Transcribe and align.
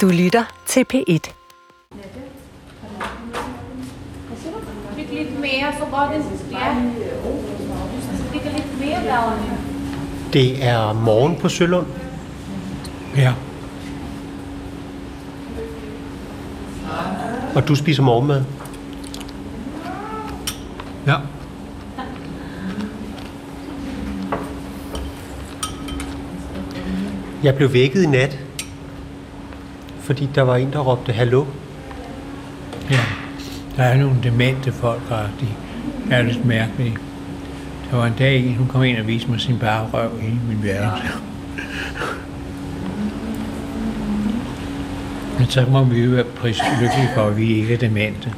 Du 0.00 0.08
lytter 0.08 0.44
til 0.66 0.84
P1. 0.94 1.32
Fik 4.96 5.12
lidt 5.12 5.40
mere, 5.40 5.72
så 5.78 5.84
går 5.90 6.12
det. 6.14 6.24
Ja. 6.52 6.74
Så 8.16 8.24
fik 8.32 8.42
lidt 8.44 8.80
mere 8.80 9.04
Dagny. 9.06 9.48
Det 10.32 10.64
er 10.64 10.92
morgen 10.92 11.36
på 11.36 11.48
Sølund. 11.48 11.86
Ja. 13.16 13.34
Og 17.54 17.68
du 17.68 17.74
spiser 17.74 18.02
morgenmad. 18.02 18.44
Ja. 21.06 21.16
Jeg 27.42 27.56
blev 27.56 27.72
vækket 27.72 28.02
i 28.02 28.06
nat, 28.06 28.38
fordi 30.04 30.28
der 30.34 30.42
var 30.42 30.56
en, 30.56 30.72
der 30.72 30.78
råbte 30.78 31.12
hallo. 31.12 31.44
Ja. 32.90 33.00
Der 33.76 33.82
er 33.82 33.96
nogle 33.98 34.16
demente 34.22 34.72
folk, 34.72 35.02
og 35.10 35.28
de 35.40 35.46
er 36.10 36.22
lidt 36.22 36.44
mærkelige. 36.44 36.96
Der 37.90 37.96
var 37.96 38.06
en 38.06 38.14
dag, 38.18 38.56
hun 38.58 38.68
kom 38.68 38.82
ind 38.82 38.98
og 38.98 39.06
viste 39.06 39.30
mig 39.30 39.40
sin 39.40 39.58
bare 39.58 39.88
røv 39.92 40.10
i 40.22 40.30
min 40.48 40.62
værelse. 40.62 41.06
Men 45.38 45.48
så 45.48 45.66
må 45.70 45.84
vi 45.84 46.04
jo 46.04 46.10
være 46.10 46.24
pris 46.24 46.58
lykkelige 46.80 47.08
for, 47.14 47.22
at 47.22 47.36
vi 47.36 47.54
ikke 47.54 47.74
er 47.74 47.78
demente. 47.78 48.32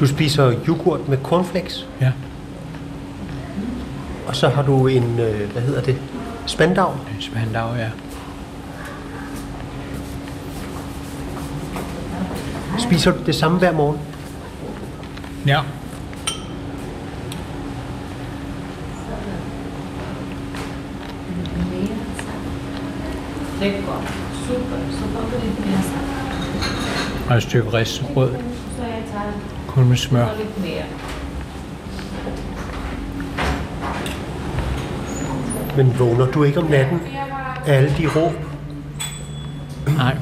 Du 0.00 0.06
spiser 0.06 0.52
yoghurt 0.68 1.08
med 1.08 1.18
cornflakes, 1.22 1.88
Ja, 2.00 2.12
og 4.26 4.36
så 4.36 4.48
har 4.48 4.62
du 4.62 4.86
en, 4.86 5.18
øh, 5.20 5.52
hvad 5.52 5.62
hedder 5.62 5.82
det, 5.82 5.98
spandau. 6.46 6.90
en 6.90 7.22
spandau, 7.22 7.74
ja. 7.74 7.90
Spiser 12.78 13.12
du 13.12 13.18
det 13.26 13.34
samme 13.34 13.58
hver 13.58 13.72
morgen? 13.72 13.98
Ja. 15.46 15.60
Og 27.30 27.36
et 27.36 27.42
stykke 27.42 27.72
ristet 27.72 28.06
tager 28.14 29.32
kun 29.66 29.88
med 29.88 29.96
smør. 29.96 30.26
lidt 30.38 30.58
mere. 30.64 30.84
Men 35.76 35.98
vågner 35.98 36.26
du 36.26 36.44
ikke 36.44 36.60
om 36.60 36.66
natten 36.66 37.00
af 37.66 37.74
alle 37.74 37.94
de 37.98 38.06
råb? 38.06 38.32
Nej, 39.96 40.16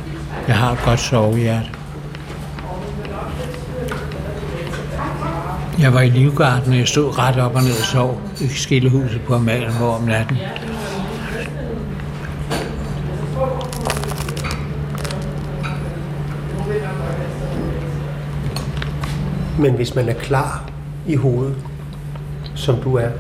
jeg 0.49 0.57
har 0.57 0.73
et 0.73 0.79
godt 0.85 1.01
sovehjerte. 1.01 1.71
Jeg 5.79 5.95
var 5.95 6.01
i 6.01 6.11
Livgarden, 6.11 6.73
og 6.73 6.79
jeg 6.79 6.89
stod 6.89 7.19
ret 7.19 7.37
op 7.37 7.55
og 7.55 7.63
ned 7.63 7.71
og 7.71 7.85
sov 7.85 8.21
i 8.41 8.49
skillehuset 8.49 9.23
på 9.23 9.35
Amalienborg 9.35 9.97
om 9.97 10.03
natten. 10.03 10.39
Men 19.59 19.75
hvis 19.75 19.95
man 19.95 20.09
er 20.09 20.15
klar 20.15 20.71
i 21.07 21.15
hovedet, 21.15 21.57
som 22.55 22.77
du 22.77 22.95
er, 22.95 23.11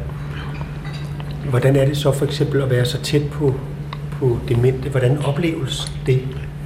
hvordan 1.50 1.76
er 1.76 1.84
det 1.84 1.96
så 1.96 2.12
for 2.12 2.24
eksempel 2.24 2.62
at 2.62 2.70
være 2.70 2.84
så 2.84 3.02
tæt 3.02 3.22
på, 3.32 3.54
på 4.12 4.38
demente? 4.48 4.88
Hvordan 4.88 5.18
opleves 5.18 5.92
det? 6.06 6.20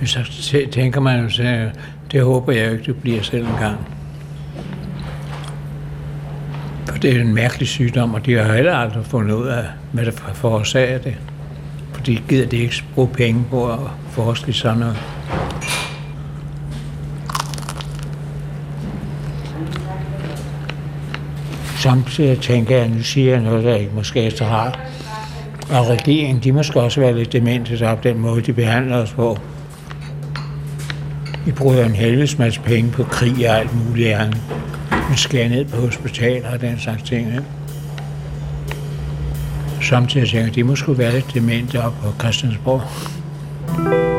Så 0.04 0.66
tænker 0.72 1.00
man 1.00 1.22
jo, 1.22 1.30
så, 1.30 1.70
det 2.12 2.22
håber 2.22 2.52
jeg 2.52 2.66
jo 2.66 2.72
ikke, 2.72 2.84
det 2.84 2.96
bliver 2.96 3.22
selv 3.22 3.46
engang. 3.46 3.78
For 6.88 6.98
det 6.98 7.16
er 7.16 7.20
en 7.20 7.34
mærkelig 7.34 7.68
sygdom, 7.68 8.14
og 8.14 8.26
de 8.26 8.34
har 8.34 8.54
heller 8.54 8.74
aldrig 8.74 9.06
fundet 9.06 9.34
ud 9.34 9.46
af, 9.46 9.64
hvad 9.92 10.04
der 10.04 10.10
forårsager 10.34 10.98
det. 10.98 11.14
For 11.92 12.02
de 12.02 12.18
gider 12.28 12.46
de 12.46 12.56
ikke 12.56 12.84
bruge 12.94 13.08
penge 13.08 13.44
på 13.50 13.72
at 13.72 13.78
forske 14.10 14.48
i 14.48 14.52
sådan 14.52 14.78
noget. 14.78 14.96
Samtidig 21.78 22.40
tænker 22.40 22.76
jeg, 22.76 22.88
nu 22.88 23.02
siger 23.02 23.32
jeg 23.32 23.42
noget, 23.42 23.64
der 23.64 23.74
ikke 23.74 23.92
måske 23.94 24.30
så 24.30 24.44
har. 24.44 24.80
Og 25.70 25.88
regeringen, 25.88 26.42
de 26.44 26.52
måske 26.52 26.80
også 26.80 27.00
være 27.00 27.16
lidt 27.16 27.32
demente 27.32 27.78
der 27.78 27.94
på 27.94 28.00
den 28.02 28.18
måde, 28.18 28.42
de 28.42 28.52
behandler 28.52 28.96
os 28.96 29.12
på. 29.12 29.38
Vi 31.46 31.52
bruger 31.52 31.84
en 31.84 31.94
helvedes 31.94 32.38
masse 32.38 32.60
penge 32.60 32.90
på 32.90 33.02
krig 33.02 33.50
og 33.50 33.58
alt 33.58 33.86
muligt 33.86 34.08
andet. 34.08 34.40
Vi 35.10 35.16
skærer 35.16 35.48
ned 35.48 35.64
på 35.64 35.80
hospitaler 35.80 36.52
og 36.52 36.60
den 36.60 36.78
slags 36.78 37.02
ting. 37.02 37.28
Ikke? 37.28 37.42
Samtidig 39.82 40.28
tænker 40.28 40.46
jeg, 40.46 40.54
de 40.54 40.64
må 40.64 40.76
være 40.88 41.12
lidt 41.12 41.34
demente 41.34 41.82
op 41.82 41.94
på 42.02 42.12
Christiansborg. 42.20 44.17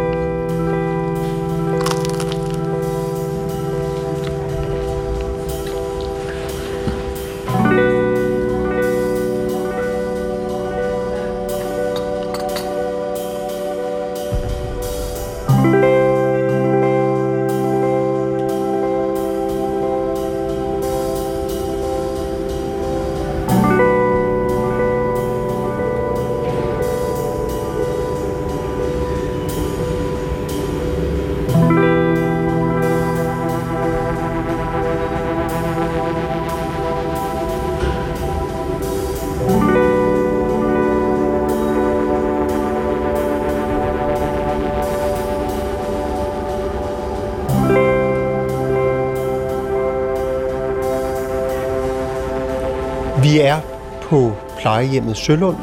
Vi 53.29 53.39
er 53.39 53.59
på 54.01 54.33
plejehjemmet 54.59 55.17
Sølund. 55.17 55.57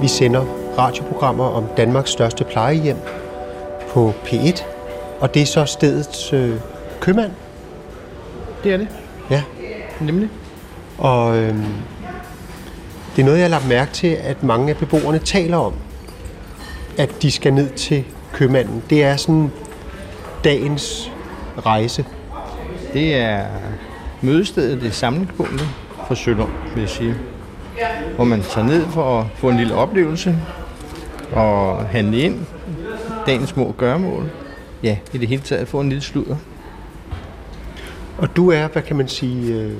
Vi 0.00 0.08
sender 0.08 0.44
radioprogrammer 0.78 1.44
om 1.44 1.64
Danmarks 1.76 2.10
største 2.10 2.44
plejehjem 2.44 2.96
på 3.92 4.12
P1. 4.24 4.62
Og 5.20 5.34
det 5.34 5.42
er 5.42 5.46
så 5.46 5.64
stedets 5.64 6.32
øh, 6.32 6.54
købmand. 7.00 7.30
Det 8.64 8.72
er 8.72 8.76
det, 8.76 8.88
Ja. 9.30 9.42
nemlig. 10.00 10.28
Og 10.98 11.36
øhm, 11.36 11.64
det 13.16 13.22
er 13.22 13.26
noget, 13.26 13.38
jeg 13.38 13.44
har 13.44 13.50
lagt 13.50 13.68
mærke 13.68 13.92
til, 13.92 14.16
at 14.22 14.42
mange 14.42 14.70
af 14.70 14.76
beboerne 14.76 15.18
taler 15.18 15.56
om, 15.56 15.74
at 16.98 17.22
de 17.22 17.30
skal 17.30 17.54
ned 17.54 17.70
til 17.70 18.04
købmanden. 18.32 18.82
Det 18.90 19.04
er 19.04 19.16
sådan 19.16 19.50
dagens 20.44 21.12
rejse. 21.66 22.04
Det 22.92 23.14
er 23.16 23.44
mødestedet, 24.20 24.80
det 24.80 24.88
er 24.88 24.92
samlingspunktet 24.92 25.68
for 26.10 26.14
Sølund, 26.14 26.50
vil 26.74 26.80
jeg 26.80 26.88
sige. 26.90 27.14
Hvor 28.16 28.24
man 28.24 28.42
tager 28.42 28.66
ned 28.66 28.86
for 28.86 29.20
at 29.20 29.26
få 29.34 29.48
en 29.50 29.56
lille 29.56 29.74
oplevelse 29.74 30.36
og 31.32 31.84
handle 31.84 32.18
ind 32.18 32.38
dagens 33.26 33.48
små 33.48 33.74
gøremål. 33.78 34.30
Ja, 34.82 34.96
i 35.12 35.18
det 35.18 35.28
hele 35.28 35.42
taget 35.42 35.68
få 35.68 35.80
en 35.80 35.88
lille 35.88 36.02
sludder. 36.02 36.36
Og 38.18 38.36
du 38.36 38.50
er, 38.50 38.68
hvad 38.68 38.82
kan 38.82 38.96
man 38.96 39.08
sige, 39.08 39.54
øh, 39.54 39.72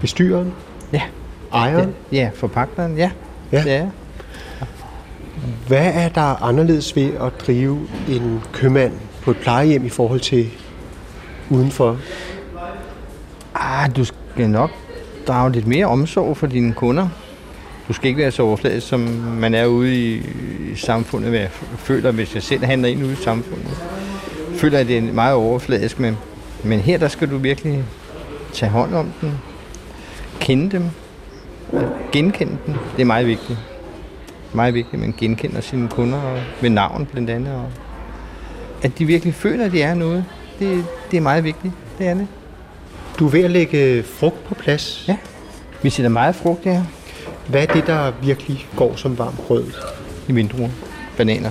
bestyreren, 0.00 0.52
Ja, 0.92 1.02
ejeren. 1.52 1.94
ja, 2.12 2.16
ja 2.16 2.30
forpagteren, 2.34 2.96
ja. 2.96 3.10
Ja. 3.52 3.62
Jeg. 3.66 3.90
Hvad 5.68 5.90
er 5.94 6.08
der 6.08 6.42
anderledes 6.42 6.96
ved 6.96 7.10
at 7.20 7.32
drive 7.46 7.80
en 8.08 8.40
købmand 8.52 8.92
på 9.22 9.30
et 9.30 9.36
plejehjem 9.36 9.84
i 9.86 9.88
forhold 9.88 10.20
til 10.20 10.50
udenfor? 11.50 11.98
Ah, 13.54 13.96
du 13.96 14.04
skal 14.34 14.50
nok 14.50 14.70
drage 15.26 15.52
lidt 15.52 15.66
mere 15.66 15.86
omsorg 15.86 16.36
for 16.36 16.46
dine 16.46 16.72
kunder. 16.72 17.08
Du 17.88 17.92
skal 17.92 18.08
ikke 18.08 18.20
være 18.20 18.30
så 18.30 18.42
overfladisk, 18.42 18.88
som 18.88 19.00
man 19.40 19.54
er 19.54 19.66
ude 19.66 19.94
i, 19.94 20.14
i 20.72 20.76
samfundet. 20.76 21.30
Hvad 21.30 21.40
jeg 21.40 21.50
føler, 21.76 22.12
hvis 22.12 22.34
jeg 22.34 22.42
selv 22.42 22.64
handler 22.64 22.88
ind 22.88 23.04
ude 23.04 23.12
i 23.12 23.16
samfundet. 23.16 23.82
Føler, 24.54 24.78
at 24.78 24.86
det 24.86 24.98
er 24.98 25.02
meget 25.02 25.34
overfladisk, 25.34 26.00
men, 26.00 26.16
men 26.64 26.80
her 26.80 26.98
der 26.98 27.08
skal 27.08 27.30
du 27.30 27.38
virkelig 27.38 27.84
tage 28.52 28.70
hånd 28.70 28.94
om 28.94 29.12
dem, 29.20 29.30
kende 30.40 30.70
dem, 30.70 30.84
genkende 32.12 32.56
dem. 32.66 32.74
det 32.96 33.02
er 33.02 33.06
meget 33.06 33.26
vigtigt. 33.26 33.58
Meget 34.52 34.74
vigtigt, 34.74 34.94
at 34.94 35.00
man 35.00 35.14
genkender 35.18 35.60
sine 35.60 35.88
kunder 35.88 36.18
og 36.18 36.38
ved 36.60 36.70
navn 36.70 37.08
blandt 37.12 37.30
andet. 37.30 37.54
Og 37.54 37.66
at 38.82 38.98
de 38.98 39.04
virkelig 39.04 39.34
føler, 39.34 39.64
at 39.64 39.72
de 39.72 39.82
er 39.82 39.94
noget, 39.94 40.24
det, 40.58 40.84
det 41.10 41.16
er 41.16 41.20
meget 41.20 41.44
vigtigt. 41.44 41.72
Det 41.98 42.08
er 42.08 42.14
det. 42.14 42.26
Du 43.18 43.26
er 43.26 43.30
ved 43.30 43.44
at 43.44 43.50
lægge 43.50 44.02
frugt 44.02 44.44
på 44.44 44.54
plads. 44.54 45.04
Ja. 45.08 45.16
Vi 45.82 45.90
sætter 45.90 46.08
meget 46.10 46.34
frugt 46.36 46.64
her 46.64 46.84
Hvad 47.48 47.62
er 47.62 47.66
det, 47.72 47.86
der 47.86 48.12
virkelig 48.22 48.66
går 48.76 48.96
som 48.96 49.18
varmt 49.18 49.38
brød? 49.38 49.64
i 50.28 50.32
vindruer. 50.32 50.68
Bananer. 51.16 51.50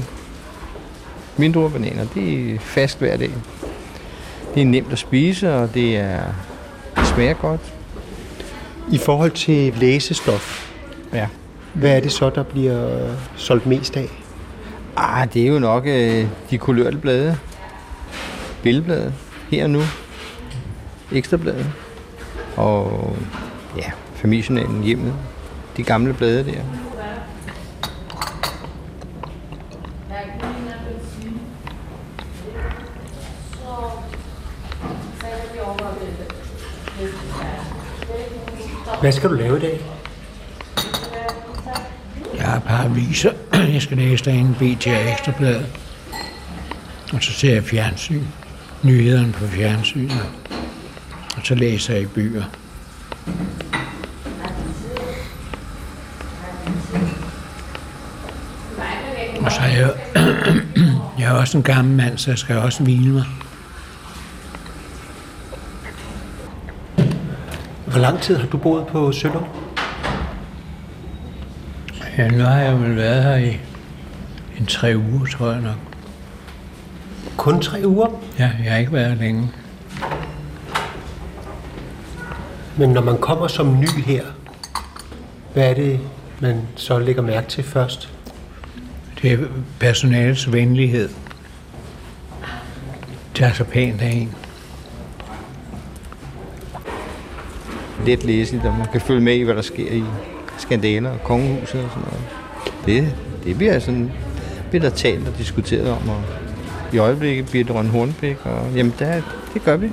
Vindruer 1.38 1.66
og 1.66 1.72
bananer, 1.72 2.06
det 2.16 2.52
er 2.56 2.60
fast 2.60 3.00
hver 3.00 3.18
dag. 3.18 3.30
Det 4.56 4.62
er 4.62 4.66
nemt 4.66 4.92
at 4.92 5.00
spise, 5.00 5.54
og 5.56 5.74
det, 5.74 5.98
er, 5.98 6.22
det 6.98 7.08
smager 7.08 7.34
godt. 7.34 7.62
I 8.92 8.98
forhold 8.98 9.32
til 9.32 9.74
læsestof, 9.78 10.70
Ja. 11.14 11.28
hvad 11.74 11.96
er 11.96 12.00
det 12.00 12.12
så, 12.12 12.30
der 12.30 12.44
bliver 12.44 13.04
øh, 13.04 13.10
solgt 13.36 13.66
mest 13.66 13.98
af? 13.98 14.08
Ah, 14.98 15.28
det 15.34 15.42
er 15.44 15.48
jo 15.48 15.60
nok 15.60 15.84
øh, 15.88 16.26
de 16.50 16.58
kulørte 16.58 16.98
blade. 16.98 17.38
Billedblade. 18.64 19.14
Her 19.52 19.64
og 19.64 19.70
nu. 19.70 19.82
Ekstrabladet. 21.12 21.72
Og 22.58 23.18
ja, 23.78 23.92
familiejournalen 24.16 24.84
hjemmet. 24.84 25.14
De 25.78 25.84
gamle 25.84 26.14
blade 26.14 26.46
der. 26.46 26.62
Hvad 39.02 39.12
skal 39.12 39.30
du 39.30 39.36
lave 39.36 39.58
i 39.58 39.60
dag? 39.60 39.82
Jeg 42.38 42.46
har 42.46 42.58
et 42.58 42.64
par 42.64 42.84
aviser. 42.84 43.32
Jeg 43.74 43.82
skal 43.82 43.98
læse 43.98 44.26
derinde 44.26 44.54
BT 44.54 44.88
og 44.88 45.12
Ekstrabladet. 45.12 45.66
Og 47.14 47.24
så 47.24 47.32
ser 47.32 47.54
jeg 47.54 47.64
fjernsyn. 47.64 48.24
Nyhederne 48.84 49.32
på 49.32 49.46
fjernsynet. 49.46 50.51
Og 51.42 51.48
så 51.48 51.56
læser 51.56 51.94
jeg 51.94 52.04
i 52.04 52.06
bøger. 52.06 52.44
Og 59.42 59.52
så 59.52 59.62
er 59.62 59.68
jeg, 59.68 59.94
jeg 61.20 61.28
er 61.28 61.32
også 61.32 61.58
en 61.58 61.64
gammel 61.64 61.96
mand, 61.96 62.18
så 62.18 62.32
jeg 62.32 62.38
skal 62.38 62.58
også 62.58 62.84
hvile 62.84 63.14
mig. 63.14 63.26
Hvor 67.86 68.00
lang 68.00 68.22
tid 68.22 68.38
har 68.38 68.48
du 68.48 68.58
boet 68.58 68.88
på 68.88 69.12
Sønder? 69.12 69.68
Ja, 72.18 72.28
nu 72.28 72.44
har 72.44 72.60
jeg 72.60 72.80
vel 72.82 72.96
været 72.96 73.24
her 73.24 73.36
i 73.36 73.60
en 74.60 74.66
tre 74.66 74.94
uger, 74.98 75.26
tror 75.26 75.52
jeg 75.52 75.62
nok. 75.62 75.78
Kun 77.38 77.62
tre 77.62 77.82
uger. 77.86 78.08
Ja, 78.40 78.52
jeg 78.64 78.72
har 78.72 78.80
ikke 78.80 78.94
været 78.94 79.18
længe. 79.18 79.50
Men 82.78 82.90
når 82.90 83.02
man 83.02 83.18
kommer 83.18 83.48
som 83.48 83.80
ny 83.80 83.88
her, 83.88 84.24
hvad 85.54 85.70
er 85.70 85.74
det, 85.74 86.00
man 86.40 86.62
så 86.76 87.00
lægger 87.00 87.22
mærke 87.22 87.48
til 87.48 87.64
først? 87.64 88.10
Det 89.22 89.32
er 89.32 89.38
personalets 89.80 90.52
venlighed. 90.52 91.10
Det 93.38 93.46
er 93.46 93.54
så 93.54 93.64
pænt 93.64 94.02
af 94.02 94.10
en. 94.10 94.36
Let 98.06 98.24
læseligt, 98.24 98.66
og 98.66 98.74
man 98.78 98.88
kan 98.92 99.02
følge 99.02 99.22
med 99.22 99.36
i, 99.36 99.42
hvad 99.42 99.56
der 99.56 99.62
sker 99.62 99.92
i 99.92 100.04
skandaler 100.58 101.10
og 101.10 101.24
kongehuset 101.24 101.84
og 101.84 101.90
sådan 101.90 102.04
noget. 102.04 102.24
Det, 102.86 103.16
det 103.44 103.58
bliver 103.58 103.80
sådan, 103.80 104.12
bliver 104.70 104.82
der 104.82 104.90
talt 104.90 105.28
og 105.28 105.38
diskuteret 105.38 105.90
om, 105.90 106.10
og 106.10 106.24
i 106.94 106.98
øjeblikket 106.98 107.50
bliver 107.50 107.66
det 107.66 107.76
Røn 107.76 107.88
Hornbæk, 107.88 108.46
og 108.46 108.72
jamen, 108.76 108.94
der, 109.00 109.22
det 109.54 109.64
gør 109.64 109.78
vi. 109.78 109.90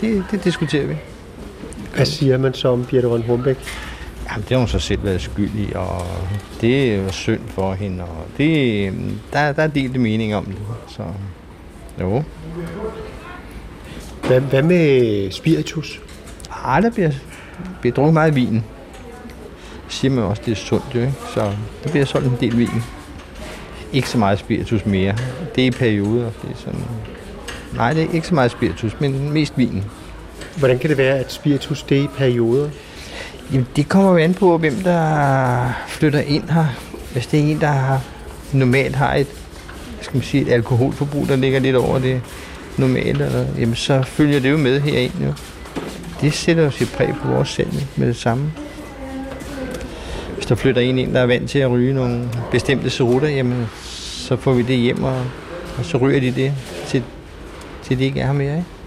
Det, 0.00 0.24
det 0.30 0.44
diskuterer 0.44 0.86
vi. 0.86 0.94
Hvad 1.94 2.06
siger 2.06 2.38
man 2.38 2.54
så 2.54 2.68
om 2.68 2.84
Birte 2.84 3.06
Røn 3.06 3.22
Hornbæk? 3.22 3.56
Jamen, 4.30 4.42
det 4.42 4.50
har 4.50 4.58
hun 4.58 4.68
så 4.68 4.78
selv 4.78 5.04
været 5.04 5.20
skyld 5.20 5.50
i, 5.54 5.72
og 5.74 6.02
det 6.60 6.92
er 6.92 7.02
jo 7.02 7.12
synd 7.12 7.40
for 7.48 7.74
hende, 7.74 8.04
og 8.04 8.26
det, 8.38 8.92
der, 9.32 9.52
der 9.52 9.62
er 9.62 9.66
delte 9.66 9.98
mening 9.98 10.34
om 10.34 10.44
det. 10.44 10.56
Så 10.88 11.02
jo, 12.00 12.22
Hvad, 14.26 14.40
hvad 14.40 14.62
med 14.62 15.30
spiritus? 15.30 16.00
Ej, 16.64 16.80
der 16.80 16.90
bliver, 16.90 17.10
bliver 17.80 17.94
drukket 17.94 18.14
meget 18.14 18.34
vin. 18.34 18.64
Siger 19.88 20.14
man 20.14 20.24
også, 20.24 20.42
det 20.46 20.52
er 20.52 20.56
sundt 20.56 20.84
jo, 20.94 21.00
ikke? 21.00 21.14
Så 21.34 21.52
der 21.84 21.90
bliver 21.90 22.04
solgt 22.04 22.26
en 22.26 22.36
del 22.40 22.58
vin. 22.58 22.82
Ikke 23.92 24.08
så 24.08 24.18
meget 24.18 24.38
spiritus 24.38 24.86
mere. 24.86 25.16
Det 25.54 25.62
er 25.62 25.66
i 25.66 25.70
perioder. 25.70 26.30
Det 26.42 26.50
er 26.50 26.56
sådan... 26.56 26.80
Nej, 27.74 27.92
det 27.92 28.02
er 28.02 28.12
ikke 28.12 28.26
så 28.26 28.34
meget 28.34 28.50
spiritus, 28.50 29.00
men 29.00 29.32
mest 29.32 29.58
vin. 29.58 29.84
Hvordan 30.58 30.78
kan 30.78 30.90
det 30.90 30.98
være, 30.98 31.18
at 31.18 31.32
spiritus 31.32 31.82
det 31.82 31.98
er 31.98 32.02
i 32.02 32.08
perioder? 32.16 32.68
Jamen, 33.52 33.66
det 33.76 33.88
kommer 33.88 34.10
jo 34.10 34.16
an 34.16 34.34
på, 34.34 34.58
hvem 34.58 34.74
der 34.74 35.72
flytter 35.88 36.20
ind 36.20 36.50
her. 36.50 36.64
Hvis 37.12 37.26
det 37.26 37.40
er 37.40 37.44
en, 37.44 37.60
der 37.60 37.66
har, 37.66 38.02
normalt 38.52 38.96
har 38.96 39.14
et, 39.14 39.26
skal 40.00 40.16
man 40.16 40.22
sige, 40.22 40.42
et 40.42 40.52
alkoholforbrug, 40.52 41.28
der 41.28 41.36
ligger 41.36 41.60
lidt 41.60 41.76
over 41.76 41.98
det 41.98 42.20
normale, 42.76 43.10
eller, 43.10 43.46
jamen, 43.58 43.74
så 43.74 44.02
følger 44.02 44.40
det 44.40 44.50
jo 44.50 44.56
med 44.56 44.80
herind. 44.80 45.12
Jo. 45.26 45.32
Det 46.20 46.32
sætter 46.32 46.62
jo 46.64 46.70
sit 46.70 46.92
præg 46.96 47.14
på 47.22 47.28
vores 47.28 47.48
salg 47.48 47.72
med 47.96 48.08
det 48.08 48.16
samme. 48.16 48.52
Hvis 50.34 50.46
der 50.46 50.54
flytter 50.54 50.82
en 50.82 50.98
ind, 50.98 51.14
der 51.14 51.20
er 51.20 51.26
vant 51.26 51.50
til 51.50 51.58
at 51.58 51.70
ryge 51.70 51.94
nogle 51.94 52.28
bestemte 52.50 52.90
cerutter, 52.90 53.28
jamen, 53.28 53.66
så 54.26 54.36
får 54.36 54.52
vi 54.52 54.62
det 54.62 54.76
hjem, 54.76 55.04
og, 55.04 55.24
og 55.78 55.84
så 55.84 55.98
ryger 55.98 56.20
de 56.20 56.30
det, 56.30 56.52
til, 56.86 57.02
til 57.82 57.98
de 57.98 58.04
ikke 58.04 58.20
er 58.20 58.26
her 58.26 58.32
mere. 58.32 58.56
Ikke? 58.56 58.77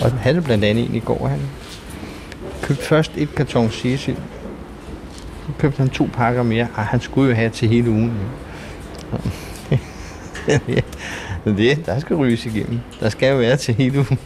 Og 0.00 0.10
han 0.10 0.18
havde 0.18 0.42
blandt 0.42 0.64
andet 0.64 0.88
en 0.88 0.94
i 0.94 1.00
går. 1.00 1.28
Han 1.28 1.40
købte 2.62 2.84
først 2.84 3.12
et 3.16 3.34
karton 3.34 3.70
sigesyld. 3.70 4.16
Så 5.46 5.52
købte 5.58 5.78
han 5.78 5.88
to 5.88 6.08
pakker 6.12 6.42
mere. 6.42 6.68
Ej, 6.76 6.84
han 6.84 7.00
skulle 7.00 7.28
jo 7.28 7.34
have 7.34 7.50
til 7.50 7.68
hele 7.68 7.90
ugen. 7.90 8.12
det, 11.44 11.86
der 11.86 11.98
skal 12.00 12.16
ryges 12.16 12.46
igennem. 12.46 12.80
Der 13.00 13.08
skal 13.08 13.30
jo 13.30 13.36
være 13.36 13.56
til 13.56 13.74
hele 13.74 13.98
ugen. 13.98 14.18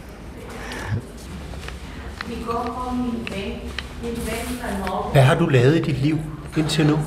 Hvad 5.11 5.23
har 5.23 5.35
du 5.35 5.45
lavet 5.45 5.75
i 5.75 5.81
dit 5.81 6.01
liv 6.01 6.19
indtil 6.57 6.85
nu? 6.85 6.99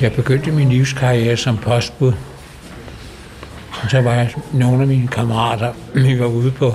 Jeg 0.00 0.12
begyndte 0.12 0.50
min 0.52 0.68
livskarriere 0.68 1.36
som 1.36 1.56
postbud. 1.56 2.12
Og 3.84 3.90
så 3.90 4.00
var 4.00 4.12
jeg 4.12 4.34
nogle 4.52 4.82
af 4.82 4.88
mine 4.88 5.08
kammerater, 5.08 5.72
vi 5.94 6.20
var 6.20 6.26
ude 6.26 6.50
på 6.50 6.74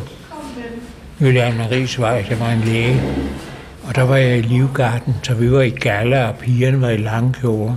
Jylland 1.22 1.58
Maries 1.58 2.00
Vej, 2.00 2.26
der 2.30 2.36
var 2.36 2.52
en 2.52 2.60
læge. 2.60 3.02
Og 3.84 3.96
der 3.96 4.02
var 4.02 4.16
jeg 4.16 4.38
i 4.38 4.42
Livgarden, 4.42 5.16
så 5.24 5.34
vi 5.34 5.52
var 5.52 5.62
i 5.62 5.70
gala, 5.70 6.28
og 6.28 6.36
pigerne 6.36 6.82
var 6.82 6.90
i 6.90 6.98
lange 6.98 7.34
kjoler. 7.34 7.76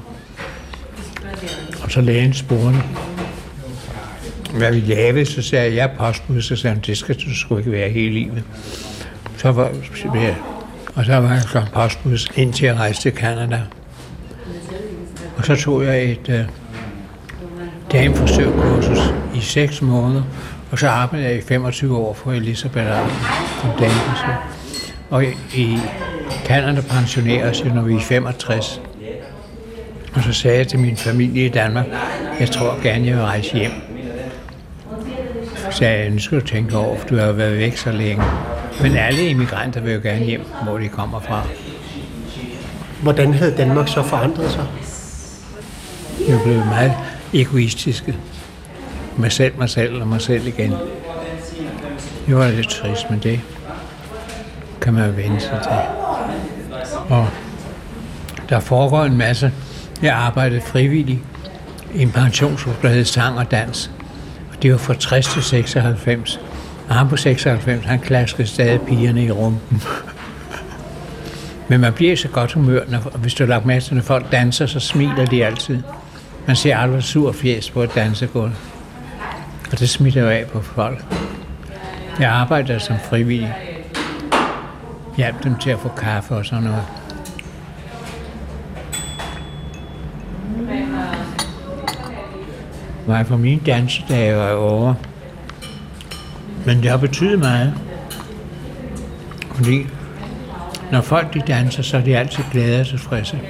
Og 1.82 1.90
så 1.90 2.00
lægen 2.00 2.34
spurgte, 2.34 2.78
hvad 4.54 4.72
vi 4.72 4.80
lavede, 4.80 5.26
så 5.26 5.42
sagde 5.42 5.64
jeg, 5.64 5.76
jeg 5.76 5.84
er 5.84 5.96
postbud, 5.98 6.42
så 6.42 6.56
sagde 6.56 6.74
han, 6.74 6.82
det 6.86 6.98
skal 6.98 7.14
du 7.14 7.34
sgu 7.34 7.58
ikke 7.58 7.72
være 7.72 7.90
hele 7.90 8.14
livet. 8.14 8.44
Så 9.36 9.52
var, 9.52 9.70
jeg, 10.14 10.36
og 10.94 11.04
så 11.04 11.16
var 11.16 11.32
jeg 11.32 11.42
som 11.42 11.62
postbud, 11.72 12.30
indtil 12.36 12.66
jeg 12.66 12.76
rejste 12.76 13.02
til 13.02 13.12
Canada. 13.12 13.60
Og 15.36 15.44
så 15.44 15.56
tog 15.56 15.84
jeg 15.84 16.04
et 16.04 16.28
øh, 16.28 16.44
dameforsøgkursus 17.92 18.98
i 18.98 19.21
6 19.44 19.82
måneder, 19.82 20.22
og 20.70 20.78
så 20.78 20.88
arbejdede 20.88 21.28
jeg 21.28 21.38
i 21.38 21.40
25 21.40 21.96
år 21.96 22.14
for 22.14 22.32
Elisabeth 22.32 22.87
damefrisør. 23.78 24.49
Og 25.11 25.25
i, 25.54 25.78
Canada 26.44 26.80
pensioneres 26.80 27.61
jeg, 27.61 27.72
når 27.72 27.82
vi 27.82 27.94
er 27.94 28.00
65. 28.00 28.80
Og 30.14 30.22
så 30.22 30.32
sagde 30.32 30.58
jeg 30.58 30.68
til 30.68 30.78
min 30.78 30.96
familie 30.96 31.46
i 31.46 31.49
Danmark, 31.49 31.87
jeg 32.40 32.50
tror 32.50 32.82
gerne, 32.82 33.06
jeg 33.06 33.14
vil 33.14 33.22
rejse 33.22 33.58
hjem. 33.58 33.72
Så 35.56 35.78
sagde 35.78 35.99
jeg, 35.99 36.11
nu 36.11 36.18
skal 36.18 36.40
du 36.40 36.46
tænke 36.46 36.76
over, 36.76 36.99
for 36.99 37.08
du 37.08 37.16
har 37.16 37.32
været 37.32 37.58
væk 37.58 37.76
så 37.76 37.92
længe. 37.92 38.25
Men 38.82 38.96
alle 38.96 39.26
immigranter 39.26 39.80
vil 39.80 39.94
jo 39.94 40.00
gerne 40.02 40.25
hjem, 40.25 40.44
hvor 40.62 40.78
de 40.78 40.88
kommer 40.88 41.20
fra. 41.20 41.46
Hvordan 43.02 43.34
havde 43.34 43.56
Danmark 43.56 43.88
så 43.88 44.02
forandret 44.02 44.50
sig? 44.50 44.66
Jeg 46.28 46.40
blev 46.44 46.56
meget 46.56 46.92
egoistiske. 47.34 48.16
Mig 49.16 49.33
selv, 49.33 49.59
mig 49.59 49.71
selv 49.71 50.00
og 50.00 50.09
mig 50.09 50.21
selv 50.21 50.47
igen. 50.47 50.75
Det 52.26 52.37
var 52.37 52.49
lidt 52.49 52.69
trist, 52.69 53.11
men 53.11 53.19
det 53.19 53.40
kan 54.81 54.95
man 54.95 55.07
jo 55.07 55.12
vende 55.16 55.40
sig 55.40 55.61
til. 55.62 55.73
Og 57.09 57.28
der 58.49 58.61
foregår 58.61 59.04
en 59.04 59.16
masse. 59.16 59.52
Jeg 60.02 60.14
arbejdede 60.14 60.61
frivilligt 60.61 61.19
i 61.95 62.02
en 62.02 62.11
pensionsklub, 62.11 62.83
der 62.83 62.88
hed 62.88 63.04
Sang 63.04 63.38
og 63.38 63.50
Dans. 63.50 63.90
Og 64.52 64.62
Det 64.62 64.73
var 64.73 64.78
fra 64.78 64.95
60 64.95 65.26
til 65.26 65.42
96. 65.42 66.40
Og 66.88 66.95
ham 66.95 67.09
på 67.09 67.16
96, 67.16 67.85
han 67.85 67.99
klaskede 67.99 68.47
stadig 68.47 68.81
pigerne 68.81 69.25
i 69.25 69.31
rumpen. 69.31 69.83
Men 71.69 71.81
man 71.81 71.92
bliver 71.92 72.16
så 72.16 72.28
godt 72.28 72.52
humør, 72.52 72.85
når, 72.88 72.99
hvis 72.99 73.35
du 73.35 73.42
har 73.45 73.49
lagt 73.49 73.66
mærke 73.66 73.85
til, 73.85 73.95
når 73.95 74.02
folk 74.02 74.33
danser, 74.33 74.66
så 74.66 74.81
smiler 74.81 75.26
de 75.26 75.47
altid. 75.47 75.83
Man 76.47 76.57
ser 76.57 76.76
aldrig 76.76 77.02
sur 77.02 77.33
fjes 77.33 77.71
på 77.71 77.83
et 77.83 77.95
dansegulv. 77.95 78.52
Og 79.72 79.78
det 79.78 79.88
smitter 79.88 80.22
jo 80.22 80.28
af 80.28 80.46
på 80.46 80.60
folk. 80.60 81.04
Jeg 82.20 82.30
arbejder 82.30 82.78
som 82.78 82.96
frivillig. 82.98 83.54
Hjælp 85.16 85.44
dem 85.44 85.58
til 85.58 85.70
at 85.70 85.78
få 85.78 85.88
kaffe 85.88 86.34
og 86.34 86.46
sådan 86.46 86.64
noget. 86.64 86.84
Nej, 93.06 93.24
for 93.24 93.36
mine 93.36 93.60
dansedage 93.66 94.36
var 94.36 94.52
over. 94.52 94.94
Men 96.66 96.82
det 96.82 96.90
har 96.90 96.96
betydet 96.96 97.38
meget. 97.38 97.74
Fordi 99.54 99.86
når 100.92 101.00
folk 101.00 101.34
de 101.34 101.40
danser, 101.46 101.82
så 101.82 101.96
er 101.96 102.00
de 102.00 102.18
altid 102.18 102.44
glade 102.52 102.80
og 102.80 102.86
tilfredse. 102.86 103.40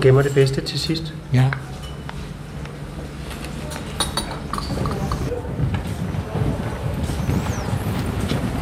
Gemmer 0.00 0.22
det 0.22 0.34
bedste 0.34 0.60
til 0.60 0.78
sidst. 0.78 1.14
Ja. 1.34 1.44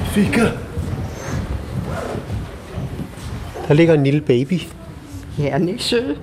Fika. 0.04 0.46
Der 3.68 3.74
ligger 3.74 3.94
en 3.94 4.04
lille 4.04 4.20
baby. 4.20 4.60
Ja, 5.38 5.48
er 5.48 5.58
den 5.58 5.68
ikke 5.68 5.82
sød? 5.82 6.16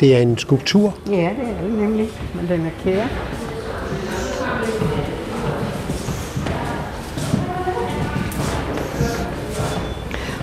Det 0.00 0.16
er 0.16 0.18
en 0.18 0.38
skulptur. 0.38 0.98
Ja, 1.06 1.12
det 1.12 1.48
er 1.48 1.62
den 1.62 1.70
nemlig, 1.70 2.08
men 2.34 2.48
den 2.48 2.66
er 2.66 2.70
kære. 2.84 3.08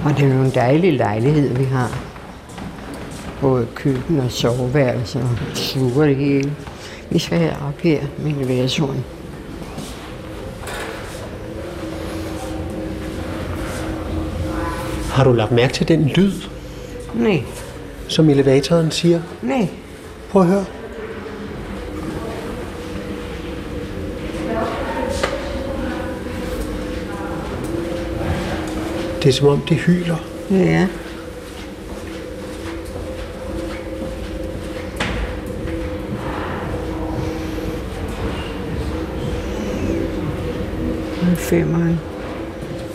Og 0.06 0.18
det 0.18 0.32
er 0.32 0.36
jo 0.36 0.42
en 0.42 0.52
dejlig 0.56 0.94
lejlighed, 0.94 1.56
vi 1.56 1.64
har. 1.64 2.13
Både 3.44 3.68
køkken 3.76 4.20
og 4.20 4.32
soveværelse 4.32 5.20
og 5.20 5.30
sluger 5.54 6.06
det 6.06 6.16
hele. 6.16 6.54
Vi 7.10 7.20
skal 7.20 7.38
have 7.38 7.52
op 7.68 7.80
her 7.80 8.02
med 8.18 8.32
elevatoren. 8.32 9.04
Har 15.12 15.24
du 15.24 15.32
lagt 15.34 15.52
mærke 15.52 15.74
til 15.74 15.88
den 15.88 16.06
lyd, 16.08 16.32
Nej, 17.16 17.44
som 18.08 18.30
elevatoren 18.30 18.92
siger? 18.92 19.22
nej. 19.42 19.68
Prøv 20.32 20.42
at 20.42 20.48
høre. 20.48 20.66
Det 29.24 29.30
er 29.30 29.34
som 29.34 29.48
om, 29.48 29.62
det 29.70 29.78
hyler. 29.78 30.16
Ja. 30.52 30.88
Femmeren. 41.54 42.00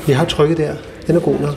Jeg 0.09 0.19
har 0.19 0.25
trykket 0.25 0.59
der. 0.59 0.75
Den 1.07 1.17
er 1.17 1.21
god 1.21 1.41
nok. 1.41 1.55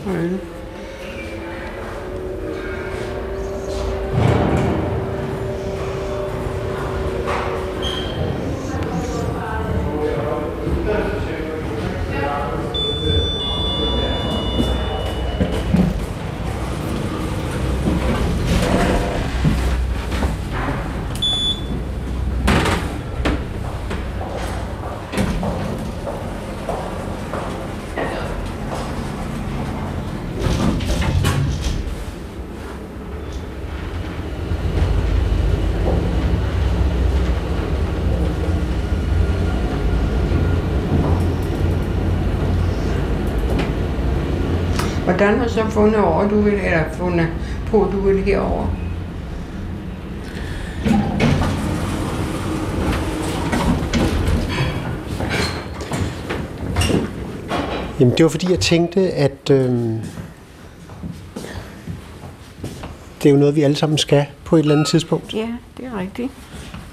Hvordan 45.12 45.38
har 45.38 45.46
du 45.46 45.52
så 45.52 45.66
fundet 45.70 46.00
over, 46.00 46.30
du 46.30 46.42
vil, 46.42 46.54
eller 46.54 46.84
fundet 46.94 47.28
på, 47.68 47.90
du 47.92 48.00
vil 48.00 48.24
herover? 48.24 48.68
Jamen, 58.00 58.18
det 58.18 58.24
var 58.24 58.30
fordi, 58.30 58.52
jeg 58.52 58.60
tænkte, 58.60 59.12
at 59.12 59.50
øh, 59.52 59.70
det 63.24 63.26
er 63.26 63.30
jo 63.30 63.38
noget, 63.38 63.56
vi 63.56 63.62
alle 63.62 63.76
sammen 63.76 63.98
skal 63.98 64.26
på 64.46 64.56
et 64.56 64.60
eller 64.60 64.76
andet 64.76 64.88
tidspunkt. 64.88 65.34
Ja, 65.34 65.48
det 65.78 65.86
er 65.86 66.00
rigtigt. 66.00 66.32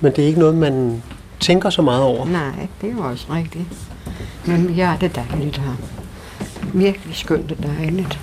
Men 0.00 0.12
det 0.12 0.24
er 0.24 0.26
ikke 0.26 0.38
noget, 0.38 0.54
man 0.54 1.02
tænker 1.40 1.70
så 1.70 1.82
meget 1.82 2.02
over. 2.02 2.26
Nej, 2.26 2.68
det 2.80 2.90
er 2.90 2.94
jo 2.94 3.00
også 3.00 3.26
rigtigt. 3.32 3.66
Men 4.46 4.70
ja, 4.70 4.96
det 5.00 5.16
er 5.16 5.22
dejligt 5.22 5.56
her. 5.56 5.97
Virkelig 6.74 7.16
skønt 7.16 7.52
og 7.52 7.62
dejligt. 7.62 8.18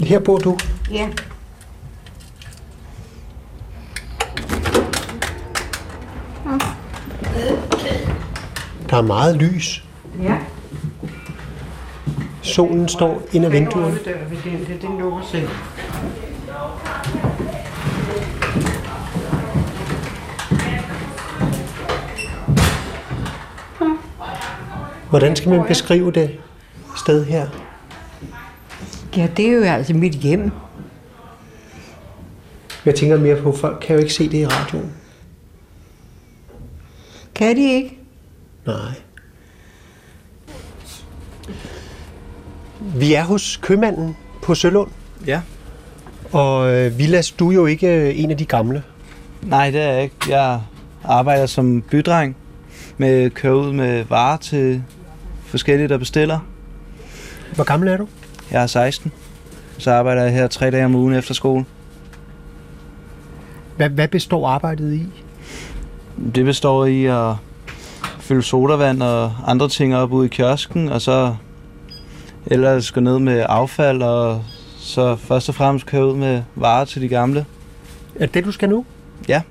Her 0.00 0.18
bor 0.18 0.38
du. 0.38 0.58
Ja. 0.90 1.08
Der 8.90 8.96
er 8.96 9.02
meget 9.02 9.36
lys. 9.36 9.84
Ja. 10.22 10.38
Solen 12.42 12.88
står 12.88 13.22
ind 13.32 13.44
ad 13.44 13.50
vinduet. 13.50 14.00
Det 14.04 14.12
er 14.12 14.50
den, 14.50 14.66
det, 14.66 14.82
den 14.82 14.98
Hvordan 25.10 25.36
skal 25.36 25.50
man 25.50 25.66
beskrive 25.68 26.12
det 26.12 26.30
sted 26.96 27.24
her? 27.24 27.48
Ja, 29.16 29.28
det 29.36 29.46
er 29.46 29.52
jo 29.52 29.62
altså 29.62 29.94
mit 29.94 30.12
hjem. 30.12 30.50
Jeg 32.84 32.94
tænker 32.94 33.18
mere 33.18 33.42
på, 33.42 33.52
folk 33.56 33.78
kan 33.86 33.94
jo 33.96 34.00
ikke 34.00 34.12
se 34.12 34.28
det 34.28 34.38
i 34.38 34.46
radioen. 34.46 34.92
Kan 37.34 37.56
de 37.56 37.72
ikke? 37.72 37.98
Nej. 38.66 38.76
Vi 42.96 43.14
er 43.14 43.24
hos 43.24 43.56
købmanden 43.62 44.16
på 44.42 44.54
Sølund, 44.54 44.90
Ja. 45.26 45.40
og 46.32 46.70
øh, 46.74 46.98
Vilas, 46.98 47.30
du 47.30 47.50
er 47.50 47.54
jo 47.54 47.66
ikke 47.66 47.86
øh, 47.86 48.20
en 48.20 48.30
af 48.30 48.36
de 48.36 48.44
gamle. 48.44 48.82
Nej, 49.42 49.70
det 49.70 49.80
er 49.80 49.92
jeg 49.92 50.02
ikke. 50.02 50.16
Jeg 50.28 50.60
arbejder 51.04 51.46
som 51.46 51.82
bydreng 51.82 52.36
med 52.98 53.08
at 53.24 53.34
køre 53.34 53.56
ud 53.56 53.72
med 53.72 54.04
varer 54.04 54.36
til 54.36 54.82
forskellige, 55.50 55.88
der 55.88 55.98
bestiller. 55.98 56.38
Hvor 57.54 57.64
gammel 57.64 57.88
er 57.88 57.96
du? 57.96 58.08
Jeg 58.50 58.62
er 58.62 58.66
16. 58.66 59.12
Så 59.78 59.92
arbejder 59.92 60.22
jeg 60.22 60.32
her 60.32 60.46
tre 60.46 60.70
dage 60.70 60.84
om 60.84 60.94
ugen 60.94 61.14
efter 61.14 61.34
skole. 61.34 61.64
Hvad, 63.76 63.88
hvad 63.88 64.08
består 64.08 64.48
arbejdet 64.48 64.94
i? 64.94 65.06
Det 66.34 66.44
består 66.44 66.84
i 66.84 67.04
at 67.04 67.34
fylde 68.20 68.42
sodavand 68.42 69.02
og 69.02 69.32
andre 69.46 69.68
ting 69.68 69.96
op 69.96 70.12
ude 70.12 70.26
i 70.26 70.28
kiosken, 70.28 70.88
og 70.88 71.00
så 71.00 71.34
ellers 72.46 72.90
gå 72.90 73.00
ned 73.00 73.18
med 73.18 73.46
affald, 73.48 74.02
og 74.02 74.44
så 74.78 75.16
først 75.16 75.48
og 75.48 75.54
fremmest 75.54 75.86
køre 75.86 76.06
ud 76.06 76.16
med 76.16 76.42
varer 76.54 76.84
til 76.84 77.02
de 77.02 77.08
gamle. 77.08 77.46
Er 78.14 78.26
det 78.26 78.34
det, 78.34 78.44
du 78.44 78.52
skal 78.52 78.68
nu? 78.68 78.84
Ja. 79.28 79.42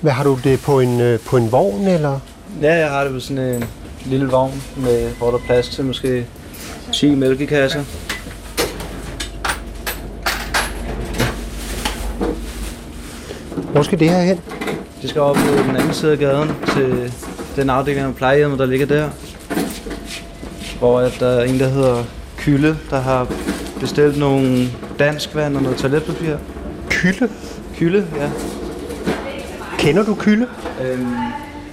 Hvad 0.00 0.12
har 0.12 0.24
du 0.24 0.38
det 0.44 0.60
på 0.60 0.80
en, 0.80 1.00
øh, 1.00 1.20
på 1.20 1.36
en 1.36 1.52
vogn, 1.52 1.86
eller? 1.86 2.20
Ja, 2.62 2.74
jeg 2.74 2.90
har 2.90 3.04
det 3.04 3.12
på 3.12 3.20
sådan 3.20 3.54
en 3.54 3.64
lille 4.04 4.26
vogn, 4.28 4.62
med, 4.76 5.10
hvor 5.10 5.30
der 5.30 5.38
er 5.38 5.42
plads 5.42 5.68
til 5.68 5.84
måske 5.84 6.26
10 6.92 7.14
mælkekasser. 7.14 7.84
Hvor 13.72 13.82
skal 13.82 13.98
det 13.98 14.10
her 14.10 14.22
hen? 14.22 14.40
Det 15.02 15.10
skal 15.10 15.22
op 15.22 15.36
på 15.36 15.62
den 15.68 15.76
anden 15.76 15.92
side 15.92 16.12
af 16.12 16.18
gaden 16.18 16.50
til 16.74 17.12
den 17.56 17.70
afdeling 17.70 18.06
af 18.06 18.14
plejehjemmet, 18.14 18.58
der 18.58 18.66
ligger 18.66 18.86
der. 18.86 19.10
Hvor 20.78 21.00
at 21.00 21.16
der 21.20 21.28
er 21.28 21.44
en, 21.44 21.60
der 21.60 21.68
hedder 21.68 22.04
Kylde, 22.38 22.76
der 22.90 23.00
har 23.00 23.32
bestilt 23.80 24.18
nogle 24.18 24.68
danskvand 24.98 25.56
og 25.56 25.62
noget 25.62 25.78
toiletpapir. 25.78 26.36
Kylde? 26.90 27.28
Kylde, 27.76 28.06
ja. 28.16 28.30
Kender 29.78 30.04
du 30.04 30.14
Kylde? 30.14 30.46
Øhm, 30.82 31.06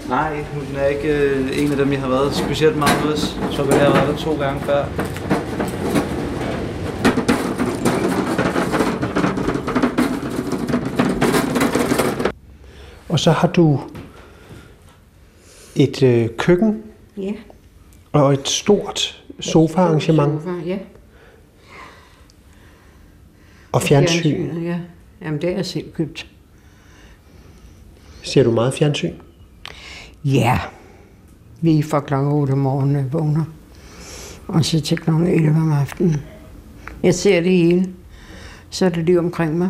nej, 0.09 0.43
hun 0.53 0.75
er 0.77 0.85
ikke 0.85 1.07
øh, 1.07 1.63
en 1.63 1.71
af 1.71 1.77
dem, 1.77 1.91
jeg 1.91 2.01
har 2.01 2.09
været 2.09 2.35
specielt 2.35 2.77
meget 2.77 3.01
hos. 3.01 3.19
Så 3.51 3.63
jeg 3.69 3.79
har 3.79 3.93
været 3.93 4.07
der 4.07 4.15
to 4.17 4.37
gange 4.37 4.61
før. 4.61 4.85
Og 13.09 13.19
så 13.19 13.31
har 13.31 13.47
du 13.47 13.79
et 15.75 16.03
øh, 16.03 16.29
køkken 16.37 16.83
Ja. 17.17 17.31
og 18.11 18.33
et 18.33 18.47
stort 18.47 19.23
sofaarrangement 19.39 20.41
Sofa, 20.43 20.55
ja. 20.65 20.77
og 23.71 23.81
fjernsyn. 23.81 24.21
Fjernsynet, 24.23 24.63
Ja. 24.63 24.79
Jamen, 25.21 25.41
det 25.41 25.49
er 25.49 25.55
jeg 25.55 25.65
selv 25.65 25.91
købt. 25.91 26.27
Ser 28.23 28.43
du 28.43 28.51
meget 28.51 28.73
fjernsyn? 28.73 29.13
Ja. 30.25 30.59
Lige 31.61 31.83
fra 31.83 31.99
kl. 31.99 32.13
8 32.13 32.51
om 32.51 32.57
morgenen, 32.57 32.95
jeg 32.95 33.13
vågner. 33.13 33.43
Og 34.47 34.65
så 34.65 34.81
til 34.81 34.97
kl. 34.97 35.09
11 35.09 35.49
om 35.49 35.71
aftenen. 35.71 36.15
Jeg 37.03 37.15
ser 37.15 37.41
det 37.41 37.51
hele. 37.51 37.89
Så 38.69 38.85
er 38.85 38.89
det 38.89 39.05
lige 39.05 39.19
omkring 39.19 39.57
mig. 39.57 39.69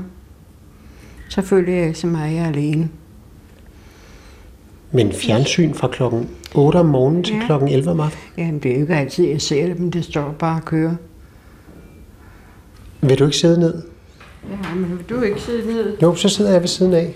Så 1.29 1.41
føler 1.41 1.73
jeg 1.73 1.87
ikke 1.87 1.99
så 1.99 2.07
meget, 2.07 2.35
jeg 2.35 2.43
er 2.43 2.47
alene. 2.47 2.89
Men 4.91 5.11
fjernsyn 5.11 5.73
fra 5.73 5.87
klokken 5.87 6.29
8 6.55 6.77
om 6.77 6.85
morgenen 6.85 7.23
til 7.23 7.35
Ja. 7.35 7.45
klokken 7.45 7.69
11 7.69 7.91
om 7.91 7.99
aftenen? 7.99 8.23
Jamen, 8.37 8.59
det 8.59 8.71
er 8.71 8.75
jo 8.75 8.81
ikke 8.81 8.95
altid, 8.95 9.25
jeg 9.27 9.41
ser 9.41 9.67
det, 9.67 9.79
men 9.79 9.89
det 9.89 10.05
står 10.05 10.35
bare 10.39 10.55
og 10.55 10.65
kører. 10.65 10.95
Vil 13.01 13.19
du 13.19 13.25
ikke 13.25 13.37
sidde 13.37 13.59
ned? 13.59 13.81
Ja, 14.49 14.75
men 14.75 14.89
vil 14.97 15.05
du 15.09 15.21
ikke 15.21 15.41
sidde 15.41 15.67
ned? 15.67 15.97
Jo, 16.01 16.15
så 16.15 16.29
sidder 16.29 16.51
jeg 16.51 16.61
ved 16.61 16.67
siden 16.67 16.93
af. 16.93 17.15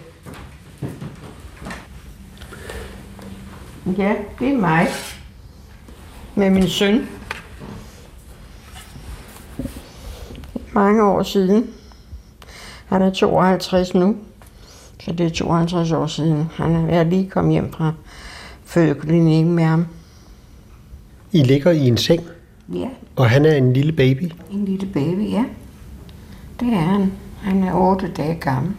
Ja, 3.97 4.13
det 4.39 4.53
er 4.53 4.57
mig. 4.57 4.87
Med 6.35 6.49
min 6.49 6.67
søn. 6.69 7.07
Mange 10.73 11.03
år 11.03 11.23
siden. 11.23 11.69
Han 12.85 13.01
er 13.01 13.09
52 13.13 13.93
nu. 13.93 14.15
Så 14.99 15.11
det 15.11 15.25
er 15.25 15.29
52 15.29 15.91
år 15.91 16.07
siden. 16.07 16.45
Han 16.55 16.75
er 16.89 17.03
lige 17.03 17.29
kommet 17.29 17.51
hjem 17.53 17.71
fra 17.73 17.93
fødeklinikken 18.65 19.53
med 19.53 19.63
ham. 19.63 19.85
I 21.31 21.43
ligger 21.43 21.71
i 21.71 21.87
en 21.87 21.97
seng, 21.97 22.21
Ja, 22.73 22.87
og 23.15 23.29
han 23.29 23.45
er 23.45 23.55
en 23.55 23.73
lille 23.73 23.91
baby. 23.91 24.31
en 24.51 24.65
lille 24.65 24.87
baby, 24.87 25.31
ja. 25.31 25.43
Det 26.59 26.67
er 26.73 26.77
han. 26.79 27.11
Han 27.41 27.63
er 27.63 27.73
8 27.73 28.11
dage 28.17 28.35
gammel. 28.35 28.71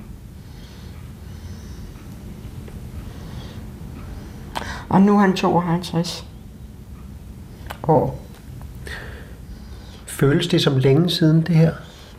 Og 4.88 5.02
nu 5.02 5.16
er 5.16 5.20
han 5.20 5.36
52 5.36 6.26
år. 7.88 8.20
Føles 10.06 10.46
det 10.46 10.60
som 10.62 10.76
længe 10.78 11.10
siden 11.10 11.42
det 11.42 11.54
her? 11.54 11.72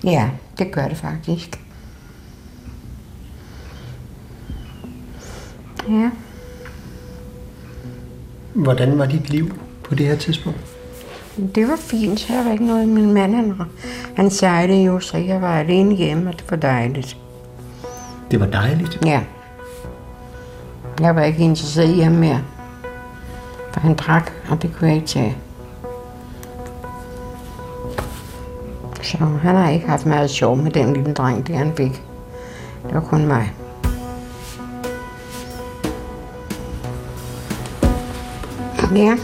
Ja, 0.03 0.29
det 0.57 0.71
gør 0.71 0.87
det 0.87 0.97
faktisk. 0.97 1.59
Ja, 5.89 6.09
Hvordan 8.53 8.99
var 8.99 9.05
dit 9.05 9.29
liv 9.29 9.59
på 9.83 9.95
det 9.95 10.05
her 10.05 10.15
tidspunkt? 10.15 10.59
det 11.55 11.67
var 11.67 11.75
fint. 11.75 12.23
Her 12.23 12.43
var 12.43 12.51
ikke 12.51 12.65
noget. 12.65 12.87
Min 12.87 13.13
mand, 13.13 13.35
han, 13.35 13.61
han 14.15 14.29
sejlede 14.29 14.83
jo, 14.83 14.99
så 14.99 15.17
jeg 15.17 15.41
var 15.41 15.59
alene 15.59 15.95
hjemme, 15.95 16.29
og 16.29 16.33
det 16.39 16.51
var 16.51 16.57
dejligt. 16.57 17.17
Det 18.31 18.39
var 18.39 18.45
dejligt. 18.45 18.99
Ja. 19.05 19.21
Jeg 20.99 21.15
var 21.15 21.23
ikke 21.23 21.43
interesseret 21.43 21.89
i 21.89 21.99
ham 21.99 22.13
mere. 22.13 22.41
For 23.73 23.79
han 23.79 23.95
drak, 23.95 24.31
og 24.49 24.61
det 24.61 24.73
kunne 24.75 24.87
jeg 24.87 24.95
ikke 24.95 25.07
tage. 25.07 25.37
Så 29.01 29.17
han 29.17 29.55
har 29.55 29.69
ikke 29.69 29.87
haft 29.87 30.05
meget 30.05 30.29
sjov 30.29 30.57
med 30.57 30.71
den 30.71 30.93
lille 30.93 31.13
dreng, 31.13 31.47
det 31.47 31.55
han 31.55 31.73
fik. 31.77 32.03
Det 32.83 32.93
var 32.93 33.01
kun 33.01 33.27
mig. 33.27 33.53
Ja. 38.95 39.17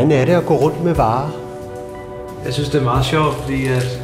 Hvordan 0.00 0.20
er 0.20 0.24
det 0.24 0.32
at 0.32 0.46
gå 0.46 0.56
rundt 0.56 0.84
med 0.84 0.94
varer? 0.94 1.30
Jeg 2.44 2.52
synes, 2.52 2.68
det 2.68 2.80
er 2.80 2.84
meget 2.84 3.04
sjovt, 3.04 3.34
fordi 3.34 3.66
at 3.66 4.02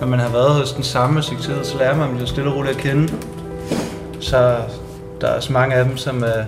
når 0.00 0.06
man 0.06 0.18
har 0.18 0.28
været 0.28 0.50
hos 0.50 0.72
den 0.72 0.82
samme 0.82 1.22
tid, 1.22 1.64
så 1.64 1.78
lærer 1.78 1.96
man 1.96 2.08
dem 2.08 2.18
jo 2.18 2.26
stille 2.26 2.50
og 2.50 2.56
roligt 2.56 2.76
at 2.76 2.82
kende. 2.82 3.12
Så 4.20 4.56
der 5.20 5.26
er 5.28 5.36
også 5.36 5.52
mange 5.52 5.74
af 5.74 5.84
dem, 5.84 5.96
som 5.96 6.22
er... 6.22 6.44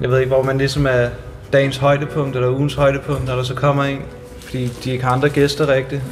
Jeg 0.00 0.10
ved 0.10 0.18
ikke, 0.18 0.32
hvor 0.34 0.42
man 0.42 0.58
ligesom 0.58 0.86
er 0.86 1.08
dagens 1.52 1.76
højdepunkt 1.76 2.36
eller 2.36 2.48
ugens 2.48 2.74
højdepunkt, 2.74 3.26
når 3.26 3.36
der 3.36 3.42
så 3.42 3.54
kommer 3.54 3.84
en. 3.84 4.02
Fordi 4.38 4.66
de 4.84 4.90
ikke 4.90 5.04
har 5.04 5.12
andre 5.12 5.28
gæster 5.28 5.68
rigtigt. 5.68 6.02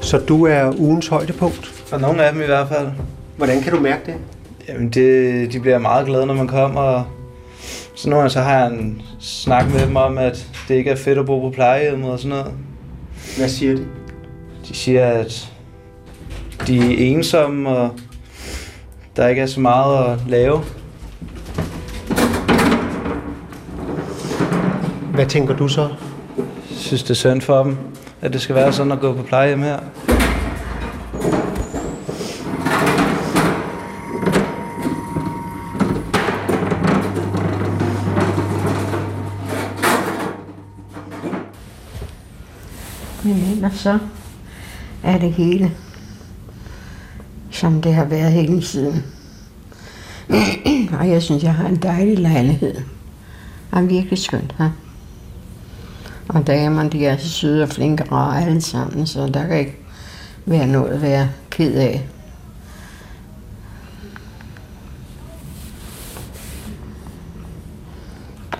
Så 0.00 0.18
du 0.18 0.46
er 0.46 0.72
ugens 0.78 1.08
højdepunkt. 1.08 1.66
For 1.66 1.98
nogle 1.98 2.24
af 2.24 2.32
dem 2.32 2.42
i 2.42 2.46
hvert 2.46 2.68
fald. 2.68 2.88
Hvordan 3.36 3.62
kan 3.62 3.72
du 3.72 3.80
mærke 3.80 4.02
det? 4.06 4.14
Jamen, 4.72 4.90
det, 4.90 5.52
de 5.52 5.60
bliver 5.60 5.78
meget 5.78 6.06
glade, 6.06 6.26
når 6.26 6.34
man 6.34 6.48
kommer. 6.48 6.80
Og 6.80 7.04
så 7.94 8.08
nogle 8.08 8.20
gange 8.20 8.30
så 8.30 8.40
har 8.40 8.58
jeg 8.58 8.66
en 8.66 9.02
snak 9.20 9.72
med 9.72 9.86
dem 9.86 9.96
om, 9.96 10.18
at 10.18 10.48
det 10.68 10.74
ikke 10.74 10.90
er 10.90 10.96
fedt 10.96 11.18
at 11.18 11.26
bo 11.26 11.40
på 11.40 11.50
plejehjemmet 11.50 12.10
og 12.10 12.18
sådan 12.18 12.38
noget. 12.38 12.52
Hvad 13.38 13.48
siger 13.48 13.76
de? 13.76 13.86
De 14.68 14.74
siger, 14.74 15.06
at 15.06 15.52
de 16.66 16.78
er 16.78 17.16
ensomme, 17.16 17.68
og 17.68 17.90
der 19.16 19.28
ikke 19.28 19.42
er 19.42 19.46
så 19.46 19.60
meget 19.60 20.12
at 20.12 20.18
lave. 20.28 20.60
Hvad 25.14 25.26
tænker 25.26 25.56
du 25.56 25.68
så? 25.68 25.88
Jeg 26.38 26.78
synes, 26.78 27.02
det 27.02 27.10
er 27.10 27.14
synd 27.14 27.40
for 27.40 27.62
dem, 27.62 27.76
at 28.20 28.32
det 28.32 28.40
skal 28.40 28.54
være 28.54 28.72
sådan 28.72 28.92
at 28.92 29.00
gå 29.00 29.12
på 29.12 29.22
plejehjem 29.22 29.62
her. 29.62 29.78
Men 43.60 43.70
så 43.70 43.98
er 45.02 45.18
det 45.18 45.32
hele, 45.32 45.72
som 47.50 47.82
det 47.82 47.94
har 47.94 48.04
været 48.04 48.32
hele 48.32 48.62
tiden. 48.62 49.04
og 51.00 51.08
jeg 51.08 51.22
synes, 51.22 51.42
jeg 51.42 51.54
har 51.54 51.68
en 51.68 51.76
dejlig 51.76 52.18
lejlighed. 52.18 52.74
Det 52.74 52.84
er 53.72 53.82
virkelig 53.82 54.18
skønt 54.18 54.54
her. 54.58 54.70
Og 56.28 56.46
damerne, 56.46 56.90
de 56.90 57.06
er 57.06 57.16
så 57.16 57.28
søde 57.28 57.62
og 57.62 57.68
flinke 57.68 58.04
og 58.04 58.12
rare 58.12 58.46
alle 58.46 58.60
sammen, 58.60 59.06
så 59.06 59.26
der 59.26 59.46
kan 59.46 59.58
ikke 59.58 59.76
være 60.46 60.66
noget 60.66 60.92
at 60.92 61.02
være 61.02 61.28
ked 61.50 61.74
af. 61.74 62.08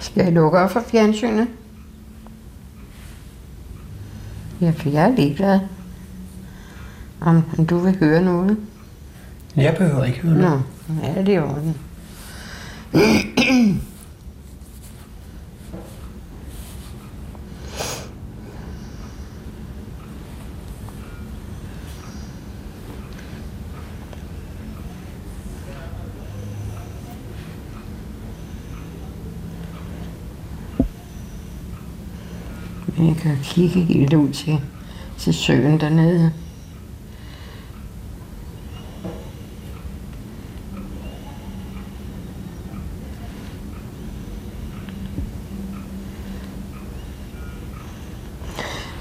Skal 0.00 0.24
jeg 0.24 0.32
lukke 0.32 0.58
op 0.58 0.70
for 0.70 0.82
fjernsynet? 0.90 1.48
Ja, 4.60 4.70
for 4.76 4.88
jeg 4.88 5.10
er 5.10 5.16
ligeglad. 5.16 5.60
Om 7.20 7.42
du 7.70 7.78
vil 7.78 7.96
høre 7.98 8.22
noget? 8.22 8.56
Jeg 9.56 9.74
behøver 9.78 10.04
ikke 10.04 10.18
høre 10.18 10.38
Nå, 10.38 10.60
ja, 11.02 11.20
det 11.22 11.28
er 11.28 11.32
i 11.32 11.38
kan 33.20 33.38
kigge 33.42 33.80
helt 33.80 34.12
ud 34.12 34.32
til, 34.32 34.60
til 35.18 35.34
søen 35.34 35.80
dernede. 35.80 36.32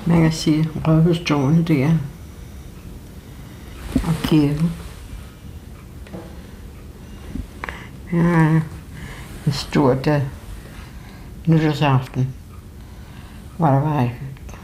Man 0.06 0.22
kan 0.22 0.32
se 0.32 0.66
Røbestående 0.88 1.64
der. 1.64 1.92
Og 3.94 4.14
kirken. 4.24 4.72
Ja, 8.14 8.62
en 9.46 9.52
stor 9.52 9.94
dag. 9.94 10.24
Nytårsaften. 11.48 12.39
Hvor 13.60 13.68
der 13.68 13.80
var 13.80 14.10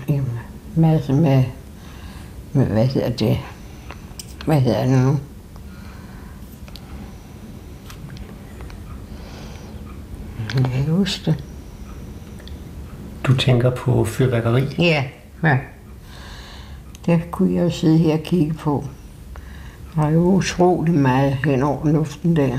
en 0.08 0.29
masse 0.75 1.13
med, 1.13 1.43
med, 2.53 2.65
hvad 2.65 2.86
hedder 2.86 3.10
det? 3.10 3.38
Hvad 4.45 4.62
hedder 4.62 4.86
det 4.86 4.91
nu? 4.91 5.19
Jeg 10.55 10.63
kan 10.65 10.79
ikke 10.79 10.91
huske 10.91 11.31
det. 11.31 11.43
Du 13.23 13.38
tænker 13.38 13.69
på 13.69 14.05
fyrværkeri. 14.05 14.75
Ja, 14.77 15.03
ja. 15.43 15.58
Det 17.05 17.31
kunne 17.31 17.53
jeg 17.53 17.63
jo 17.63 17.69
sidde 17.69 17.97
her 17.97 18.13
og 18.13 18.23
kigge 18.23 18.53
på. 18.53 18.86
Der 19.95 20.01
er 20.01 20.10
jo 20.10 20.19
utrolig 20.19 20.93
meget 20.93 21.34
hen 21.45 21.63
over 21.63 21.91
luften 21.91 22.36
der. 22.36 22.58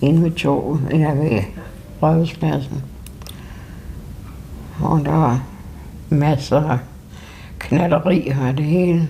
Inde 0.00 0.22
ved 0.22 0.30
toget, 0.30 0.80
eller 0.90 1.14
ved 1.14 1.42
Rødhuspladsen. 2.02 2.82
Og 4.80 5.04
der 5.04 5.12
var 5.12 5.42
masser 6.08 6.70
af 6.70 6.78
knalderier 7.58 8.48
og 8.48 8.56
det 8.56 8.64
hele. 8.64 9.08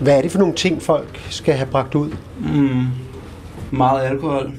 Hvad 0.00 0.18
er 0.18 0.22
det 0.22 0.32
for 0.32 0.38
nogle 0.38 0.54
ting, 0.54 0.82
folk 0.82 1.26
skal 1.30 1.54
have 1.54 1.66
bragt 1.66 1.94
ud? 1.94 2.16
Mm, 2.38 2.86
meget 3.70 4.02
alkohol. 4.02 4.52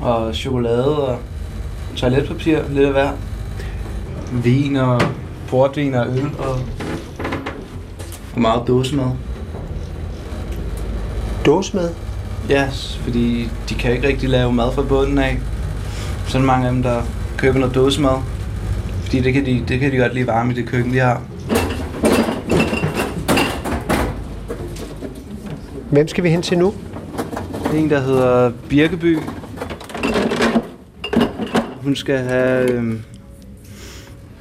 Og 0.00 0.34
chokolade 0.34 1.08
og 1.08 1.18
toiletpapir, 1.96 2.58
lidt 2.68 2.86
af 2.86 2.92
hver. 2.92 3.10
Vin 4.32 4.76
og 4.76 5.02
portvin 5.48 5.94
og 5.94 6.06
øl 6.06 6.30
og, 6.38 6.58
og 8.38 8.42
meget 8.42 8.62
dåsemad. 8.68 9.06
Dåsemad? 11.46 11.90
Ja, 12.48 12.70
s- 12.70 13.00
fordi 13.04 13.48
de 13.68 13.74
kan 13.74 13.92
ikke 13.92 14.08
rigtig 14.08 14.28
lave 14.28 14.52
mad 14.52 14.72
fra 14.72 14.82
bunden 14.82 15.18
af. 15.18 15.38
Så 16.26 16.38
er 16.38 16.42
der 16.42 16.46
mange 16.46 16.66
af 16.66 16.72
dem, 16.72 16.82
der 16.82 17.02
køber 17.36 17.58
noget 17.58 17.74
dåsemad. 17.74 18.16
Fordi 19.02 19.20
det 19.20 19.32
kan 19.32 19.46
de, 19.46 19.64
det 19.68 19.80
kan 19.80 19.92
de 19.92 19.96
godt 19.96 20.14
lide 20.14 20.26
varme 20.26 20.52
i 20.52 20.54
det 20.54 20.66
køkken, 20.66 20.92
de 20.92 20.98
har. 20.98 21.22
Hvem 25.90 26.08
skal 26.08 26.24
vi 26.24 26.30
hen 26.30 26.42
til 26.42 26.58
nu? 26.58 26.74
En, 27.74 27.90
der 27.90 28.00
hedder 28.00 28.52
Birkeby. 28.68 29.18
Hun 31.82 31.96
skal 31.96 32.18
have 32.18 32.70
øhm, 32.72 33.00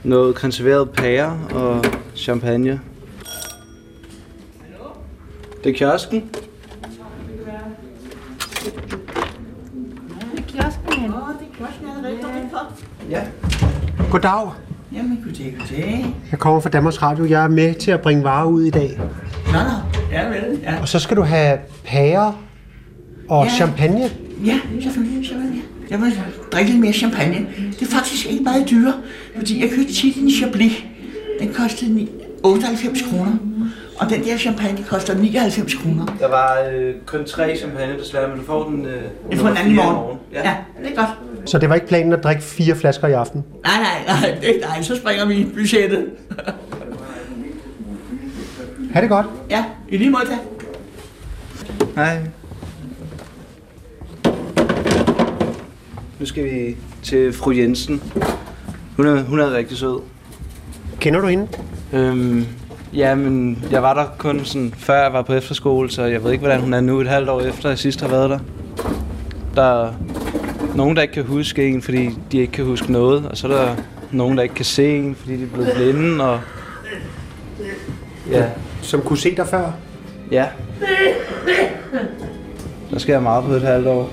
noget 0.03 0.35
konserveret 0.35 0.89
pære 0.89 1.37
og 1.53 1.83
champagne. 2.15 2.79
Det 5.63 5.69
er 5.69 5.73
kiosken. 5.77 6.23
Ja. 13.09 13.21
Goddag. 14.11 14.51
Jamen, 14.93 15.19
goddag, 15.25 15.55
goddag. 15.59 16.05
Jeg 16.31 16.39
kommer 16.39 16.59
fra 16.59 16.69
Danmarks 16.69 17.01
Radio. 17.01 17.25
Jeg 17.25 17.43
er 17.43 17.47
med 17.47 17.73
til 17.75 17.91
at 17.91 18.01
bringe 18.01 18.23
varer 18.23 18.45
ud 18.47 18.63
i 18.63 18.69
dag. 18.69 18.99
Nå, 19.45 19.51
nå. 19.53 19.99
Ja, 20.11 20.27
vel. 20.27 20.59
Ja, 20.63 20.81
Og 20.81 20.87
så 20.87 20.99
skal 20.99 21.17
du 21.17 21.21
have 21.21 21.57
pærer 21.85 22.43
og 23.29 23.45
Ja. 23.45 23.51
champagne. 23.51 24.09
ja 24.45 24.59
selvfølgelig, 24.81 25.27
selvfølgelig. 25.27 25.63
Jeg 25.89 26.01
vil 26.01 26.13
drikke 26.51 26.71
lidt 26.71 26.81
mere 26.81 26.93
champagne. 26.93 27.47
Det 27.79 27.81
er 27.81 27.91
faktisk 27.91 28.25
ikke 28.31 28.43
meget 28.43 28.69
dyre, 28.69 28.93
fordi 29.37 29.61
jeg 29.61 29.69
købte 29.69 29.93
tit 29.93 30.17
en 30.17 30.31
Chablis. 30.31 30.85
Den 31.39 31.53
kostede 31.53 31.93
ni- 31.95 32.09
98 32.43 33.01
kroner. 33.01 33.31
Og 33.99 34.09
den 34.09 34.23
der 34.23 34.37
champagne 34.37 34.83
koster 34.83 35.13
99 35.15 35.73
kroner. 35.73 36.05
Der 36.19 36.27
var 36.27 36.69
øh, 36.71 36.93
kun 37.05 37.25
tre 37.25 37.55
champagne 37.57 37.99
desværre, 37.99 38.27
men 38.29 38.37
du 38.39 38.45
får 38.45 38.63
den 38.69 38.85
øh, 38.85 39.01
Jeg 39.31 39.39
får 39.39 39.47
den 39.47 39.57
anden 39.57 39.71
i 39.73 39.75
fire 39.75 39.85
morgen. 39.85 40.19
Ja. 40.33 40.49
ja, 40.49 40.55
det 40.83 40.91
er 40.91 40.95
godt. 40.95 41.09
Så 41.49 41.57
det 41.57 41.69
var 41.69 41.75
ikke 41.75 41.87
planen 41.87 42.13
at 42.13 42.23
drikke 42.23 42.41
fire 42.41 42.75
flasker 42.75 43.07
i 43.07 43.11
aften. 43.13 43.43
Nej, 43.63 43.73
nej, 43.81 44.21
nej, 44.21 44.35
det, 44.41 44.61
nej, 44.61 44.81
så 44.81 44.95
springer 44.95 45.25
vi 45.25 45.47
budgettet. 45.55 46.05
Ha' 48.93 49.01
det 49.01 49.09
godt. 49.09 49.25
Ja, 49.49 49.65
i 49.89 49.97
lige 49.97 50.09
måde 50.09 50.23
da. 50.25 50.37
Hej. 51.95 52.19
Nu 56.19 56.25
skal 56.25 56.43
vi 56.43 56.77
til 57.03 57.33
fru 57.33 57.51
Jensen. 57.51 58.03
Hun 58.97 59.07
er, 59.07 59.23
hun 59.23 59.39
er 59.39 59.53
rigtig 59.53 59.77
sød. 59.77 59.99
Kender 60.99 61.19
du 61.21 61.27
hende? 61.27 61.47
Øhm, 61.93 62.45
ja, 62.97 63.15
men 63.15 63.63
jeg 63.71 63.83
var 63.83 63.93
der 63.93 64.05
kun 64.17 64.45
sådan, 64.45 64.73
før 64.77 65.01
jeg 65.03 65.13
var 65.13 65.21
på 65.21 65.33
efterskole, 65.33 65.91
så 65.91 66.03
jeg 66.03 66.23
ved 66.23 66.31
ikke, 66.31 66.41
hvordan 66.41 66.61
hun 66.61 66.73
er 66.73 66.81
nu 66.81 67.01
et 67.01 67.07
halvt 67.07 67.29
år 67.29 67.41
efter, 67.41 67.69
jeg 67.69 67.77
sidst 67.77 68.01
har 68.01 68.07
været 68.07 68.29
der. 68.29 68.39
Der 69.55 69.83
er 69.85 69.93
nogen, 70.75 70.95
der 70.95 71.01
ikke 71.01 71.13
kan 71.13 71.23
huske 71.23 71.67
en, 71.67 71.81
fordi 71.81 72.09
de 72.31 72.37
ikke 72.37 72.53
kan 72.53 72.65
huske 72.65 72.91
noget, 72.91 73.25
og 73.25 73.37
så 73.37 73.47
er 73.47 73.51
der 73.65 73.75
nogen, 74.11 74.37
der 74.37 74.43
ikke 74.43 74.55
kan 74.55 74.65
se 74.65 74.97
en, 74.97 75.15
fordi 75.15 75.37
de 75.37 75.43
er 75.43 75.47
blevet 75.47 75.71
blinde, 75.75 76.25
og... 76.29 76.39
Ja, 78.31 78.45
Som 78.81 79.01
kunne 79.01 79.17
se 79.17 79.35
dig 79.35 79.47
før? 79.47 79.71
ja. 80.31 80.45
Der 82.91 82.99
sker 82.99 83.19
meget 83.19 83.43
på 83.45 83.51
et 83.51 83.61
halvt 83.61 83.87
år. 83.87 84.09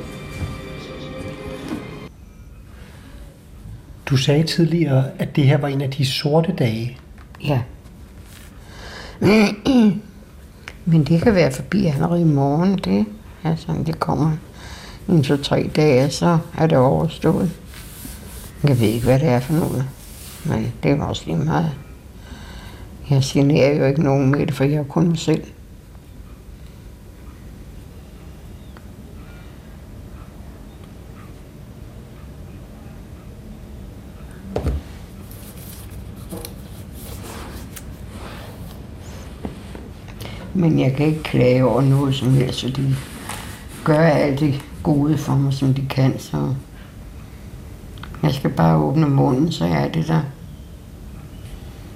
Du 4.07 4.16
sagde 4.16 4.42
tidligere, 4.42 5.05
at 5.18 5.37
det 5.37 5.44
her 5.44 5.59
var 5.59 5.68
en 5.68 5.81
af 5.81 5.90
de 5.90 6.07
sorte 6.07 6.53
dage. 6.59 6.99
Ja. 7.44 7.61
Men 10.85 11.05
det 11.05 11.22
kan 11.22 11.35
være 11.35 11.53
forbi 11.53 11.87
allerede 11.87 12.20
i 12.20 12.24
morgen. 12.24 12.79
Det 12.79 13.07
altså, 13.44 13.64
er 13.64 13.66
sådan, 13.66 13.87
det 13.87 14.00
kommer 14.00 14.31
en 15.09 15.22
to 15.22 15.37
tre 15.37 15.70
dage, 15.77 16.11
så 16.11 16.38
er 16.59 16.66
det 16.66 16.79
overstået. 16.79 17.50
Jeg 18.64 18.81
ved 18.81 18.88
ikke, 18.88 19.05
hvad 19.07 19.18
det 19.18 19.29
er 19.29 19.40
for 19.40 19.53
noget. 19.53 19.85
Men 20.44 20.72
det 20.83 20.90
er 20.90 21.03
også 21.03 21.22
lige 21.27 21.38
meget. 21.38 21.70
Jeg 23.11 23.22
generer 23.24 23.77
jo 23.77 23.85
ikke 23.85 24.03
nogen 24.03 24.31
med 24.31 24.46
det, 24.46 24.55
for 24.55 24.64
jeg 24.64 24.74
er 24.74 24.85
kun 24.85 25.09
mig 25.09 25.18
selv. 25.18 25.44
Men 40.55 40.79
jeg 40.79 40.95
kan 40.97 41.07
ikke 41.07 41.23
klage 41.23 41.64
over 41.64 41.83
noget 41.83 42.14
som 42.14 42.35
helst, 42.35 42.59
så 42.59 42.69
de 42.69 42.97
gør 43.85 43.99
alt 43.99 44.40
det 44.40 44.64
gode 44.83 45.19
for 45.19 45.35
mig, 45.35 45.53
som 45.53 45.75
de 45.75 45.87
kan. 45.90 46.19
Så 46.19 46.55
jeg 48.23 48.35
skal 48.35 48.51
bare 48.51 48.77
åbne 48.77 49.09
munden, 49.09 49.53
så 49.53 49.64
er 49.64 49.88
det 49.88 50.09
der. 50.09 50.21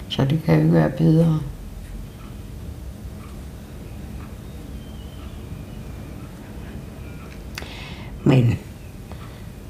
Så 0.08 0.24
det 0.24 0.42
kan 0.44 0.62
jo 0.62 0.72
være 0.72 0.90
bedre. 0.90 1.40
Men 8.24 8.58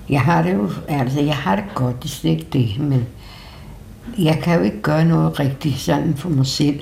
jeg 0.09 0.20
har 0.20 0.42
det 0.42 0.55
jo, 0.55 0.70
altså 0.88 1.20
jeg 1.20 1.37
har 1.37 1.57
det 1.57 1.64
godt, 1.74 2.03
det 2.03 2.09
er 2.09 2.12
slet 2.12 2.31
ikke 2.31 2.48
det, 2.53 2.81
men 2.81 3.07
jeg 4.18 4.40
kan 4.42 4.59
jo 4.59 4.64
ikke 4.64 4.83
gøre 4.83 5.05
noget 5.05 5.40
rigtigt 5.40 5.79
sådan 5.79 6.16
for 6.16 6.29
mig 6.29 6.46
selv. 6.46 6.81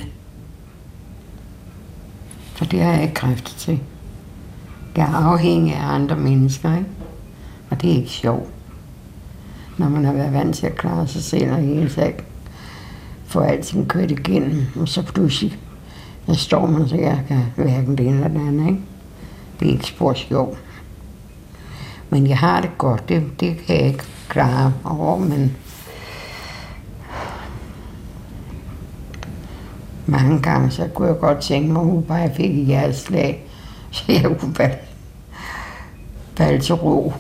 For 2.57 2.65
det 2.65 2.83
har 2.83 2.93
jeg 2.93 3.03
ikke 3.03 3.15
kræfter 3.15 3.59
til. 3.59 3.81
Jeg 4.97 5.03
er 5.03 5.15
afhængig 5.15 5.75
af 5.75 5.95
andre 5.95 6.17
mennesker, 6.17 6.77
ikke? 6.77 6.91
Og 7.71 7.83
det 7.83 7.91
er 7.91 7.95
ikke 7.95 8.11
sjovt. 8.11 8.49
Når 9.79 9.89
man 9.89 10.05
har 10.05 10.13
været 10.13 10.33
vant 10.33 10.57
til 10.57 10.67
at 10.67 10.77
klare 10.77 11.07
sig 11.07 11.23
selv 11.23 11.53
og 11.53 11.59
hele 11.59 11.89
tiden 11.89 12.13
få 13.27 13.41
alting 13.41 13.89
kørt 13.89 14.11
igennem, 14.11 14.63
og 14.81 14.89
så 14.89 15.03
pludselig, 15.03 15.59
der 16.27 16.35
står 16.35 16.67
man, 16.67 16.89
så 16.89 16.97
jeg 16.97 17.21
kan 17.29 17.43
hverken 17.57 17.99
det 17.99 18.07
ene 18.07 18.15
eller 18.15 18.29
det 18.29 18.49
andet, 18.49 18.67
ikke? 18.67 18.81
Det 19.61 19.69
er 19.69 19.73
ikke 19.73 19.87
spor 19.87 20.15
sjovt. 20.15 20.59
Men 22.11 22.27
jeg 22.27 22.39
har 22.39 22.61
det 22.61 22.71
godt, 22.79 23.09
det, 23.09 23.41
det 23.41 23.57
kan 23.59 23.77
jeg 23.77 23.87
ikke 23.87 24.05
klare 24.29 24.73
over, 24.85 25.19
men 25.19 25.57
mange 30.07 30.43
gange, 30.43 30.71
så 30.71 30.89
kunne 30.95 31.09
jeg 31.09 31.19
godt 31.19 31.41
tænke 31.41 31.73
mig, 31.73 31.81
at 31.81 31.87
hun 31.87 32.03
bare 32.03 32.35
fik 32.35 32.59
et 32.59 32.67
hjerteslag, 32.67 33.45
så 33.91 34.05
jeg 34.09 34.37
kunne 34.39 34.55
falde, 34.55 34.77
falde 36.37 36.59
til 36.59 36.75
ro. 36.75 37.13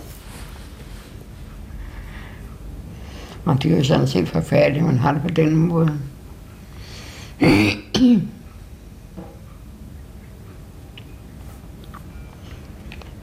Og 3.44 3.62
det 3.62 3.72
er 3.72 3.76
jo 3.76 3.84
sådan 3.84 4.06
set 4.06 4.28
forfærdeligt, 4.28 4.78
at 4.78 4.84
man 4.84 4.98
har 4.98 5.12
det 5.12 5.22
på 5.22 5.28
den 5.28 5.56
måde. 5.56 5.98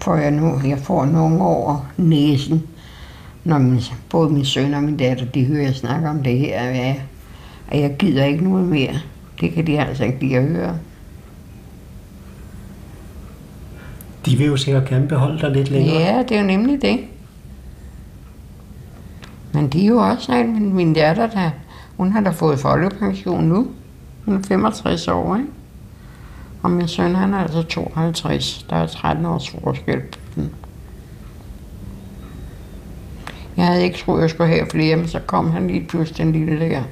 får 0.04 0.16
jeg 0.16 0.32
nu, 0.32 0.62
jeg 0.66 0.80
får 0.80 1.06
nogle 1.06 1.42
over 1.42 1.92
næsen, 1.98 2.64
når 3.44 3.58
min, 3.58 3.82
både 4.10 4.30
min 4.30 4.46
søn 4.46 4.74
og 4.74 4.84
min 4.84 4.98
datter, 4.98 5.26
de 5.26 5.46
hører 5.46 5.64
jeg 5.64 5.76
snakke 5.76 6.10
om 6.10 6.24
det 6.24 6.38
her, 6.38 6.60
at 6.60 6.78
jeg, 6.78 7.04
at 7.68 7.82
jeg 7.82 7.96
gider 8.00 8.26
ikke 8.26 8.44
noget 8.44 8.68
mere. 8.68 8.94
Det 9.44 9.54
kan 9.54 9.68
de 9.68 9.80
altså 9.80 10.04
ikke 10.04 10.20
lide 10.20 10.38
at 10.38 10.44
høre. 10.44 10.78
De 14.26 14.36
vil 14.38 14.48
jo 14.48 14.58
sikkert 14.58 14.90
gerne 14.90 15.08
beholde 15.08 15.42
dig 15.42 15.52
lidt 15.52 15.70
længere. 15.70 15.96
Ja, 15.96 16.24
det 16.30 16.38
er 16.38 16.42
jo 16.42 16.48
nemlig 16.48 16.82
det. 16.82 17.00
Men 19.54 19.68
de 19.68 19.84
er 19.84 19.88
jo 19.88 19.98
også 19.98 20.26
sådan, 20.26 20.54
min, 20.54 20.74
min 20.74 20.94
datter, 20.94 21.28
der, 21.28 21.52
hun 21.98 22.12
har 22.12 22.22
da 22.22 22.30
fået 22.30 22.60
folkepension 22.60 23.44
nu. 23.44 23.68
Hun 24.26 24.36
er 24.36 24.42
65 24.42 25.08
år, 25.08 25.36
ikke? 25.36 25.48
Og 26.62 26.72
min 26.72 26.88
søn, 26.88 27.16
han 27.16 27.34
er 27.34 27.38
altså 27.38 27.64
52. 27.64 28.66
Der 28.70 28.76
er 28.76 28.88
13 28.88 29.26
års 29.26 29.50
forskel 29.50 30.00
på 30.02 30.18
dem. 30.36 30.50
Jeg 33.58 33.66
havde 33.66 33.84
ikke 33.84 33.98
troet, 33.98 34.22
jeg 34.22 34.30
skulle 34.30 34.50
have 34.50 34.66
flere, 34.72 34.96
men 34.96 35.08
så 35.08 35.20
kom 35.20 35.52
han 35.52 35.68
lige 35.68 35.86
pludselig 35.88 36.18
den 36.18 36.32
lille 36.32 36.60
der. 36.60 36.84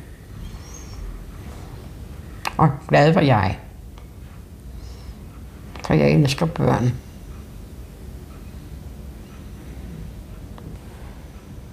Og 2.61 2.69
glad 2.87 3.13
var 3.13 3.21
jeg. 3.21 3.59
For 5.85 5.93
jeg 5.93 6.11
elsker 6.11 6.45
børn. 6.45 6.93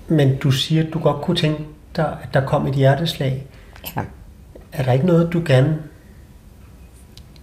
Men 0.09 0.39
du 0.39 0.51
siger, 0.51 0.87
at 0.87 0.93
du 0.93 0.99
godt 0.99 1.23
kunne 1.23 1.37
tænke 1.37 1.65
dig, 1.97 2.19
at 2.23 2.35
der 2.35 2.47
kom 2.47 2.67
et 2.67 2.75
hjerteslag. 2.75 3.47
Ja. 3.97 4.03
Er 4.73 4.83
der 4.83 4.93
ikke 4.93 5.07
noget, 5.07 5.33
du 5.33 5.43
gerne 5.47 5.83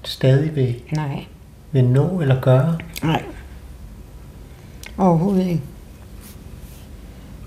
stadig 0.04 0.56
vil, 0.56 0.82
Nej. 0.92 1.26
vil 1.72 1.86
nå 1.86 2.22
eller 2.22 2.42
gøre? 2.42 2.78
Nej. 3.04 3.24
Overhovedet 4.98 5.48
ikke. 5.48 5.62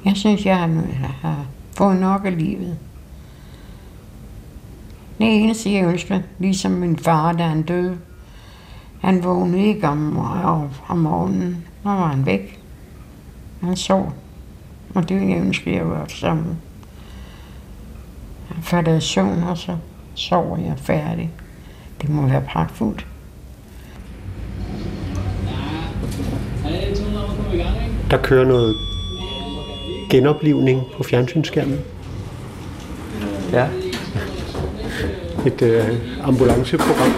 Jeg 0.04 0.16
synes, 0.16 0.46
jeg 0.46 0.56
har, 0.58 0.68
har 1.20 1.46
fået 1.76 1.96
nok 1.96 2.24
af 2.24 2.38
livet. 2.38 2.78
Det 5.18 5.26
eneste, 5.26 5.72
jeg 5.72 5.84
ønsker, 5.84 6.20
ligesom 6.38 6.70
min 6.70 6.98
far, 6.98 7.32
da 7.32 7.42
han 7.42 7.62
døde, 7.62 7.98
han 9.00 9.24
vågnede 9.24 9.64
ikke 9.64 9.88
om, 9.88 10.16
om, 10.18 10.68
om 10.88 10.98
morgenen, 10.98 11.64
så 11.82 11.88
var 11.88 12.06
han 12.06 12.26
væk. 12.26 12.60
Han 13.60 13.76
sov. 13.76 14.12
Og 14.94 15.08
det 15.08 15.20
ville 15.20 15.34
jeg 15.34 15.40
ønske, 15.40 15.76
jeg 15.76 15.90
var 15.90 16.06
sammen. 16.08 16.58
Han 18.48 18.62
faldt 18.62 18.88
i 18.88 19.06
søvn, 19.06 19.42
og 19.42 19.58
så 19.58 19.76
sover 20.14 20.58
jeg 20.58 20.74
færdig. 20.76 21.30
Det 22.02 22.08
må 22.10 22.26
være 22.26 22.42
pragtfuldt. 22.48 23.06
Der 28.10 28.18
kører 28.22 28.44
noget 28.44 28.76
genoplivning 30.10 30.82
på 30.96 31.02
fjernsynsskærmen. 31.02 31.78
Ja. 33.52 33.68
Et 35.48 35.62
øh, 35.62 35.84
ambulanceprogram. 36.24 37.12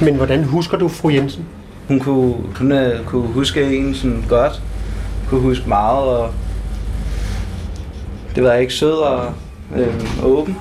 Men 0.00 0.14
hvordan 0.14 0.44
husker 0.44 0.78
du 0.78 0.88
fru 0.88 1.08
Jensen? 1.08 1.44
Hun 1.88 2.00
kunne, 2.00 2.34
hun 2.58 2.72
øh, 2.72 3.04
kunne 3.04 3.26
huske 3.28 3.76
en 3.76 3.94
sådan 3.94 4.24
godt. 4.28 4.62
Kunne 5.28 5.40
huske 5.40 5.68
meget, 5.68 6.08
og 6.08 6.30
det 8.34 8.44
var 8.44 8.54
ikke 8.54 8.72
sød 8.74 8.92
og 8.92 9.32
øh, 9.76 10.24
åben. 10.24 10.56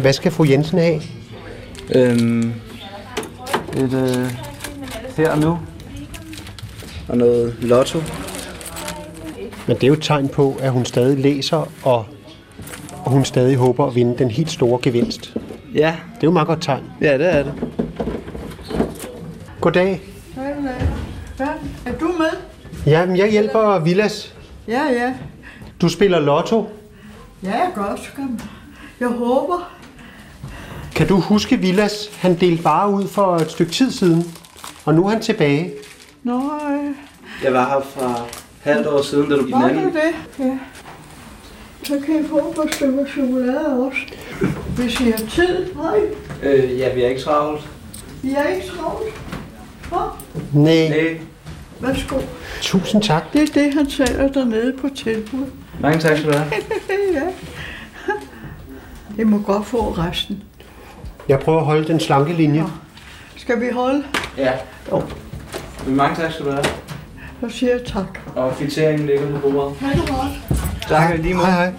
Hvad 0.00 0.12
skal 0.12 0.32
fru 0.32 0.44
Jensen 0.48 0.78
have? 0.78 1.00
Øhm, 1.94 2.52
et 3.76 3.92
øh, 3.92 4.53
her 5.16 5.30
og 5.30 5.38
nu. 5.38 5.58
Og 7.08 7.16
noget 7.16 7.56
lotto. 7.60 7.98
Men 9.66 9.76
det 9.76 9.82
er 9.84 9.86
jo 9.88 9.92
et 9.92 10.02
tegn 10.02 10.28
på, 10.28 10.56
at 10.60 10.72
hun 10.72 10.84
stadig 10.84 11.18
læser, 11.18 11.68
og, 11.82 12.06
og 13.04 13.10
hun 13.10 13.24
stadig 13.24 13.56
håber 13.56 13.86
at 13.86 13.94
vinde 13.94 14.18
den 14.18 14.30
helt 14.30 14.50
store 14.50 14.78
gevinst. 14.82 15.34
Ja, 15.74 15.96
Det 16.14 16.16
er 16.16 16.24
jo 16.24 16.28
et 16.28 16.32
meget 16.32 16.48
godt 16.48 16.62
tegn. 16.62 16.82
ja 17.00 17.18
det 17.18 17.34
er 17.34 17.42
det. 17.42 17.52
Goddag. 19.60 20.00
Ja, 21.38 21.44
er 21.86 21.92
du 22.00 22.06
med? 22.18 22.30
Jamen, 22.86 23.16
jeg 23.16 23.30
hjælper 23.30 23.78
Villas. 23.78 24.34
Ja, 24.68 24.82
ja. 24.92 25.14
Du 25.80 25.88
spiller 25.88 26.20
lotto. 26.20 26.68
Ja, 27.42 27.60
også 27.92 28.04
komme. 28.16 28.38
Jeg 29.00 29.08
håber. 29.08 29.70
Kan 30.94 31.06
du 31.08 31.20
huske 31.20 31.56
Villas? 31.56 32.10
Han 32.18 32.34
delte 32.34 32.62
bare 32.62 32.90
ud 32.90 33.08
for 33.08 33.36
et 33.36 33.50
stykke 33.50 33.72
tid 33.72 33.90
siden, 33.90 34.24
og 34.84 34.94
nu 34.94 35.04
er 35.06 35.10
han 35.10 35.20
tilbage. 35.20 35.72
Nå, 36.22 36.36
øh, 36.70 36.90
Jeg 37.44 37.52
var 37.52 37.68
her 37.68 37.80
for 37.80 38.28
halvt 38.62 38.86
år 38.86 39.02
siden, 39.02 39.30
da 39.30 39.36
du 39.36 39.44
gik 39.44 39.52
var 39.54 39.68
anden. 39.68 39.84
det? 39.92 40.14
Ja. 40.38 40.58
Så 41.82 42.00
kan 42.06 42.24
I 42.24 42.28
få 42.28 42.38
et 42.38 42.54
par 42.56 42.68
stykker 42.72 43.06
chokolade 43.06 43.86
også. 43.86 43.98
Hvis 44.76 45.00
I 45.00 45.04
har 45.10 45.18
tid. 45.30 45.66
Hej. 45.74 46.00
Øh, 46.42 46.78
ja, 46.78 46.94
vi 46.94 47.02
er 47.02 47.08
ikke 47.08 47.20
travlt. 47.20 47.68
I 48.22 48.30
er 48.32 48.48
ikke 48.48 48.66
travlt. 48.66 49.14
Hå, 49.92 49.98
Nej, 50.52 50.88
Nej. 50.88 51.16
værsgo. 51.80 52.18
tusind 52.60 53.02
tak. 53.02 53.32
Det 53.32 53.42
er 53.42 53.46
det, 53.62 53.74
han 53.74 53.90
sælger 53.90 54.28
dernede 54.28 54.72
på 54.80 54.88
tilbud. 54.96 55.44
Mange 55.80 55.98
tak 55.98 56.16
skal 56.18 56.32
du 56.32 56.36
have. 56.38 56.52
ja. 57.14 57.22
I 59.18 59.24
må 59.24 59.38
godt 59.38 59.66
få 59.66 59.90
resten. 59.98 60.42
Jeg 61.28 61.40
prøver 61.40 61.58
at 61.58 61.64
holde 61.64 61.88
den 61.88 62.00
slanke 62.00 62.32
linje. 62.32 62.64
Skal 63.36 63.60
vi 63.60 63.68
holde? 63.72 64.04
Ja. 64.38 64.52
Men 65.86 65.96
mange 65.96 66.16
tak 66.16 66.32
skal 66.32 66.46
du 66.46 66.50
have. 66.50 66.64
Så 67.40 67.48
siger 67.58 67.72
jeg 67.72 67.84
tak. 67.86 68.18
Og 68.36 68.56
kvitteringen 68.56 69.06
ligger 69.06 69.40
på 69.40 69.50
bordet. 69.50 69.76
Ha' 69.76 70.00
det 70.00 70.08
godt. 70.08 70.60
Tak, 70.88 71.18
lige 71.18 71.34
måde. 71.34 71.46
Hej, 71.46 71.54
hej. 71.54 71.74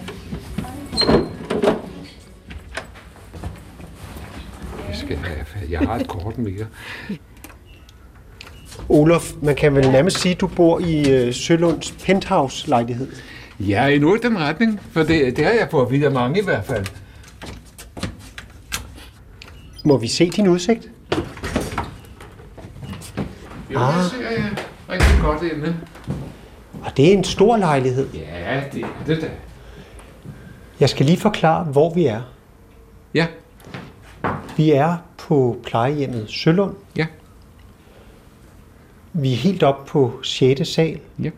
Jeg 4.88 4.96
skal 4.96 5.16
have, 5.16 5.46
jeg 5.70 5.80
har 5.80 5.96
et 5.96 6.08
kort 6.08 6.38
mere. 6.38 6.66
Olof, 8.88 9.32
man 9.42 9.54
kan 9.56 9.74
vel 9.74 9.90
nærmest 9.90 10.18
sige, 10.18 10.34
at 10.34 10.40
du 10.40 10.46
bor 10.46 10.80
i 10.80 11.10
øh, 11.10 11.32
Sølunds 11.34 11.90
penthouse-lejlighed. 12.04 13.08
Jeg 13.60 13.84
er 13.84 13.88
i 13.88 13.98
noget 13.98 14.22
den 14.22 14.38
retning, 14.38 14.80
for 14.92 15.02
det, 15.02 15.36
det 15.36 15.44
har 15.44 15.52
jeg 15.52 15.68
fået 15.70 15.86
at 15.86 15.92
vide 15.92 16.06
af 16.06 16.12
mange 16.12 16.40
i 16.40 16.44
hvert 16.44 16.64
fald. 16.64 16.86
Må 19.84 19.96
vi 19.96 20.08
se 20.08 20.30
din 20.30 20.48
udsigt? 20.48 20.90
Jo, 23.70 23.78
ah. 23.78 23.94
det 23.94 24.10
ser 24.10 24.30
jeg 24.30 24.56
rigtig 24.88 25.20
godt 25.22 25.42
inde. 25.42 25.76
Og 26.82 26.96
det 26.96 27.08
er 27.08 27.12
en 27.12 27.24
stor 27.24 27.56
lejlighed. 27.56 28.08
Ja, 28.14 28.62
det 28.72 28.82
er 28.82 29.04
det 29.06 29.22
da. 29.22 29.30
Jeg 30.80 30.88
skal 30.88 31.06
lige 31.06 31.18
forklare, 31.18 31.64
hvor 31.64 31.94
vi 31.94 32.06
er. 32.06 32.22
Ja. 33.14 33.26
Vi 34.56 34.70
er 34.70 34.96
på 35.18 35.60
plejehjemmet 35.64 36.30
Sølund. 36.30 36.74
Ja. 36.96 37.06
Vi 39.12 39.32
er 39.32 39.36
helt 39.36 39.62
op 39.62 39.84
på 39.86 40.20
6. 40.22 40.68
sal. 40.68 41.00
Ja. 41.22 41.30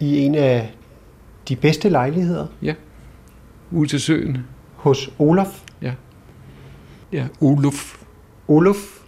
I 0.00 0.18
en 0.18 0.34
af 0.34 0.74
de 1.48 1.56
bedste 1.56 1.88
lejligheder. 1.88 2.46
Ja. 2.62 2.74
Ude 3.70 3.88
til 3.88 4.00
søen. 4.00 4.38
Hos 4.76 5.10
Olaf. 5.18 5.60
Ja. 5.82 5.92
Ja, 7.12 7.26
Oluf. 7.40 7.96
Oluf 8.48 8.99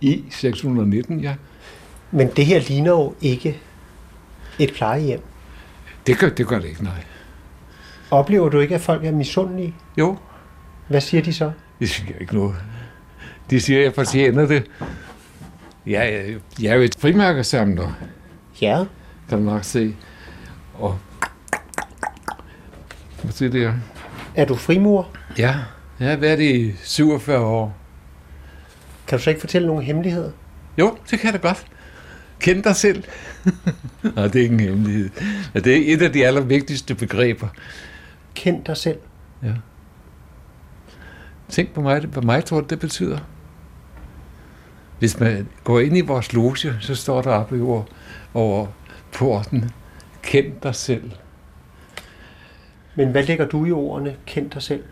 i 0.00 0.24
619, 0.30 1.20
ja. 1.20 1.34
Men 2.10 2.30
det 2.36 2.46
her 2.46 2.60
ligner 2.60 2.90
jo 2.90 3.14
ikke 3.20 3.60
et 4.58 4.72
plejehjem. 4.74 5.20
Det 6.06 6.18
gør 6.18 6.28
det, 6.28 6.46
gør 6.46 6.58
det 6.58 6.68
ikke, 6.68 6.84
nej. 6.84 7.04
Oplever 8.10 8.48
du 8.48 8.60
ikke, 8.60 8.74
at 8.74 8.80
folk 8.80 9.04
er 9.04 9.12
misundelige? 9.12 9.74
Jo. 9.98 10.18
Hvad 10.88 11.00
siger 11.00 11.22
de 11.22 11.32
så? 11.32 11.52
De 11.80 11.88
siger 11.88 12.18
ikke 12.20 12.34
noget. 12.34 12.54
De 13.50 13.60
siger, 13.60 13.78
at 13.78 13.84
jeg 13.84 13.94
fortjener 13.94 14.46
det. 14.46 14.70
Jeg, 15.86 16.12
jeg, 16.12 16.36
jeg 16.62 16.70
er 16.70 16.74
jo 16.74 16.82
et 16.82 16.94
frimærkersamler. 16.98 17.92
Ja. 18.60 18.84
Kan 19.28 19.38
man 19.38 19.54
nok 19.54 19.64
se. 19.64 19.96
Og... 20.74 20.98
Hvad 23.22 23.32
siger 23.32 23.50
det 23.50 23.60
her? 23.60 23.74
Er 24.34 24.44
du 24.44 24.54
frimur? 24.54 25.08
Ja. 25.38 25.54
Jeg 26.00 26.08
har 26.08 26.16
været 26.16 26.40
i 26.40 26.72
47 26.82 27.44
år. 27.44 27.76
Kan 29.08 29.18
du 29.18 29.24
så 29.24 29.30
ikke 29.30 29.40
fortælle 29.40 29.66
nogle 29.66 29.84
hemmeligheder? 29.84 30.30
Jo, 30.78 30.96
det 31.10 31.18
kan 31.18 31.32
jeg 31.32 31.42
da 31.42 31.48
godt. 31.48 31.66
Kend 32.40 32.62
dig 32.62 32.76
selv. 32.76 33.04
Nej, 34.16 34.26
det 34.26 34.36
er 34.36 34.42
ikke 34.42 34.54
en 34.54 34.60
hemmelighed. 34.60 35.10
Det 35.54 35.66
er 35.66 35.94
et 35.94 36.02
af 36.02 36.12
de 36.12 36.26
allervigtigste 36.26 36.94
begreber. 36.94 37.48
Kend 38.34 38.64
dig 38.64 38.76
selv. 38.76 38.98
Ja. 39.42 39.52
Tænk 41.48 41.74
på 41.74 41.80
mig, 41.80 42.00
hvad 42.00 42.22
mig 42.22 42.44
tror 42.44 42.60
du, 42.60 42.66
det 42.66 42.80
betyder. 42.80 43.18
Hvis 44.98 45.20
man 45.20 45.48
går 45.64 45.80
ind 45.80 45.96
i 45.96 46.00
vores 46.00 46.32
loge, 46.32 46.56
så 46.80 46.94
står 46.94 47.22
der 47.22 47.30
oppe 47.30 47.62
over, 47.62 47.82
over 48.34 48.66
porten, 49.12 49.70
kend 50.22 50.52
dig 50.62 50.74
selv. 50.74 51.10
Men 52.94 53.10
hvad 53.10 53.22
lægger 53.22 53.46
du 53.46 53.66
i 53.66 53.72
ordene, 53.72 54.16
kend 54.26 54.50
dig 54.50 54.62
selv? 54.62 54.84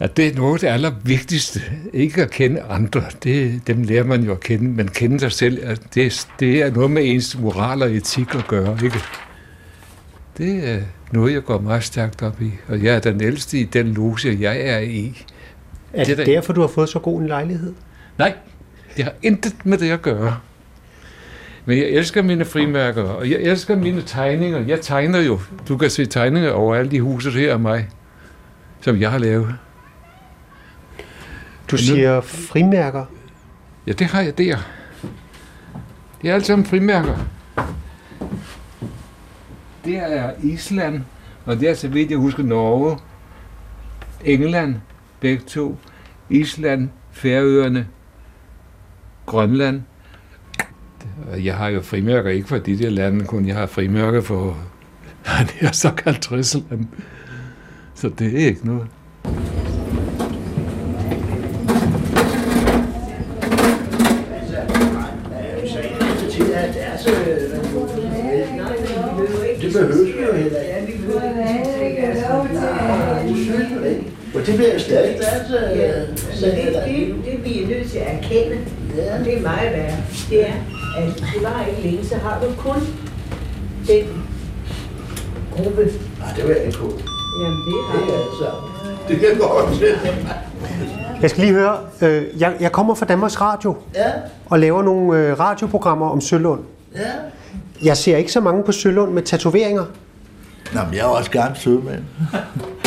At 0.00 0.16
det 0.16 0.26
er 0.28 0.34
noget 0.36 0.54
af 0.54 0.60
det 0.60 0.66
allervigtigste. 0.66 1.60
Ikke 1.92 2.22
at 2.22 2.30
kende 2.30 2.62
andre, 2.62 3.02
det, 3.24 3.60
dem 3.66 3.82
lærer 3.82 4.04
man 4.04 4.22
jo 4.22 4.32
at 4.32 4.40
kende, 4.40 4.64
men 4.70 4.88
kende 4.88 5.20
sig 5.20 5.32
selv, 5.32 5.58
at 5.62 5.80
det, 5.94 6.26
det 6.40 6.62
er 6.62 6.70
noget 6.70 6.90
med 6.90 7.02
ens 7.04 7.38
moral 7.38 7.82
og 7.82 7.90
etik 7.90 8.34
at 8.34 8.46
gøre, 8.46 8.78
ikke? 8.84 8.98
Det 10.38 10.68
er 10.70 10.78
noget, 11.12 11.32
jeg 11.34 11.44
går 11.44 11.60
meget 11.60 11.84
stærkt 11.84 12.22
op 12.22 12.42
i, 12.42 12.50
og 12.68 12.82
jeg 12.82 12.94
er 12.94 12.98
den 13.00 13.20
ældste 13.22 13.58
i 13.58 13.64
den 13.64 13.86
loge, 13.94 14.36
jeg 14.40 14.60
er 14.60 14.78
i. 14.78 15.24
Er 15.92 16.04
det, 16.04 16.18
da- 16.18 16.24
derfor, 16.24 16.52
du 16.52 16.60
har 16.60 16.68
fået 16.68 16.88
så 16.88 16.98
god 16.98 17.20
en 17.20 17.26
lejlighed? 17.26 17.74
Nej, 18.18 18.34
det 18.96 19.04
har 19.04 19.12
intet 19.22 19.54
med 19.66 19.78
det 19.78 19.90
at 19.90 20.02
gøre. 20.02 20.36
Men 21.64 21.78
jeg 21.78 21.86
elsker 21.86 22.22
mine 22.22 22.44
frimærker, 22.44 23.02
og 23.02 23.30
jeg 23.30 23.38
elsker 23.40 23.76
mine 23.76 24.02
tegninger. 24.06 24.58
Jeg 24.66 24.80
tegner 24.80 25.20
jo. 25.20 25.40
Du 25.68 25.76
kan 25.76 25.90
se 25.90 26.06
tegninger 26.06 26.50
over 26.52 26.74
alle 26.74 26.90
de 26.90 27.00
huse 27.00 27.30
her 27.30 27.52
af 27.52 27.60
mig, 27.60 27.88
som 28.80 29.00
jeg 29.00 29.10
har 29.10 29.18
lavet. 29.18 29.54
Du 31.70 31.76
siger 31.76 32.20
frimærker. 32.20 33.04
Ja, 33.86 33.92
det 33.92 34.06
har 34.06 34.20
jeg 34.20 34.38
der. 34.38 34.56
Det 36.22 36.30
er 36.30 36.34
alt 36.34 36.46
sammen 36.46 36.66
frimærker. 36.66 37.16
Det 39.84 39.96
er 39.96 40.32
Island, 40.42 41.02
og 41.44 41.60
det 41.60 41.68
er 41.68 41.74
så 41.74 41.88
vidt 41.88 42.10
jeg 42.10 42.18
husker 42.18 42.42
Norge, 42.42 42.98
England, 44.24 44.74
begge 45.20 45.44
to, 45.46 45.78
Island, 46.28 46.88
Færøerne, 47.12 47.86
Grønland. 49.26 49.82
Jeg 51.36 51.56
har 51.56 51.68
jo 51.68 51.80
frimærker 51.82 52.30
ikke 52.30 52.48
for 52.48 52.58
de 52.58 52.78
der 52.78 52.90
lande, 52.90 53.24
kun 53.24 53.46
jeg 53.46 53.56
har 53.56 53.66
frimærker 53.66 54.20
for 54.20 54.56
det 55.48 55.68
er 55.68 55.72
såkaldt 55.72 56.32
Ryssland. 56.32 56.86
Så 57.94 58.08
det 58.18 58.42
er 58.42 58.46
ikke 58.46 58.66
noget. 58.66 58.86
Det 69.62 69.72
behøver 69.72 70.04
vi 70.04 70.10
jo 70.22 70.32
heller 70.32 70.60
ikke. 70.60 70.78
Og 74.34 74.37
det 74.48 74.56
bliver 74.56 74.78
stadig 74.78 75.18
deres 75.18 75.76
Ja, 75.76 75.92
men 76.40 76.56
det, 76.56 76.82
det, 76.86 77.14
det 77.24 77.44
vi 77.44 77.62
er 77.62 77.66
nødt 77.68 77.90
til 77.90 77.98
at 77.98 78.16
erkende, 78.16 78.56
og 79.18 79.24
det 79.24 79.38
er 79.38 79.42
meget 79.42 79.72
værd, 79.72 79.94
det 80.30 80.48
er, 80.48 80.52
at 80.98 81.14
det 81.34 81.42
var 81.42 81.66
ikke 81.70 81.82
længe, 81.82 82.04
så 82.08 82.14
har 82.16 82.40
du 82.42 82.46
kun 82.58 82.80
den 83.88 84.22
gruppe. 85.56 85.82
Nej, 86.18 86.32
det 86.36 86.48
vil 86.48 86.56
jeg 86.56 86.66
ikke. 86.66 86.78
Jamen 87.42 87.58
det 87.66 87.74
har 87.88 87.98
Det 88.06 88.14
er 88.14 88.18
altså... 88.18 88.50
Det 89.08 89.18
kan 89.20 89.38
godt 89.38 89.78
til. 89.78 89.94
Jeg 91.22 91.30
skal 91.30 91.42
lige 91.44 91.54
høre, 91.54 91.76
øh, 92.02 92.24
jeg, 92.38 92.54
jeg 92.60 92.72
kommer 92.72 92.94
fra 92.94 93.06
Danmarks 93.06 93.40
Radio 93.40 93.76
Ja, 93.94 94.10
og 94.46 94.58
laver 94.58 94.82
nogle 94.82 95.18
øh, 95.18 95.38
radioprogrammer 95.40 96.08
om 96.08 96.20
Sølund. 96.20 96.60
ja. 96.96 97.00
Jeg 97.82 97.96
ser 97.96 98.16
ikke 98.16 98.32
så 98.32 98.40
mange 98.40 98.64
på 98.64 98.72
Sølund 98.72 99.12
med 99.12 99.22
tatoveringer. 99.22 99.84
Nå, 100.74 100.80
men 100.84 100.94
jeg 100.94 101.00
er 101.00 101.04
også 101.04 101.30
gammel 101.30 101.58
sødmand. 101.58 102.02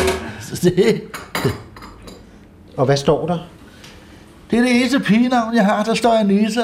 Så 0.53 0.69
det, 0.69 1.01
Og 2.77 2.85
hvad 2.85 2.97
står 2.97 3.27
der? 3.27 3.37
det 4.51 4.59
er 4.59 4.63
det 4.63 4.75
eneste 4.75 4.99
pigenavn, 4.99 5.55
jeg 5.55 5.65
har. 5.65 5.83
Der 5.83 5.93
står 5.93 6.11
Anissa. 6.13 6.61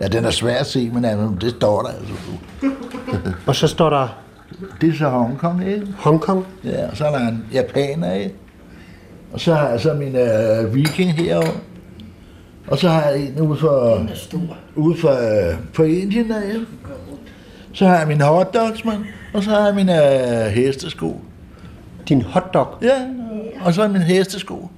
Ja, 0.00 0.08
den 0.08 0.24
er 0.24 0.30
svær 0.30 0.58
at 0.58 0.66
se, 0.66 0.90
men 0.90 1.04
altså, 1.04 1.34
det 1.40 1.50
står 1.50 1.82
der 1.82 1.88
altså. 1.88 2.14
Og 3.46 3.56
så 3.56 3.66
står 3.68 3.90
der 3.90 4.08
Det 4.80 4.88
er 4.88 4.98
så 4.98 5.08
Hongkong, 5.08 5.68
ikke? 5.68 5.86
Hongkong. 5.98 6.46
Ja, 6.64 6.90
og 6.90 6.96
så 6.96 7.04
er 7.04 7.10
der 7.18 7.28
en 7.28 7.44
japaner, 7.52 8.14
ikke? 8.14 8.34
Og 9.32 9.40
så 9.40 9.54
har 9.54 9.68
jeg 9.68 9.80
så 9.80 9.94
min 9.94 10.16
øh, 10.16 10.74
viking 10.74 11.12
herovre. 11.12 11.50
Og 12.66 12.78
så 12.78 12.88
har 12.88 13.02
jeg 13.02 13.20
en 13.20 13.40
ude 13.40 13.58
for, 13.58 14.06
ude 14.76 14.96
for, 15.00 15.08
øh, 15.50 15.56
for 15.72 15.84
Indien 15.84 16.28
derhjemme. 16.30 16.66
Så 17.72 17.86
har 17.86 17.98
jeg 17.98 18.08
mine 18.08 18.24
hotdogs, 18.24 18.84
mand. 18.84 19.04
Og 19.34 19.42
så 19.42 19.50
har 19.50 19.66
jeg 19.66 19.74
mine 19.74 20.44
øh, 20.44 20.50
hestesko. 20.50 21.20
Din 22.08 22.22
hotdog? 22.22 22.66
Ja, 22.82 23.06
og 23.60 23.74
så 23.74 23.88
min 23.88 24.02
hestesko. 24.02 24.70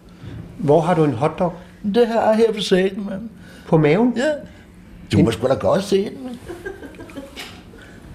Hvor 0.59 0.81
har 0.81 0.95
du 0.95 1.05
en 1.05 1.13
hotdog? 1.13 1.53
Det 1.95 2.07
har 2.07 2.29
jeg 2.29 2.37
her 2.37 2.53
på 2.53 2.61
sækken, 2.61 3.07
mand. 3.11 3.29
På 3.69 3.79
maven? 3.79 4.15
Ja. 4.17 4.31
Du 5.13 5.25
må 5.25 5.31
sgu 5.31 5.49
da 5.49 5.55
godt 5.55 5.85
se 5.85 6.05
den, 6.05 6.25
mand. 6.25 6.37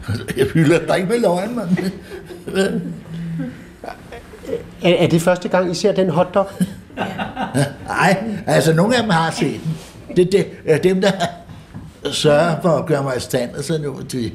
Jeg 0.38 0.46
hylder 0.46 0.86
dig 0.88 0.98
ikke 0.98 1.10
med 1.10 1.20
løgn, 1.20 1.56
mand. 1.56 1.70
Er, 4.84 4.94
er 4.94 5.08
det 5.08 5.22
første 5.22 5.50
gang, 5.50 5.72
I 5.72 5.74
ser 5.74 5.92
den 5.92 6.10
hotdog? 6.10 6.48
Nej, 7.88 8.24
altså 8.46 8.74
nogle 8.74 8.96
af 8.96 9.02
dem 9.02 9.10
har 9.10 9.32
set 9.32 9.62
den. 9.64 9.78
Det, 10.16 10.32
det 10.32 10.48
er 10.66 10.78
dem, 10.78 11.02
der 11.02 11.12
sørger 12.12 12.62
for 12.62 12.70
at 12.70 12.86
gøre 12.86 13.04
mig 13.04 13.18
i 13.18 13.20
stand, 13.20 13.52
og 13.52 13.64
så 13.64 13.78
nu, 13.78 14.00
de, 14.12 14.32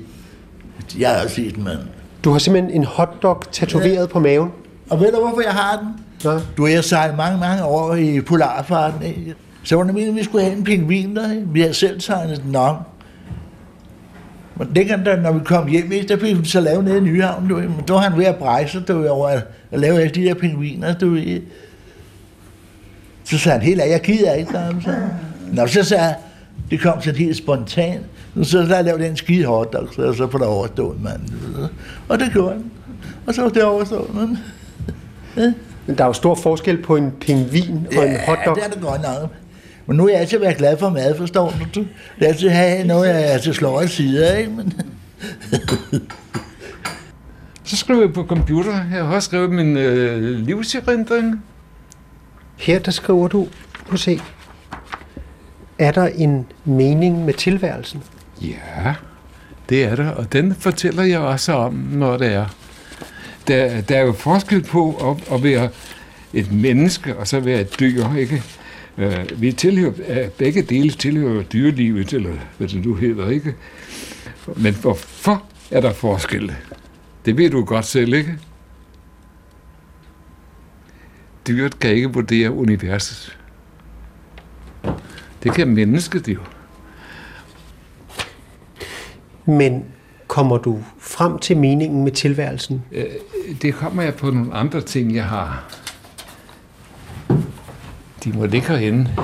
jeg 0.98 1.10
har 1.10 1.22
også 1.22 1.34
set 1.34 1.54
den, 1.54 1.64
mand. 1.64 1.78
Du 2.24 2.30
har 2.30 2.38
simpelthen 2.38 2.74
en 2.74 2.84
hotdog 2.84 3.42
tatoveret 3.52 4.10
på 4.10 4.18
maven? 4.18 4.50
Og 4.90 5.00
ved 5.00 5.12
du, 5.12 5.20
hvorfor 5.20 5.40
jeg 5.40 5.52
har 5.52 5.76
den? 5.76 5.88
Nej. 6.24 6.40
Du 6.56 6.66
har 6.66 6.82
sejlet 6.82 7.16
mange, 7.16 7.38
mange 7.38 7.64
år 7.64 7.94
i 7.94 8.20
Polarfarten. 8.20 9.02
Ikke? 9.02 9.34
Så 9.64 9.76
var 9.76 9.84
det 9.84 9.94
meningen, 9.94 10.14
at 10.14 10.18
vi 10.18 10.24
skulle 10.24 10.44
have 10.44 10.56
en 10.56 10.64
pingvin 10.64 11.16
der. 11.16 11.32
Ikke? 11.32 11.46
Vi 11.52 11.60
har 11.60 11.72
selv 11.72 12.00
tegnet 12.00 12.42
den 12.42 12.56
om. 12.56 12.76
Men 14.56 14.68
dengang, 14.76 15.06
der, 15.06 15.20
når 15.20 15.32
vi 15.32 15.40
kom 15.44 15.68
hjem, 15.68 15.92
ikke, 15.92 16.08
der 16.08 16.16
fik 16.16 16.38
vi 16.38 16.44
så 16.44 16.60
lavet 16.60 16.84
nede 16.84 16.96
i 16.96 17.00
Nyhavn, 17.00 17.48
du, 17.48 17.56
men 17.56 17.74
der 17.88 17.94
var 17.94 18.00
han 18.00 18.18
ved 18.18 18.24
at 18.24 18.36
brejse 18.36 18.80
du, 18.80 19.08
over 19.08 19.28
at, 19.28 19.46
at 19.70 19.80
lave 19.80 20.00
alle 20.00 20.14
de 20.14 20.22
der 20.22 20.34
pingviner, 20.34 20.94
du 20.94 21.10
ved. 21.10 21.40
Så 23.24 23.38
sagde 23.38 23.58
han, 23.58 23.66
helt 23.66 23.80
af, 23.80 23.90
jeg 23.90 24.00
gider 24.00 24.32
ikke, 24.32 24.52
der, 24.52 24.80
så. 24.84 24.94
Nå, 25.52 25.66
så 25.66 25.82
sagde 25.82 26.04
jeg, 26.04 26.16
det 26.70 26.80
kom 26.80 27.02
sådan 27.02 27.20
helt 27.20 27.36
spontant. 27.36 28.00
Nu 28.34 28.44
så 28.44 28.58
der 28.58 28.82
lavede 28.82 29.04
den 29.04 29.16
skide 29.16 29.44
hotdog, 29.44 29.88
så, 29.96 30.12
så 30.12 30.26
på 30.26 30.38
det 30.38 30.46
overstået, 30.46 31.02
mand. 31.02 31.20
du 31.28 31.60
ved. 31.60 31.68
Og 32.08 32.18
det 32.18 32.32
gjorde 32.32 32.52
han. 32.52 32.64
Og 33.26 33.34
så 33.34 33.42
var 33.42 33.48
det 33.48 33.64
overstået, 33.64 34.38
mand. 35.36 35.54
Men 35.86 35.98
der 35.98 36.04
er 36.04 36.08
jo 36.08 36.12
stor 36.12 36.34
forskel 36.34 36.82
på 36.82 36.96
en 36.96 37.12
pingvin 37.20 37.86
og 37.96 38.08
en 38.08 38.16
hotdog. 38.26 38.58
Ja, 38.58 38.64
det 38.64 38.64
er 38.64 38.70
det 38.70 38.82
godt 38.82 39.02
nok. 39.02 39.30
Men 39.86 39.96
nu 39.96 40.06
er 40.06 40.10
jeg 40.10 40.20
altid 40.20 40.38
været 40.38 40.56
glad 40.56 40.78
for 40.78 40.90
mad, 40.90 41.16
forstår 41.16 41.54
du? 41.74 41.80
Det 41.80 41.88
er 42.20 42.26
altid 42.26 42.48
have 42.48 42.86
noget, 42.86 43.08
jeg 43.08 43.16
altid 43.16 43.52
slår 43.52 43.80
af 43.80 43.88
sider, 43.88 44.36
ikke? 44.36 44.50
Men... 44.50 44.72
Så 47.64 47.76
skriver 47.76 48.00
jeg 48.00 48.12
på 48.12 48.24
computer. 48.24 48.72
Jeg 48.72 49.04
har 49.04 49.14
også 49.14 49.26
skrevet 49.26 49.50
min 49.50 49.76
øh, 49.76 50.22
livserindring. 50.22 51.44
Her 52.56 52.78
der 52.78 52.90
skriver 52.90 53.28
du, 53.28 53.48
du 53.90 53.96
se, 53.96 54.20
er 55.78 55.90
der 55.90 56.06
en 56.06 56.46
mening 56.64 57.24
med 57.24 57.34
tilværelsen? 57.34 58.02
Ja, 58.42 58.94
det 59.68 59.84
er 59.84 59.96
der, 59.96 60.10
og 60.10 60.32
den 60.32 60.54
fortæller 60.54 61.02
jeg 61.02 61.18
også 61.18 61.52
om, 61.52 61.74
når 61.74 62.16
det 62.16 62.32
er. 62.32 62.46
Der, 63.48 63.80
der 63.80 63.96
er 63.96 64.02
jo 64.02 64.12
forskel 64.12 64.62
på 64.62 65.10
at, 65.10 65.34
at 65.34 65.42
være 65.42 65.68
et 66.32 66.52
menneske 66.52 67.16
og 67.16 67.26
så 67.28 67.40
være 67.40 67.60
et 67.60 67.80
dyr, 67.80 68.14
ikke? 68.14 68.42
Øh, 68.98 69.40
Vi 69.40 69.52
tilhører, 69.52 69.92
øh, 70.08 70.28
begge 70.28 70.62
dele 70.62 70.90
tilhører 70.90 71.42
dyrelivet, 71.42 72.12
eller 72.12 72.32
hvad 72.58 72.68
det 72.68 72.84
nu 72.86 72.94
hedder, 72.94 73.28
ikke? 73.30 73.54
Men 74.56 74.74
hvorfor 74.74 75.42
er 75.70 75.80
der 75.80 75.92
forskel? 75.92 76.54
Det 77.24 77.36
ved 77.36 77.50
du 77.50 77.64
godt 77.64 77.86
selv, 77.86 78.14
ikke? 78.14 78.38
Dyret 81.48 81.78
kan 81.78 81.90
ikke 81.90 82.12
vurdere 82.12 82.50
universet. 82.50 83.38
Det 85.42 85.54
kan 85.54 85.68
mennesket 85.68 86.28
jo. 86.28 86.40
Men 89.44 89.84
kommer 90.26 90.58
du 90.58 90.84
frem 90.98 91.38
til 91.38 91.56
meningen 91.56 92.04
med 92.04 92.12
tilværelsen? 92.12 92.82
Det 93.62 93.74
kommer 93.74 94.02
jeg 94.02 94.14
på 94.14 94.30
nogle 94.30 94.54
andre 94.54 94.80
ting, 94.80 95.14
jeg 95.14 95.24
har. 95.24 95.64
De 98.24 98.32
må 98.32 98.46
ligge 98.46 98.68
herinde. 98.68 99.16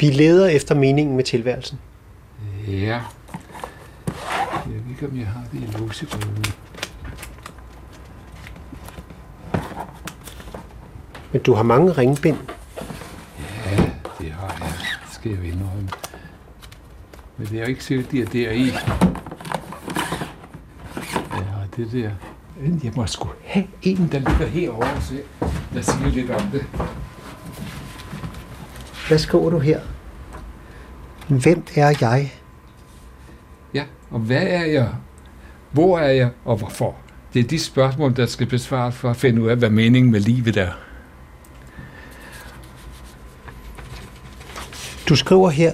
Vi 0.00 0.10
leder 0.10 0.48
efter 0.48 0.74
meningen 0.74 1.16
med 1.16 1.24
tilværelsen. 1.24 1.78
Ja. 2.66 3.00
Jeg 4.66 4.74
ved 4.74 4.90
ikke, 4.90 5.06
om 5.06 5.18
jeg 5.18 5.26
har 5.26 5.42
det 5.52 5.58
i 5.58 5.78
låsebrødet. 5.78 6.54
Men 11.32 11.42
du 11.42 11.54
har 11.54 11.62
mange 11.62 11.92
ringbind. 11.92 12.36
Ja, 13.66 13.76
det 14.18 14.32
har 14.32 14.56
jeg. 14.60 14.72
Det 15.06 15.14
skal 15.14 15.30
jeg 15.30 15.44
indrømme. 15.44 15.88
Men 17.42 17.50
det 17.50 17.58
er 17.58 17.62
jo 17.62 17.68
ikke 17.68 17.84
sikkert, 17.84 18.12
de 18.12 18.22
er 18.22 18.26
deri. 18.26 18.66
Ja, 18.66 18.78
og 21.62 21.76
det 21.76 21.92
der... 21.92 22.10
Jeg 22.84 22.92
må 22.96 23.06
sgu 23.06 23.28
have 23.44 23.66
en, 23.82 24.08
der 24.12 24.18
ligger 24.18 24.46
herovre, 24.46 25.02
så 25.02 25.14
jeg 25.74 25.84
siger 25.84 26.08
lidt 26.08 26.30
om 26.30 26.42
det. 26.52 26.66
Hvad 29.08 29.18
skriver 29.18 29.50
du 29.50 29.58
her? 29.58 29.80
Hvem 31.28 31.64
er 31.76 31.96
jeg? 32.00 32.32
Ja, 33.74 33.84
og 34.10 34.20
hvad 34.20 34.42
er 34.42 34.64
jeg? 34.64 34.88
Hvor 35.70 35.98
er 35.98 36.12
jeg, 36.12 36.30
og 36.44 36.56
hvorfor? 36.56 36.96
Det 37.34 37.40
er 37.40 37.48
de 37.48 37.58
spørgsmål, 37.58 38.16
der 38.16 38.26
skal 38.26 38.46
besvares 38.46 38.94
for 38.94 39.10
at 39.10 39.16
finde 39.16 39.42
ud 39.42 39.48
af, 39.48 39.56
hvad 39.56 39.70
meningen 39.70 40.12
med 40.12 40.20
livet 40.20 40.56
er. 40.56 40.72
Du 45.08 45.16
skriver 45.16 45.50
her, 45.50 45.72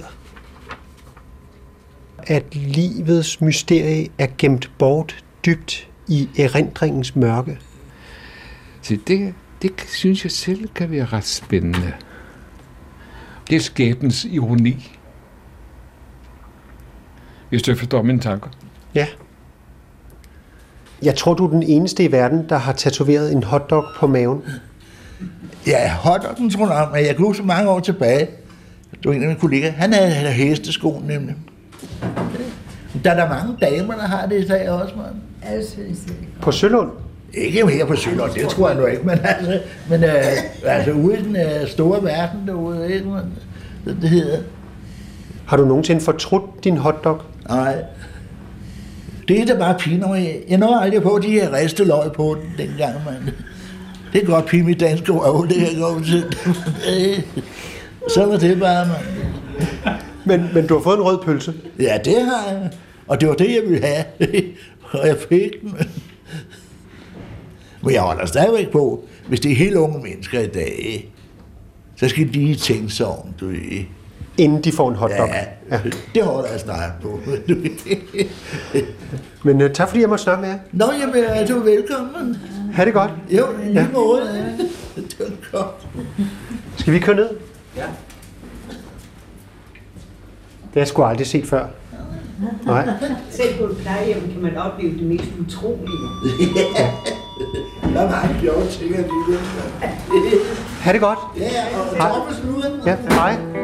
at 2.29 2.55
livets 2.55 3.41
mysterie 3.41 4.07
er 4.17 4.27
gemt 4.37 4.71
bort 4.77 5.23
dybt 5.45 5.87
i 6.07 6.29
erindringens 6.37 7.15
mørke. 7.15 7.57
Så 8.81 8.97
det, 9.07 9.33
det 9.61 9.71
synes 9.87 10.23
jeg 10.23 10.31
selv 10.31 10.69
kan 10.75 10.91
være 10.91 11.05
ret 11.05 11.25
spændende. 11.25 11.93
Det 13.49 13.55
er 13.55 13.59
skæbens 13.59 14.25
ironi. 14.25 14.97
Hvis 17.49 17.61
du 17.61 17.75
forstår 17.75 18.01
mine 18.01 18.19
tanker. 18.19 18.49
Ja. 18.95 19.07
Jeg 21.01 21.15
tror, 21.15 21.33
du 21.33 21.45
er 21.45 21.49
den 21.49 21.63
eneste 21.63 22.03
i 22.03 22.11
verden, 22.11 22.49
der 22.49 22.57
har 22.57 22.73
tatoveret 22.73 23.31
en 23.31 23.43
hotdog 23.43 23.85
på 23.99 24.07
maven. 24.07 24.43
Ja, 25.67 25.93
hotdoggen 25.93 26.49
tror 26.49 26.71
jeg, 26.71 26.89
men 26.93 27.05
jeg 27.05 27.15
kan 27.15 27.25
huske 27.25 27.43
mange 27.43 27.69
år 27.69 27.79
tilbage. 27.79 28.27
Det 28.91 29.05
var 29.05 29.13
en 29.13 29.21
af 29.21 29.27
mine 29.27 29.39
kollegaer. 29.39 29.71
Han 29.71 29.93
havde, 29.93 30.09
havde 30.09 30.33
hestesko 30.33 31.01
nemlig. 31.05 31.35
Der 33.03 33.11
er 33.11 33.15
der 33.15 33.29
mange 33.29 33.57
damer, 33.61 33.95
der 33.95 34.07
har 34.07 34.25
det 34.25 34.43
i 34.43 34.47
dag 34.47 34.69
også, 34.69 34.93
mand. 34.95 35.15
Altså, 35.53 35.75
På 36.41 36.51
Sølund? 36.51 36.89
Ikke 37.33 37.67
her 37.67 37.85
på 37.85 37.95
Sølund, 37.95 38.31
det 38.33 38.47
tror 38.47 38.69
jeg 38.69 38.77
nu 38.77 38.85
ikke, 38.85 39.03
men 39.03 39.19
altså, 39.23 39.59
men, 39.89 40.03
øh, 40.03 40.13
altså 40.63 40.91
ude 40.91 41.19
i 41.19 41.23
den 41.23 41.35
øh, 41.35 41.67
store 41.67 42.03
verden 42.03 42.47
derude, 42.47 42.93
ikke, 42.93 43.07
man, 43.07 43.23
det, 43.85 43.97
det 44.01 44.09
hedder. 44.09 44.39
Har 45.45 45.57
du 45.57 45.65
nogensinde 45.65 46.01
fortrudt 46.01 46.63
din 46.63 46.77
hotdog? 46.77 47.21
Nej. 47.49 47.75
Det 49.27 49.41
er 49.41 49.45
da 49.45 49.59
bare 49.59 49.75
piner 49.79 50.07
mig. 50.07 50.35
Jeg 50.49 50.57
når 50.57 50.79
aldrig 50.79 51.03
på, 51.03 51.09
at 51.09 51.23
de 51.23 51.31
her 51.31 51.53
riste 51.53 51.83
løg 51.83 52.11
på 52.11 52.37
den 52.41 52.67
dengang, 52.67 52.95
mand. 53.05 53.33
Det 54.13 54.21
er 54.23 54.25
godt 54.25 54.45
pige 54.45 54.63
mit 54.63 54.79
danske 54.79 55.11
røv, 55.11 55.47
det 55.47 55.55
kan 55.55 55.67
jeg 55.71 55.79
godt 55.79 56.05
til. 56.05 56.23
Sådan 58.15 58.33
er 58.33 58.37
det 58.37 58.59
bare, 58.59 58.87
mand. 58.87 59.99
Men, 60.37 60.49
men 60.53 60.67
du 60.67 60.73
har 60.73 60.81
fået 60.81 60.97
en 60.97 61.03
rød 61.03 61.17
pølse? 61.23 61.53
Ja, 61.79 61.97
det 62.05 62.21
har 62.21 62.51
jeg. 62.51 62.69
Og 63.07 63.21
det 63.21 63.29
var 63.29 63.35
det, 63.35 63.47
jeg 63.55 63.61
ville 63.69 63.85
have. 63.87 64.05
Og 64.91 65.07
jeg 65.07 65.17
fik 65.29 65.61
den. 65.61 65.73
Men 67.83 67.93
jeg 67.93 68.01
holder 68.01 68.25
stadigvæk 68.25 68.71
på, 68.71 69.03
hvis 69.27 69.39
det 69.39 69.51
er 69.51 69.55
helt 69.55 69.75
unge 69.75 69.99
mennesker 70.03 70.39
i 70.39 70.47
dag, 70.47 71.09
så 71.95 72.09
skal 72.09 72.27
de 72.27 72.31
lige 72.31 72.55
tænke 72.55 72.89
sig 72.89 73.05
om, 73.05 73.33
du 73.39 73.47
ved. 73.47 73.83
Inden 74.37 74.63
de 74.63 74.71
får 74.71 74.89
en 74.89 74.95
hotdog? 74.95 75.27
Ja, 75.27 75.45
ja. 75.71 75.79
det 76.15 76.23
holder 76.23 76.49
jeg 76.51 76.59
snart 76.59 76.91
på. 77.01 77.19
Men 79.43 79.61
uh, 79.61 79.69
tak 79.71 79.87
fordi 79.89 80.01
jeg 80.01 80.09
måtte 80.09 80.23
snakke 80.23 80.41
med 80.41 80.49
jer. 80.49 80.57
Nå, 80.71 80.85
jamen, 81.01 81.23
er 81.23 81.45
du 81.47 81.59
velkommen. 81.59 82.37
Ha' 82.73 82.85
det 82.85 82.93
godt. 82.93 83.11
Jo, 83.31 83.45
i 83.63 83.65
lige 83.65 83.79
Ja. 83.79 83.87
måde. 83.93 84.55
Det 84.95 85.15
var 85.19 85.59
godt. 85.59 85.87
Skal 86.77 86.93
vi 86.93 86.99
køre 86.99 87.15
ned? 87.15 87.29
Ja. 87.77 87.83
Det 90.69 90.75
har 90.75 90.81
jeg 90.81 90.87
sgu 90.87 91.03
aldrig 91.03 91.27
set 91.27 91.45
før. 91.45 91.65
Nej. 92.65 92.89
Selv 93.29 93.57
på 93.57 93.63
et 93.63 93.77
plejehjem 93.77 94.31
kan 94.33 94.41
man 94.41 94.57
opleve 94.57 94.91
det 94.91 95.07
mest 95.07 95.25
utrolige. 95.39 95.97
Der 97.93 98.01
er 98.01 98.11
mange 98.11 98.41
sjove 98.41 98.67
ting 98.71 98.95
at 98.95 99.05
lide. 99.29 99.39
Ha' 100.81 100.93
det 100.93 101.01
godt. 101.01 101.19
Ja, 101.37 101.43
og 101.79 101.97
Hej. 101.97 102.09
tak 102.09 102.21
for 102.27 102.41
snuden. 102.41 102.81
Ja, 102.85 102.95
hej. 103.09 103.59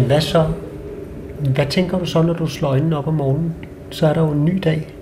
Men 0.00 0.06
hvad 0.06 0.20
så? 0.20 0.52
Hvad 1.54 1.66
tænker 1.66 1.98
du 1.98 2.06
så, 2.06 2.22
når 2.22 2.32
du 2.32 2.46
slår 2.46 2.68
øjnene 2.68 2.96
op 2.96 3.06
om 3.06 3.14
morgenen? 3.14 3.54
Så 3.90 4.06
er 4.06 4.12
der 4.12 4.20
jo 4.20 4.30
en 4.30 4.44
ny 4.44 4.60
dag. 4.64 4.94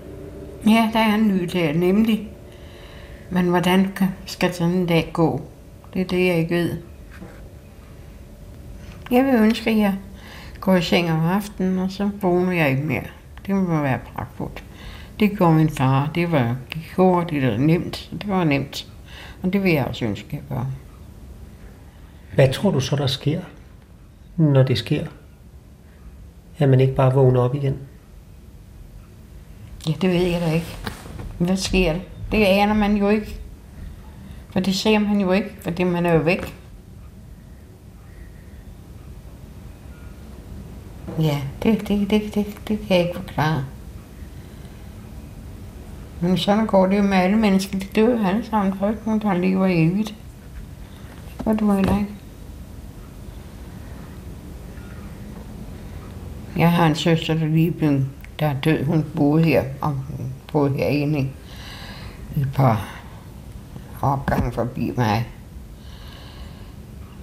Ja, 0.67 0.91
der 0.93 0.99
er 0.99 1.15
en 1.15 1.29
ny 1.29 1.51
dag, 1.53 1.77
nemlig. 1.77 2.29
Men 3.31 3.49
hvordan 3.49 3.93
skal 4.27 4.55
sådan 4.55 4.73
en 4.73 4.87
dag 4.87 5.11
gå? 5.13 5.41
Det 5.95 6.01
er 6.01 6.05
det, 6.05 6.27
jeg 6.27 6.37
ikke 6.37 6.55
ved. 6.55 6.77
Jeg 9.11 9.25
vil 9.25 9.35
ønske, 9.35 9.71
at 9.71 9.79
jeg 9.79 9.95
går 10.61 10.77
i 10.77 10.83
seng 10.83 11.13
om 11.13 11.25
aftenen, 11.25 11.79
og 11.79 11.91
så 11.91 12.11
vågner 12.21 12.53
jeg 12.53 12.71
ikke 12.71 12.83
mere. 12.83 13.05
Det 13.47 13.55
må 13.55 13.83
være 13.83 13.99
pragtfuldt. 14.15 14.65
Det 15.21 15.39
gjorde 15.39 15.55
min 15.55 15.71
far. 15.71 16.11
Det 16.15 16.33
var 16.33 16.57
gik 16.71 16.93
hurtigt 16.97 17.45
og 17.45 17.61
nemt. 17.61 18.11
Det 18.13 18.29
var 18.29 18.45
nemt. 18.45 18.87
Og 19.43 19.53
det 19.53 19.63
vil 19.63 19.73
jeg 19.73 19.85
også 19.85 20.05
ønske, 20.05 20.27
at 20.27 20.33
jeg 20.33 20.43
gør. 20.49 20.67
Hvad 22.35 22.53
tror 22.53 22.71
du 22.71 22.81
så, 22.81 22.97
der 22.97 23.07
sker, 23.07 23.41
når 24.39 24.63
det 24.63 24.79
sker? 24.79 25.07
At 26.59 26.69
man 26.69 26.81
ikke 26.81 26.95
bare 26.95 27.15
vågner 27.15 27.41
op 27.41 27.55
igen? 27.55 27.79
Ja, 29.87 29.93
det 30.03 30.11
ved 30.11 30.27
jeg 30.27 30.41
da 30.41 30.53
ikke. 30.53 30.77
Hvad 31.39 31.57
sker 31.57 31.93
der? 31.93 32.01
Det 32.33 32.45
aner 32.45 32.75
man 32.75 32.97
jo 32.97 33.09
ikke. 33.09 33.41
For 34.51 34.61
det 34.61 34.75
ser 34.75 34.99
man 34.99 35.21
jo 35.21 35.33
ikke, 35.33 35.51
fordi 35.61 35.85
man 35.85 36.07
er 36.07 36.13
jo 36.13 36.21
væk. 36.21 36.55
Ja, 41.19 41.41
det, 41.63 41.89
det, 41.89 42.11
det, 42.11 42.35
det, 42.35 42.47
det 42.69 42.79
kan 42.81 42.97
jeg 42.97 43.07
ikke 43.07 43.19
forklare. 43.19 43.65
Men 46.21 46.39
sådan 46.39 46.67
går 46.67 46.87
det 46.87 46.99
jo 46.99 47.03
med 47.03 47.17
alle 47.17 47.37
mennesker. 47.37 47.79
De 47.79 47.87
dør 47.97 48.27
alle 48.27 48.45
sammen. 48.45 48.79
Der 48.79 48.87
er 48.87 48.91
ikke 48.91 49.03
nogen, 49.07 49.21
der 49.21 49.35
lever 49.35 49.67
evigt. 49.67 50.15
Og 51.47 51.61
du 51.61 51.73
heller 51.73 51.99
ikke. 51.99 52.18
Jeg 56.59 56.73
har 56.73 56.87
en 56.87 56.95
søster, 56.95 57.35
der 57.35 57.47
lige 57.47 57.71
blev, 57.71 58.01
der 58.39 58.47
er 58.47 58.55
død. 58.61 58.85
Hun 58.85 59.05
boede 59.17 59.45
her, 59.45 59.65
og 59.81 59.91
hun 59.91 60.33
boede 60.53 60.77
herinde 60.77 61.29
i 62.37 62.41
et 62.41 62.49
par 62.55 62.89
opgange 64.01 64.53
forbi 64.53 64.93
mig. 64.97 65.27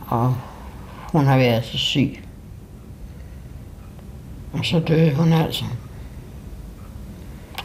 Og 0.08 0.36
hun 1.12 1.26
har 1.26 1.38
været 1.38 1.66
så 1.66 1.78
syg. 1.78 2.20
Og 4.54 4.66
så 4.66 4.80
døde 4.80 5.16
hun 5.16 5.34
altså. 5.34 5.66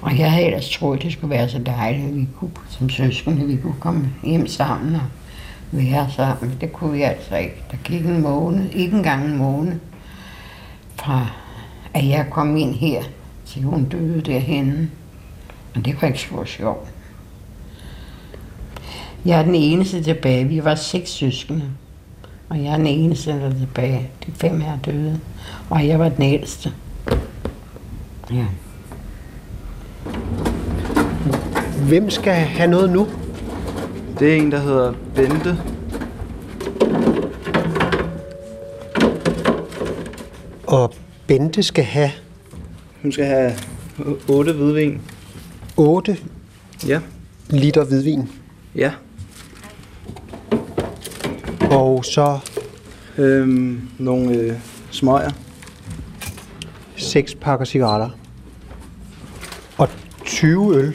Og 0.02 0.18
jeg 0.18 0.32
havde 0.32 0.46
ellers 0.46 0.70
troet, 0.70 1.02
det 1.02 1.12
skulle 1.12 1.30
være 1.30 1.48
så 1.48 1.58
dejligt, 1.58 2.08
at 2.08 2.16
vi 2.16 2.28
kunne, 2.38 2.50
som 2.68 2.90
søskende, 2.90 3.46
vi 3.46 3.56
kunne 3.56 3.80
komme 3.80 4.12
hjem 4.22 4.46
sammen 4.46 4.94
og 4.94 5.02
være 5.70 6.10
sammen. 6.10 6.56
Det 6.60 6.72
kunne 6.72 6.92
vi 6.92 7.02
altså 7.02 7.36
ikke. 7.36 7.62
Der 7.70 7.76
gik 7.84 8.06
en 8.06 8.22
måned, 8.22 8.70
ikke 8.70 8.96
engang 8.96 9.24
en 9.24 9.38
måned, 9.38 9.78
fra 10.96 11.26
at 11.94 12.08
jeg 12.08 12.26
kom 12.30 12.56
ind 12.56 12.74
her, 12.74 13.02
til 13.46 13.62
hun 13.62 13.84
døde 13.84 14.20
derhenne. 14.20 14.90
Men 15.74 15.84
det 15.84 16.02
var 16.02 16.08
ikke 16.08 16.20
så 16.20 16.44
sjovt. 16.44 16.88
Jeg 19.24 19.38
er 19.38 19.42
den 19.42 19.54
eneste 19.54 20.02
tilbage. 20.02 20.44
Vi 20.44 20.64
var 20.64 20.74
seks 20.74 21.10
søskende. 21.10 21.62
Og 22.48 22.64
jeg 22.64 22.72
er 22.72 22.76
den 22.76 22.86
eneste, 22.86 23.30
der 23.30 23.46
er 23.46 23.50
tilbage. 23.50 24.10
De 24.26 24.32
fem 24.32 24.60
er 24.60 24.78
døde. 24.84 25.20
Og 25.70 25.86
jeg 25.86 25.98
var 25.98 26.08
den 26.08 26.22
ældste. 26.22 26.72
Ja. 28.32 28.46
Hvem 31.88 32.10
skal 32.10 32.32
have 32.34 32.70
noget 32.70 32.90
nu? 32.90 33.08
Det 34.18 34.32
er 34.32 34.36
en, 34.36 34.52
der 34.52 34.60
hedder 34.60 34.92
Bente. 35.14 35.58
Og 40.66 40.92
Bente 41.30 41.62
skal 41.62 41.84
have 41.84 42.10
Hun 43.02 43.12
skal 43.12 43.24
have 43.24 43.52
8 44.28 44.52
hvidvin. 44.52 45.00
8 45.76 46.16
Ja. 46.86 47.00
liter 47.50 47.84
hvidvin. 47.84 48.28
Ja. 48.74 48.92
Og 51.70 52.04
så 52.04 52.38
Øhm, 53.18 53.88
nogle 53.98 54.34
øh, 54.34 54.58
smøger. 54.90 55.30
6 56.96 57.34
pakker 57.34 57.64
cigaretter. 57.64 58.10
Og 59.78 59.88
20 60.24 60.76
øl. 60.76 60.94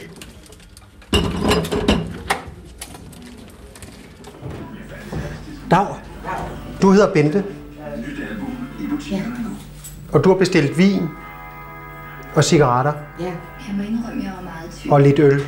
Dag. 5.72 5.88
Du 6.82 6.92
hedder 6.92 7.14
Bente. 7.14 7.44
Og 10.16 10.24
du 10.24 10.30
har 10.30 10.38
bestilt 10.38 10.78
vin 10.78 11.10
og 12.36 12.44
cigaretter 12.44 12.94
ja. 13.20 13.26
Jeg 13.26 13.76
må 13.78 13.84
indrømme, 13.84 14.24
jeg 14.24 14.32
var 14.38 14.44
meget 14.44 14.72
tyk. 14.80 14.92
og 14.92 15.02
lidt 15.02 15.20
øl. 15.20 15.40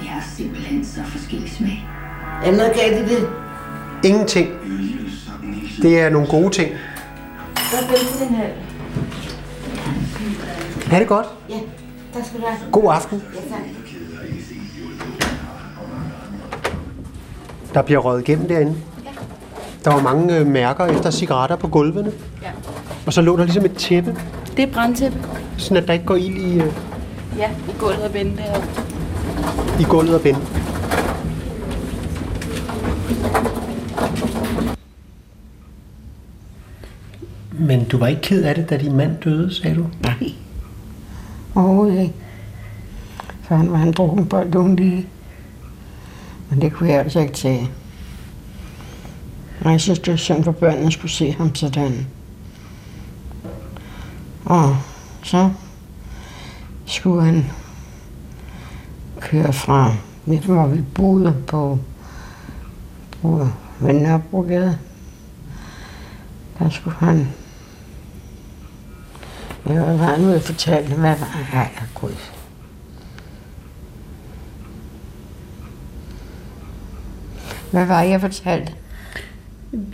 Vi 0.00 0.06
har 0.06 0.22
simpelthen 0.36 0.84
så 0.84 1.00
forskellig 1.04 1.50
smag. 1.50 1.88
Er 2.44 2.56
noget 2.56 2.72
galt 2.74 3.10
i 3.10 3.14
det? 3.14 3.28
Ingenting. 4.04 4.48
Det 5.82 6.00
er 6.00 6.10
nogle 6.10 6.28
gode 6.28 6.50
ting. 6.50 6.70
Hvad 7.70 7.80
er 7.82 8.26
den 8.26 8.34
her? 8.34 8.48
Ha' 10.86 10.98
det 11.00 11.08
godt. 11.08 11.26
Ja, 11.48 11.54
der 12.14 12.24
skal 12.24 12.40
du 12.40 12.46
have. 12.46 12.72
God 12.72 12.94
aften. 12.94 13.22
Ja, 13.34 13.40
tak. 13.54 13.60
Der 17.74 17.82
bliver 17.82 18.00
røget 18.00 18.28
igennem 18.28 18.48
derinde. 18.48 18.76
Der 19.84 19.92
var 19.94 20.02
mange 20.02 20.38
øh, 20.38 20.46
mærker 20.46 20.86
efter 20.86 21.10
cigaretter 21.10 21.56
på 21.56 21.68
gulvene. 21.68 22.12
Og 23.08 23.14
så 23.14 23.22
lå 23.22 23.36
der 23.36 23.44
ligesom 23.44 23.64
et 23.64 23.74
tæppe, 23.74 24.16
Det 24.56 24.62
er 24.68 24.72
brandtæppe. 24.72 25.18
sådan 25.56 25.76
at 25.82 25.86
der 25.88 25.92
ikke 25.92 26.04
går 26.04 26.16
ild 26.16 26.36
i, 26.36 26.60
øh, 26.60 26.72
Ja, 27.38 27.50
i 27.50 27.72
gulvet 27.78 28.02
og 28.02 28.14
vente 28.14 28.42
her. 28.42 28.60
i 29.80 29.84
gulvet 29.84 30.14
og 30.14 30.20
binde. 30.20 30.40
Men 37.52 37.84
du 37.84 37.98
var 37.98 38.06
ikke 38.06 38.22
ked 38.22 38.42
af 38.44 38.54
det, 38.54 38.70
da 38.70 38.76
din 38.76 38.96
mand 38.96 39.16
døde, 39.24 39.54
sagde 39.54 39.76
du? 39.76 39.86
Nej. 40.02 40.32
Overhovedet 41.54 42.00
ikke. 42.02 42.14
For 43.42 43.54
han 43.56 43.72
var 43.72 43.78
en 43.82 43.92
drukkenbold, 43.92 44.54
ung 44.54 44.76
lige. 44.80 45.06
Men 46.50 46.60
det 46.60 46.72
kunne 46.72 46.88
jeg 46.88 46.98
altså 47.00 47.20
ikke 47.20 47.32
tage. 47.34 47.70
Og 49.60 49.70
jeg 49.72 49.80
synes, 49.80 49.98
det 49.98 50.10
var 50.10 50.16
synd 50.16 50.44
for 50.44 50.52
børnene 50.52 50.92
skulle 50.92 51.12
se 51.12 51.32
ham 51.32 51.54
sådan. 51.54 52.06
Og 54.48 54.76
så 55.22 55.50
skulle 56.86 57.24
han 57.24 57.50
køre 59.20 59.52
fra, 59.52 59.94
du, 60.26 60.52
hvor 60.52 60.66
vi 60.66 60.80
boede 60.94 61.36
på, 61.46 61.78
på 63.22 63.48
ved 63.80 63.92
Nørrebrogade. 63.92 64.78
Der 66.58 66.70
skulle 66.70 66.96
han 66.96 67.28
hvad 69.62 69.96
var 69.98 70.04
han 70.06 70.24
ude 70.24 70.36
og 70.36 70.42
fortælle? 70.42 70.94
Hvad 70.94 71.16
var 71.18 71.26
han? 71.26 71.60
Ej, 71.60 71.82
gud. 71.94 72.14
Hvad 77.70 77.86
var 77.86 78.02
jeg 78.02 78.20
fortalte? 78.20 78.72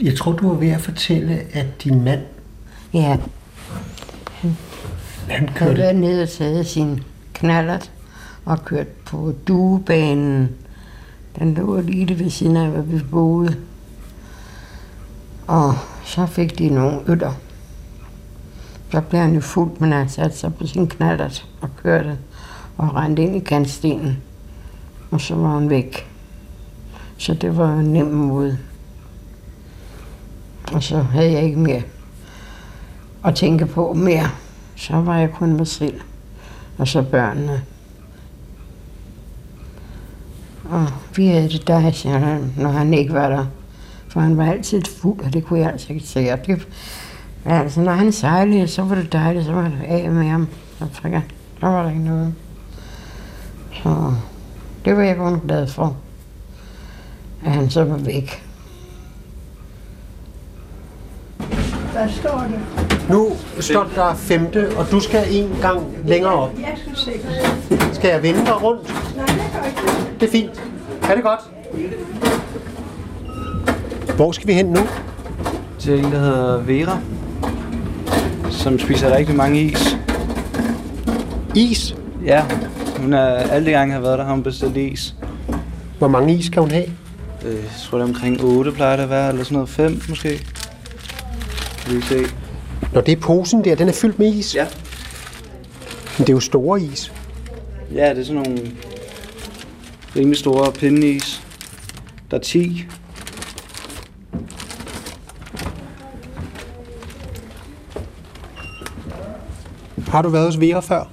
Jeg 0.03 0.17
tror, 0.17 0.33
du 0.33 0.49
var 0.49 0.55
ved 0.55 0.69
at 0.69 0.81
fortælle, 0.81 1.47
at 1.53 1.85
din 1.85 2.05
mand, 2.05 2.21
Ja, 2.95 3.17
havde 5.29 5.53
kørte... 5.55 5.93
nede 5.93 6.23
og 6.23 6.29
taget 6.29 6.67
sin 6.67 7.03
knallert 7.33 7.91
og 8.45 8.65
kørt 8.65 8.89
på 8.89 9.35
duebanen. 9.49 10.51
Den 11.39 11.55
lå 11.55 11.81
lige 11.81 12.19
ved 12.19 12.31
siden 12.31 12.57
af, 12.57 12.69
hvor 12.69 12.83
vi 12.83 13.01
boede. 13.11 13.57
Og 15.47 15.75
så 16.05 16.27
fik 16.27 16.59
de 16.59 16.69
nogle 16.69 17.01
øtter. 17.07 17.33
Så 18.93 19.01
blev 19.01 19.21
han 19.21 19.35
jo 19.35 19.41
fuld, 19.41 19.71
men 19.79 19.93
han 19.93 20.09
satte 20.09 20.37
sig 20.37 20.55
på 20.55 20.67
sin 20.67 20.89
knallert 20.89 21.49
og 21.61 21.69
kørte 21.83 22.19
og 22.77 22.95
rendte 22.95 23.23
ind 23.23 23.37
i 23.37 23.41
kantstenen. 23.41 24.23
Og 25.11 25.21
så 25.21 25.35
var 25.35 25.49
hun 25.49 25.71
væk. 25.71 26.11
Så 27.19 27.35
det 27.35 27.57
var 27.57 27.75
en 27.75 27.93
nem 27.93 28.07
måde. 28.07 28.59
Og 30.73 30.83
så 30.83 31.03
havde 31.03 31.33
jeg 31.33 31.43
ikke 31.43 31.59
mere 31.59 31.83
at 33.25 33.35
tænke 33.35 33.67
på 33.67 33.93
mere. 33.93 34.31
Så 34.77 34.97
var 34.97 35.19
jeg 35.19 35.31
kun 35.31 35.57
mig 35.57 35.67
selv. 35.67 36.01
Og 36.79 36.89
så 36.89 37.03
børnene. 37.03 37.63
Og 40.65 40.87
vi 41.17 41.27
havde 41.27 41.49
det 41.49 41.69
dejligt, 41.69 42.05
når 42.57 42.71
han 42.71 42.95
ikke 42.95 43.13
var 43.13 43.29
der. 43.29 43.47
For 44.09 44.21
han 44.21 44.37
var 44.37 44.47
altid 44.47 44.83
fuld, 45.01 45.21
og 45.21 45.33
det 45.33 45.45
kunne 45.45 45.61
jeg 45.61 45.71
altså 45.71 45.93
ikke 45.93 46.07
se. 46.07 46.33
Og 46.33 46.47
det, 46.47 46.69
altså, 47.45 47.81
når 47.81 47.93
han 47.93 48.13
sejlede, 48.13 48.69
så 48.69 48.83
var 48.83 48.95
det 48.95 49.13
dejligt, 49.13 49.45
så 49.45 49.53
var 49.53 49.63
det 49.63 49.79
af 49.85 50.11
med 50.11 50.25
ham. 50.25 50.49
Så, 50.79 50.87
fik 50.93 51.13
jeg, 51.13 51.23
så 51.61 51.67
var 51.67 51.83
der 51.83 51.91
ikke 51.91 52.05
noget. 52.05 52.35
Så 53.73 54.15
det 54.85 54.97
var 54.97 55.03
jeg 55.03 55.17
kun 55.17 55.41
glad 55.41 55.67
for, 55.67 55.97
at 57.45 57.53
han 57.53 57.71
så 57.71 57.85
var 57.85 57.97
væk. 57.97 58.43
Hvad 61.93 62.09
står 62.09 62.39
der? 62.39 62.84
Nu 63.11 63.33
står 63.61 63.91
der 63.95 64.15
femte, 64.15 64.77
og 64.77 64.91
du 64.91 65.01
skal 65.01 65.25
en 65.31 65.57
gang 65.61 65.81
længere 66.05 66.33
op. 66.33 66.51
Jeg 66.61 66.79
skal 67.93 68.09
jeg 68.11 68.23
vende 68.23 68.41
dig 68.41 68.63
rundt? 68.63 69.17
Nej, 69.17 69.27
det 69.27 69.37
gør 69.55 69.67
ikke. 69.67 69.81
Det 70.21 70.27
er 70.27 70.31
fint. 70.31 70.63
Ha' 71.03 71.15
det 71.15 71.23
godt. 71.23 71.41
Hvor 74.17 74.33
skal 74.33 74.49
vi 74.49 74.53
hen 74.53 74.67
nu? 74.67 74.81
Til 75.79 75.99
en, 75.99 76.05
der 76.05 76.19
hedder 76.19 76.59
Vera, 76.61 76.99
som 78.51 78.79
spiser 78.79 79.17
rigtig 79.17 79.35
mange 79.37 79.61
is. 79.61 79.97
Is? 81.55 81.97
Ja, 82.25 82.45
hun 83.01 83.13
er 83.13 83.27
alle 83.27 83.67
de 83.67 83.71
gange, 83.71 83.93
jeg 83.93 84.01
har 84.01 84.07
været 84.07 84.19
der, 84.19 84.25
har 84.25 84.33
hun 84.33 84.43
bestilt 84.43 84.77
is. 84.77 85.15
Hvor 85.99 86.09
mange 86.09 86.35
is 86.35 86.49
kan 86.49 86.63
hun 86.63 86.71
have? 86.71 86.87
Øh, 87.45 87.55
jeg 87.55 87.63
tror, 87.83 87.99
det 87.99 88.05
er 88.05 88.09
omkring 88.09 88.41
8 88.45 88.73
plejer 88.73 88.97
det 88.97 89.03
at 89.03 89.11
være, 89.11 89.29
eller 89.29 89.45
sådan 89.45 89.55
noget 89.55 89.69
5 89.69 90.03
måske. 90.09 90.47
Kan 91.87 91.97
vi 91.97 92.01
se. 92.01 92.25
Når 92.95 93.01
det 93.01 93.13
er 93.13 93.21
posen 93.21 93.65
der, 93.65 93.75
den 93.75 93.89
er 93.89 93.93
fyldt 93.93 94.19
med 94.19 94.35
is? 94.35 94.55
Ja. 94.55 94.67
Men 96.19 96.27
det 96.27 96.29
er 96.29 96.33
jo 96.33 96.41
store 96.41 96.81
is. 96.83 97.13
Ja, 97.95 98.11
det 98.11 98.19
er 98.19 98.25
sådan 98.25 98.43
nogle 98.43 98.71
rimelig 100.17 100.39
store 100.39 100.73
pindeis. 100.73 101.43
Der 102.31 102.37
er 102.37 102.41
10. 102.41 102.87
Har 110.09 110.23
du 110.23 110.29
været 110.29 110.47
hos 110.47 110.61
Vera 110.61 110.81
før? 110.81 111.11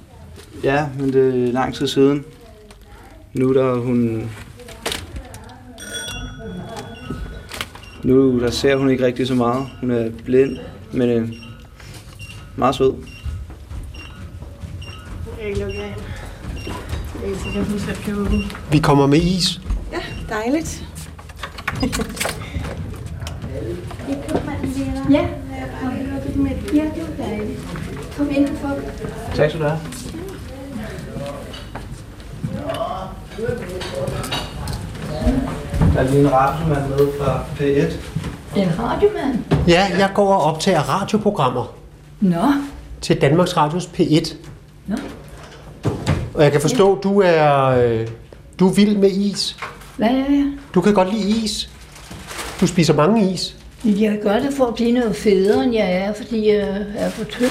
Ja, 0.64 0.86
men 0.98 1.12
det 1.12 1.48
er 1.48 1.52
lang 1.52 1.74
tid 1.74 1.86
siden. 1.86 2.24
Nu 3.32 3.54
der 3.54 3.74
hun... 3.74 4.30
Nu 8.02 8.40
der 8.40 8.50
ser 8.50 8.76
hun 8.76 8.90
ikke 8.90 9.06
rigtig 9.06 9.26
så 9.26 9.34
meget. 9.34 9.66
Hun 9.80 9.90
er 9.90 10.10
blind, 10.24 10.58
men 10.92 11.08
øh, 11.08 11.28
meget 12.56 12.74
sød. 12.74 12.94
Vi 18.70 18.78
kommer 18.78 19.06
med 19.06 19.18
is. 19.18 19.60
Ja, 19.92 19.98
dejligt. 20.34 20.84
Ja? 25.10 25.26
Ja, 26.74 26.84
det 26.94 27.02
var 27.18 27.24
dejligt. 27.24 27.60
Kom 28.16 28.30
ind 28.30 28.48
og 28.48 28.56
få 28.56 28.68
Tak 29.34 29.50
skal 29.50 29.60
du 29.60 29.66
have. 29.66 29.78
Der 35.94 36.00
er 36.00 36.10
lige 36.10 36.20
en 36.20 36.32
radiomand 36.32 36.88
med 36.88 37.08
fra 37.20 37.40
P1. 37.56 37.92
En 38.56 38.70
radiomand? 38.78 39.38
Ja, 39.68 39.86
jeg 39.98 40.10
går 40.14 40.34
og 40.34 40.42
optager 40.42 40.80
radioprogrammer 40.80 41.81
Nå, 42.22 42.52
til 43.00 43.20
Danmarks 43.20 43.56
Radios 43.56 43.86
P1. 43.86 44.36
Nå. 44.86 44.96
Og 46.34 46.42
jeg 46.42 46.52
kan 46.52 46.60
forstå, 46.60 47.00
du 47.00 47.20
er, 47.20 47.64
øh, 47.66 48.08
du 48.58 48.68
er 48.68 48.72
vild 48.72 48.96
med 48.96 49.10
is. 49.10 49.56
hvad 49.96 50.08
er 50.08 50.12
jeg? 50.12 50.52
Du 50.74 50.80
kan 50.80 50.94
godt 50.94 51.14
lide 51.14 51.44
is. 51.44 51.70
Du 52.60 52.66
spiser 52.66 52.94
mange 52.94 53.32
is. 53.32 53.56
Jeg 53.84 54.18
gør 54.22 54.38
det 54.38 54.54
for 54.54 54.66
at 54.66 54.74
blive 54.74 54.92
noget 54.92 55.16
federe, 55.16 55.64
end 55.64 55.74
jeg 55.74 55.92
er, 55.92 56.12
fordi 56.12 56.48
jeg 56.48 56.86
er 56.96 57.10
for 57.10 57.24
tynd. 57.24 57.50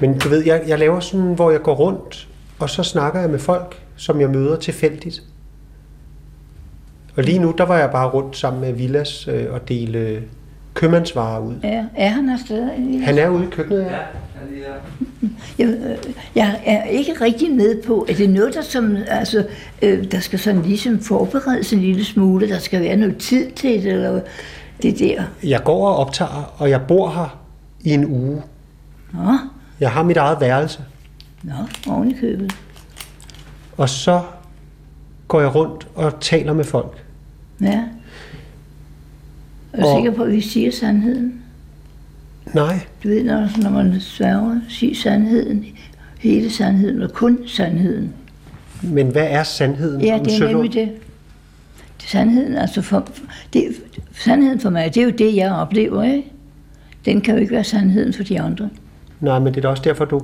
Men 0.00 0.18
du 0.18 0.28
ved, 0.28 0.44
jeg, 0.46 0.62
jeg 0.66 0.78
laver 0.78 1.00
sådan, 1.00 1.34
hvor 1.34 1.50
jeg 1.50 1.62
går 1.62 1.74
rundt, 1.74 2.28
og 2.58 2.70
så 2.70 2.82
snakker 2.82 3.20
jeg 3.20 3.30
med 3.30 3.38
folk, 3.38 3.82
som 3.96 4.20
jeg 4.20 4.30
møder 4.30 4.56
tilfældigt. 4.56 5.22
Og 7.16 7.22
lige 7.24 7.38
nu, 7.38 7.54
der 7.58 7.64
var 7.64 7.78
jeg 7.78 7.90
bare 7.90 8.08
rundt 8.08 8.36
sammen 8.36 8.60
med 8.60 8.72
Villas 8.72 9.28
øh, 9.28 9.52
og 9.52 9.68
dele 9.68 10.22
købmandsvarer 10.74 11.40
ud. 11.40 11.54
Er, 11.62 11.84
er 11.96 12.08
han 12.08 12.28
afsted? 12.28 12.70
Elias? 12.78 13.04
Han 13.04 13.18
er 13.18 13.28
ude 13.28 13.44
i 13.44 13.50
køkkenet, 13.50 13.80
ja. 13.80 13.96
Jeg, 15.58 15.66
øh, 15.68 16.14
jeg 16.34 16.60
er 16.66 16.82
ikke 16.84 17.12
rigtig 17.20 17.50
med 17.52 17.82
på, 17.82 18.00
at 18.00 18.16
det 18.18 18.24
er 18.24 18.28
noget, 18.28 18.54
der, 18.54 18.62
som, 18.62 18.96
altså, 19.08 19.46
øh, 19.82 20.10
der 20.12 20.20
skal 20.20 20.38
sådan 20.38 20.62
ligesom 20.62 21.00
forberedes 21.00 21.72
en 21.72 21.80
lille 21.80 22.04
smule. 22.04 22.48
Der 22.48 22.58
skal 22.58 22.80
være 22.82 22.96
noget 22.96 23.16
tid 23.16 23.50
til 23.50 23.70
det, 23.82 23.92
eller 23.92 24.20
det 24.82 24.98
der. 24.98 25.22
Jeg 25.44 25.62
går 25.64 25.88
og 25.88 25.96
optager, 25.96 26.54
og 26.58 26.70
jeg 26.70 26.80
bor 26.88 27.10
her 27.10 27.40
i 27.80 27.90
en 27.90 28.04
uge. 28.04 28.42
Nå, 29.12 29.38
Jeg 29.80 29.90
har 29.90 30.02
mit 30.02 30.16
eget 30.16 30.40
værelse, 30.40 30.80
nå, 31.42 31.52
oven 31.88 32.10
i 32.10 32.14
købet. 32.20 32.52
og 33.76 33.88
så 33.88 34.20
går 35.28 35.40
jeg 35.40 35.54
rundt 35.54 35.88
og 35.94 36.20
taler 36.20 36.52
med 36.52 36.64
folk. 36.64 37.04
Ja. 37.60 37.80
Er 39.72 39.80
du 39.82 39.86
Og- 39.86 39.98
sikker 39.98 40.10
på, 40.16 40.22
at 40.22 40.32
vi 40.32 40.40
siger 40.40 40.70
sandheden? 40.72 41.34
Nej, 42.54 42.80
Du 43.02 43.08
ved, 43.08 43.24
når, 43.24 43.48
når 43.62 43.70
man 43.70 44.00
sværger, 44.00 44.60
siger 44.68 44.94
sandheden, 44.94 45.64
hele 46.20 46.50
sandheden 46.50 47.02
og 47.02 47.12
kun 47.12 47.38
sandheden. 47.46 48.12
men 48.82 49.06
hvad 49.08 49.26
er 49.30 49.42
sandheden 49.42 50.00
Ja, 50.00 50.14
om 50.18 50.24
det 50.24 50.32
er 50.32 50.36
Sølund? 50.38 50.52
nemlig 50.54 50.72
det. 50.74 50.88
det 52.00 52.08
sandheden, 52.08 52.56
altså 52.56 52.82
for, 52.82 53.08
det, 53.52 53.64
sandheden 54.12 54.60
for 54.60 54.70
mig, 54.70 54.94
det 54.94 55.00
er 55.00 55.04
jo 55.04 55.10
det, 55.10 55.36
jeg 55.36 55.52
oplever, 55.52 56.02
ikke? 56.02 56.32
Den 57.04 57.20
kan 57.20 57.34
jo 57.34 57.40
ikke 57.40 57.52
være 57.52 57.64
sandheden 57.64 58.12
for 58.12 58.22
de 58.22 58.40
andre. 58.40 58.70
Nej, 59.20 59.38
men 59.38 59.54
det 59.54 59.64
er 59.64 59.68
også 59.68 59.82
derfor, 59.86 60.04
du... 60.04 60.20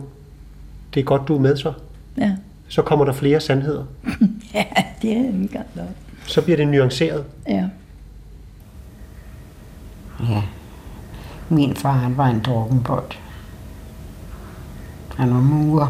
Det 0.95 1.01
er 1.01 1.05
godt, 1.05 1.23
du 1.29 1.35
er 1.37 1.41
med 1.41 1.57
så. 1.57 1.73
Ja, 2.19 2.33
Så 2.69 2.83
kommer 2.83 3.05
der 3.05 3.13
flere 3.13 3.41
sandheder. 3.41 3.85
ja 4.55 4.65
det 5.03 5.13
er 5.13 5.17
en 5.17 5.49
gang 5.53 5.67
nok. 5.75 5.87
Så 6.27 6.43
bliver 6.43 6.57
det 6.57 6.69
nuanceret. 6.69 7.25
Ja. 7.49 7.65
Ja. 10.21 10.43
Min 11.49 11.77
far, 11.77 11.93
han 11.93 12.17
var 12.17 12.27
en 12.27 12.41
drukkenbold. 12.41 13.11
Han 15.17 15.35
var 15.35 15.41
murer. 15.41 15.87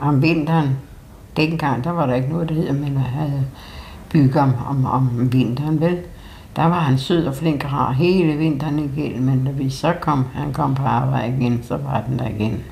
Om 0.00 0.22
vinteren, 0.22 0.76
dengang, 1.36 1.84
der 1.84 1.90
var 1.90 2.06
der 2.06 2.14
ikke 2.14 2.28
noget, 2.28 2.48
der 2.48 2.54
hedder, 2.54 2.72
men 2.72 2.92
jeg 2.92 3.02
havde 3.02 3.46
bygget 4.12 4.36
om, 4.36 4.54
om, 4.68 4.84
om 4.84 5.32
vinteren, 5.32 5.80
vel? 5.80 5.98
Der 6.56 6.64
var 6.64 6.80
han 6.80 6.98
sød 6.98 7.26
og 7.26 7.34
flink 7.34 7.64
og 7.64 7.72
rar 7.72 7.92
hele 7.92 8.36
vinteren 8.36 8.78
igennem, 8.78 9.22
men 9.22 9.44
da 9.44 9.50
vi 9.50 9.70
så 9.70 9.94
kom, 10.00 10.24
han 10.34 10.52
kom 10.52 10.74
på 10.74 10.82
arbejde 10.82 11.36
igen, 11.36 11.62
så 11.62 11.76
var 11.76 12.04
den 12.08 12.18
der 12.18 12.28
igen. 12.28 12.64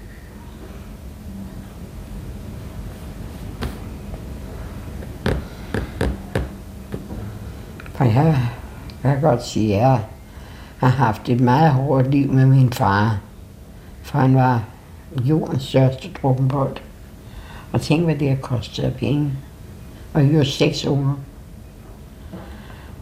For 7.94 8.04
jeg, 8.04 8.48
kan 9.02 9.20
godt 9.20 9.46
sige, 9.46 9.74
at 9.74 9.80
jeg 9.80 10.00
har 10.78 10.88
haft 10.88 11.28
et 11.28 11.40
meget 11.40 11.70
hårdt 11.70 12.10
liv 12.10 12.32
med 12.32 12.46
min 12.46 12.72
far. 12.72 13.20
For 14.02 14.18
han 14.18 14.34
var 14.34 14.64
jordens 15.24 15.62
største 15.62 16.08
drukkenbold. 16.22 16.76
Og 17.72 17.80
tænk, 17.80 18.04
hvad 18.04 18.16
det 18.16 18.28
har 18.28 18.36
kostet 18.36 18.82
af 18.82 18.94
penge. 18.94 19.32
Og 20.14 20.26
jeg 20.26 20.38
var 20.38 20.44
seks 20.44 20.84
unger. 20.84 21.14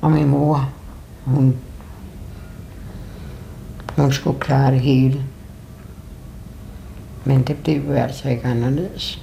Og 0.01 0.13
min 0.13 0.29
mor, 0.29 0.71
hun, 1.25 1.57
hun 3.97 4.13
skulle 4.13 4.41
klare 4.41 4.73
det 4.73 4.81
hele. 4.81 5.25
Men 7.25 7.43
det 7.43 7.57
blev 7.57 7.87
jo 7.87 7.93
altså 7.93 8.29
ikke 8.29 8.45
anderledes. 8.45 9.23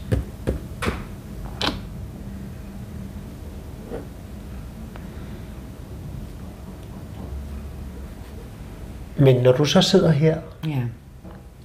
Men 9.20 9.36
når 9.44 9.52
du 9.52 9.66
så 9.66 9.82
sidder 9.82 10.12
her 10.12 10.38
Ja. 10.68 10.82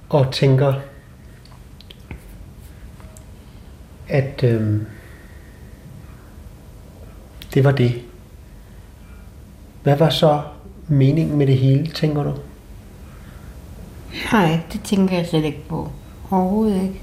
og 0.09 0.31
tænker, 0.33 0.73
at 4.09 4.43
øhm, 4.43 4.85
det 7.53 7.63
var 7.63 7.71
det. 7.71 8.01
Hvad 9.83 9.97
var 9.97 10.09
så 10.09 10.41
meningen 10.87 11.37
med 11.37 11.47
det 11.47 11.57
hele, 11.57 11.87
tænker 11.91 12.23
du? 12.23 12.33
Nej, 14.31 14.59
det 14.73 14.81
tænker 14.83 15.15
jeg 15.17 15.27
slet 15.27 15.43
ikke 15.45 15.67
på. 15.69 15.91
Overhovedet 16.31 16.81
ikke. 16.83 17.01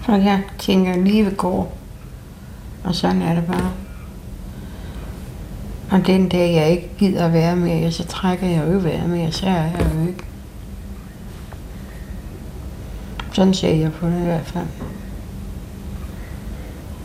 For 0.00 0.12
jeg 0.16 0.42
tænker, 0.58 0.92
at 0.92 0.98
livet 0.98 1.36
går. 1.36 1.76
Og 2.84 2.94
sådan 2.94 3.22
er 3.22 3.34
det 3.34 3.46
bare. 3.46 3.72
Og 5.90 6.06
den 6.06 6.28
dag, 6.28 6.54
jeg 6.54 6.70
ikke 6.70 6.90
gider 6.98 7.26
at 7.26 7.32
være 7.32 7.56
mere, 7.56 7.92
så 7.92 8.04
trækker 8.06 8.46
jeg 8.46 8.62
jo 8.62 8.66
ikke 8.66 8.84
være 8.84 9.08
mere, 9.08 9.32
så 9.32 9.46
er 9.46 9.50
jeg 9.52 9.86
jo 9.94 10.00
ikke. 10.08 10.24
Sådan 13.32 13.54
ser 13.54 13.74
jeg 13.74 13.92
på 13.92 14.06
det 14.06 14.20
i 14.20 14.24
hvert 14.24 14.46
fald. 14.46 14.66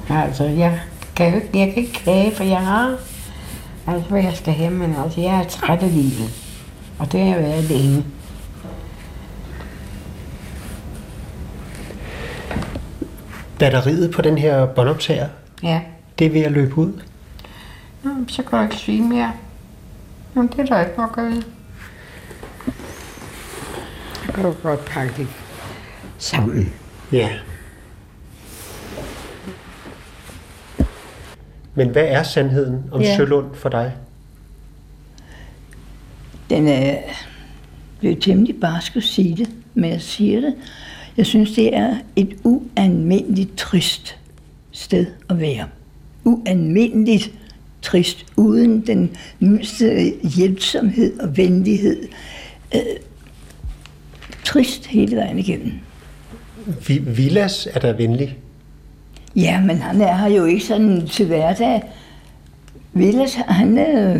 Altså, 0.09 0.43
jeg 0.43 0.79
kan 1.15 1.29
jo 1.29 1.35
ikke, 1.35 1.59
jeg 1.59 1.67
kan 1.73 1.83
ikke 1.83 1.93
klage, 1.93 2.31
for 2.35 2.43
jeg 2.43 2.59
har 2.59 2.95
altså, 3.87 4.09
hvad 4.09 4.23
jeg 4.23 4.33
skal 4.35 4.53
have, 4.53 4.71
men 4.71 4.95
altså, 5.03 5.21
jeg 5.21 5.39
er 5.39 5.43
træt 5.43 5.83
af 5.83 5.93
livet. 5.93 6.29
Og 6.99 7.11
det 7.11 7.19
har 7.19 7.27
jeg 7.27 7.43
været 7.43 7.63
længe. 7.63 8.03
Batteriet 13.59 14.11
på 14.11 14.21
den 14.21 14.37
her 14.37 14.65
båndoptager, 14.65 15.27
Ja. 15.63 15.81
det 16.19 16.27
er 16.27 16.31
ved 16.31 16.41
at 16.41 16.51
løbe 16.51 16.77
ud. 16.77 16.93
Nå, 18.03 18.09
så 18.27 18.43
kan 18.43 18.57
du 18.59 18.63
ikke 18.63 18.75
svine 18.75 19.09
mere. 19.09 19.33
Jamen, 20.35 20.49
det 20.51 20.59
er 20.59 20.65
der 20.65 20.79
ikke 20.85 20.97
noget 20.97 21.11
at. 21.13 21.43
Så 24.25 24.31
kan 24.31 24.43
du 24.43 24.51
godt 24.63 24.85
pakke 24.85 25.13
det 25.17 25.27
sammen. 26.17 26.73
Ja. 27.11 27.29
Men 31.75 31.89
hvad 31.89 32.03
er 32.07 32.23
sandheden 32.23 32.83
om 32.91 33.01
Ja. 33.01 33.07
ja. 33.07 33.15
Sølund 33.17 33.55
for 33.55 33.69
dig? 33.69 33.93
Den 36.49 36.67
er 36.67 36.97
blevet 37.99 38.21
temmelig 38.21 38.59
barsk 38.61 38.95
at 38.95 39.03
sige 39.03 39.37
det, 39.37 39.49
men 39.73 39.89
jeg 39.89 40.01
siger 40.01 40.41
det. 40.41 40.55
Jeg 41.17 41.25
synes, 41.25 41.51
det 41.51 41.75
er 41.75 41.95
et 42.15 42.37
ualmindeligt 42.43 43.57
trist 43.57 44.17
sted 44.71 45.05
at 45.29 45.39
være. 45.39 45.67
Ualmindeligt 46.23 47.31
trist, 47.83 48.25
uden 48.35 48.81
den 48.87 49.11
mindste 49.39 50.13
hjælpsomhed 50.37 51.19
og 51.19 51.37
venlighed. 51.37 51.97
Øh, 52.75 52.81
trist 54.43 54.85
hele 54.85 55.15
vejen 55.15 55.39
igennem. 55.39 55.71
Vi, 56.87 56.97
Villas 56.97 57.67
er 57.73 57.79
der 57.79 57.93
venlig. 57.93 58.37
Ja, 59.35 59.61
men 59.61 59.77
han 59.77 60.01
er 60.01 60.15
her 60.17 60.27
jo 60.29 60.45
ikke 60.45 60.65
sådan 60.65 61.07
til 61.07 61.25
hverdag. 61.27 61.83
Villas, 62.93 63.33
han, 63.33 63.77
øh, 63.77 64.19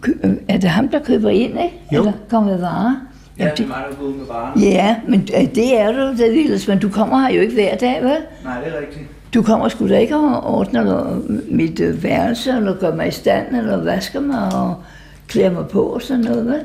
kø- 0.00 0.36
er 0.48 0.56
det 0.58 0.70
ham, 0.70 0.88
der 0.88 1.02
køber 1.04 1.30
ind, 1.30 1.50
ikke? 1.50 1.74
Jo. 1.92 1.98
Eller 2.00 2.12
kommer 2.28 2.50
med 2.52 2.60
varer? 2.60 2.96
Ja, 3.38 3.50
det 3.56 3.60
er 3.64 3.66
mig, 3.68 3.84
der 3.90 3.96
går 3.96 4.10
med 4.10 4.26
varen. 4.26 4.60
Ja, 4.62 4.96
men 5.08 5.20
øh, 5.40 5.54
det 5.54 5.80
er 5.80 5.92
du, 5.92 6.16
det 6.22 6.32
Lilles, 6.32 6.68
men 6.68 6.78
du 6.78 6.88
kommer 6.88 7.20
her 7.26 7.34
jo 7.34 7.40
ikke 7.40 7.54
hver 7.54 7.76
dag, 7.76 8.02
vel? 8.02 8.16
Nej, 8.44 8.60
det 8.64 8.74
er 8.74 8.80
rigtigt. 8.80 9.04
Du 9.34 9.42
kommer 9.42 9.68
sgu 9.68 9.88
da 9.88 9.98
ikke 9.98 10.16
og 10.16 10.44
ordner 10.58 10.84
noget- 10.84 11.42
mit 11.50 11.80
øh, 11.80 12.02
værelse, 12.02 12.50
eller 12.50 12.78
gør 12.78 12.94
mig 12.94 13.08
i 13.08 13.10
stand, 13.10 13.56
eller 13.56 13.76
vasker 13.84 14.20
mig 14.20 14.54
og 14.54 14.74
klæder 15.28 15.50
mig 15.50 15.68
på 15.68 15.82
og 15.82 16.02
sådan 16.02 16.24
noget, 16.24 16.46
vel? 16.46 16.60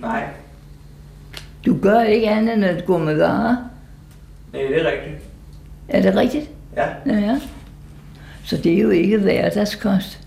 Nej, 0.00 0.22
Du 1.66 1.76
gør 1.82 2.00
ikke 2.00 2.28
andet 2.28 2.54
end 2.54 2.64
at 2.64 2.84
gå 2.86 2.98
med 2.98 3.14
varer. 3.16 3.56
nej, 4.52 4.62
det 4.62 4.80
er 4.80 4.90
rigtigt. 4.90 5.22
Er 5.88 6.02
det 6.02 6.16
rigtigt? 6.16 6.50
Ja. 6.76 6.86
Ja. 7.06 7.40
Så 8.44 8.56
det 8.56 8.72
er 8.74 8.78
jo 8.78 8.90
ikke 8.90 9.18
hverdagskost. 9.18 10.20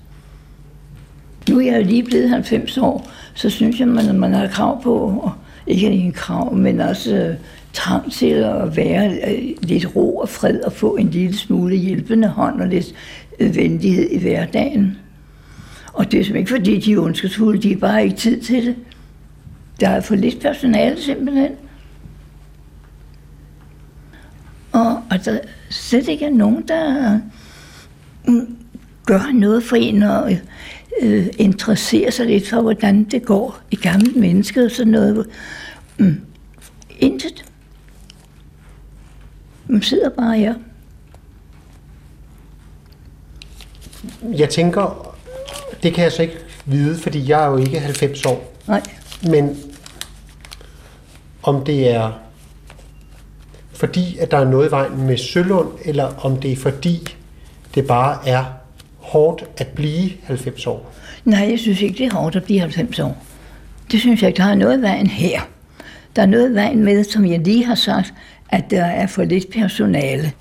Nu 1.50 1.60
er 1.60 1.72
jeg 1.72 1.86
lige 1.86 2.04
blevet 2.04 2.30
90 2.30 2.78
år, 2.78 3.08
så 3.34 3.50
synes 3.50 3.80
jeg, 3.80 3.88
man, 3.88 4.20
man 4.20 4.34
har 4.34 4.48
krav 4.48 4.82
på, 4.84 4.94
og 5.24 5.32
ikke 5.68 5.88
en 5.88 6.12
krav, 6.12 6.54
men 6.54 6.80
også 6.82 7.16
øh, 7.16 7.36
trang 7.74 8.12
til 8.12 8.26
at 8.26 8.78
være 8.78 9.18
øh, 9.28 9.50
lidt 9.62 9.96
ro 9.96 10.18
og 10.18 10.30
fred 10.30 10.60
og 10.60 10.74
få 10.74 10.96
en 10.96 11.10
lille 11.10 11.38
smule 11.38 11.76
hjælpende 11.76 12.28
hånd 12.28 12.62
og 12.62 12.68
lidt 12.68 12.94
øh, 13.40 13.56
venlighed 13.56 14.10
i 14.10 14.20
hverdagen. 14.20 14.98
Og 15.94 16.12
det 16.12 16.20
er 16.20 16.24
simpelthen 16.24 16.38
ikke 16.38 16.50
fordi, 16.50 16.80
de 16.80 16.94
er 16.94 17.00
ondskabsfulde, 17.00 17.62
de 17.62 17.70
har 17.70 17.80
bare 17.80 18.04
ikke 18.04 18.16
tid 18.16 18.42
til 18.42 18.66
det. 18.66 18.76
Der 19.80 19.90
er 19.90 20.02
for 20.02 20.16
lidt 20.16 20.42
personale 20.42 21.02
simpelthen. 21.02 21.52
Og, 24.72 25.04
og 25.12 25.26
der 25.26 25.40
slet 25.70 26.08
ikke 26.08 26.26
er 26.26 26.30
nogen, 26.30 26.64
der 26.68 27.20
mm, 28.28 28.58
gør 29.06 29.32
noget 29.34 29.64
for 29.64 29.76
en 29.76 30.04
og 30.04 30.32
øh, 31.02 31.28
interesserer 31.38 32.12
sig 32.12 32.26
lidt 32.26 32.50
for, 32.50 32.62
hvordan 32.62 33.04
det 33.04 33.26
går 33.26 33.60
i 33.72 33.76
gamle 33.76 34.12
mennesker 34.16 34.66
og 34.66 34.72
sådan 34.72 34.92
noget. 34.92 35.26
Mm. 35.98 36.22
Intet. 37.00 37.51
Man 39.72 39.82
sidder 39.82 40.10
bare 40.10 40.38
her. 40.38 40.54
Jeg 44.38 44.50
tænker, 44.50 45.16
det 45.84 45.94
kan 45.94 46.04
jeg 46.04 46.12
så 46.12 46.22
ikke 46.22 46.38
vide, 46.66 46.98
fordi 46.98 47.30
jeg 47.30 47.44
er 47.44 47.48
jo 47.48 47.58
ikke 47.58 47.80
90 47.80 48.26
år. 48.26 48.54
Nej. 48.68 48.82
Men 49.24 49.58
om 51.44 51.66
det 51.66 51.90
er 51.90 52.12
fordi, 53.74 54.18
at 54.18 54.32
der 54.32 54.38
er 54.38 54.46
noget 54.46 54.68
i 54.68 54.72
vejen 54.72 55.02
med 55.02 55.18
Sølund, 55.18 55.70
eller 55.86 56.26
om 56.26 56.38
det 56.38 56.52
er 56.52 56.56
fordi, 56.56 57.16
det 57.76 57.88
bare 57.88 58.28
er 58.28 58.46
hårdt 58.98 59.44
at 59.58 59.68
blive 59.68 60.12
90 60.24 60.68
år. 60.68 60.94
Nej, 61.26 61.50
jeg 61.50 61.60
synes 61.60 61.82
ikke, 61.82 61.98
det 61.98 62.06
er 62.06 62.16
hårdt 62.16 62.36
at 62.36 62.44
blive 62.44 62.60
90 62.60 63.00
år. 63.00 63.18
Det 63.92 64.00
synes 64.00 64.22
jeg 64.22 64.28
ikke, 64.28 64.38
der 64.38 64.50
er 64.50 64.56
noget 64.56 64.78
i 64.78 64.82
vejen 64.82 65.08
her. 65.08 65.42
Der 66.16 66.22
er 66.22 66.26
noget 66.26 66.52
i 66.52 66.54
vejen 66.54 66.84
med, 66.84 67.04
som 67.04 67.26
jeg 67.26 67.40
lige 67.40 67.66
har 67.66 67.76
sagt, 67.76 68.14
at 68.52 68.72
der 68.72 68.86
er 68.86 69.08
for 69.08 69.24
lidt 69.24 69.52
personale. 69.52 70.32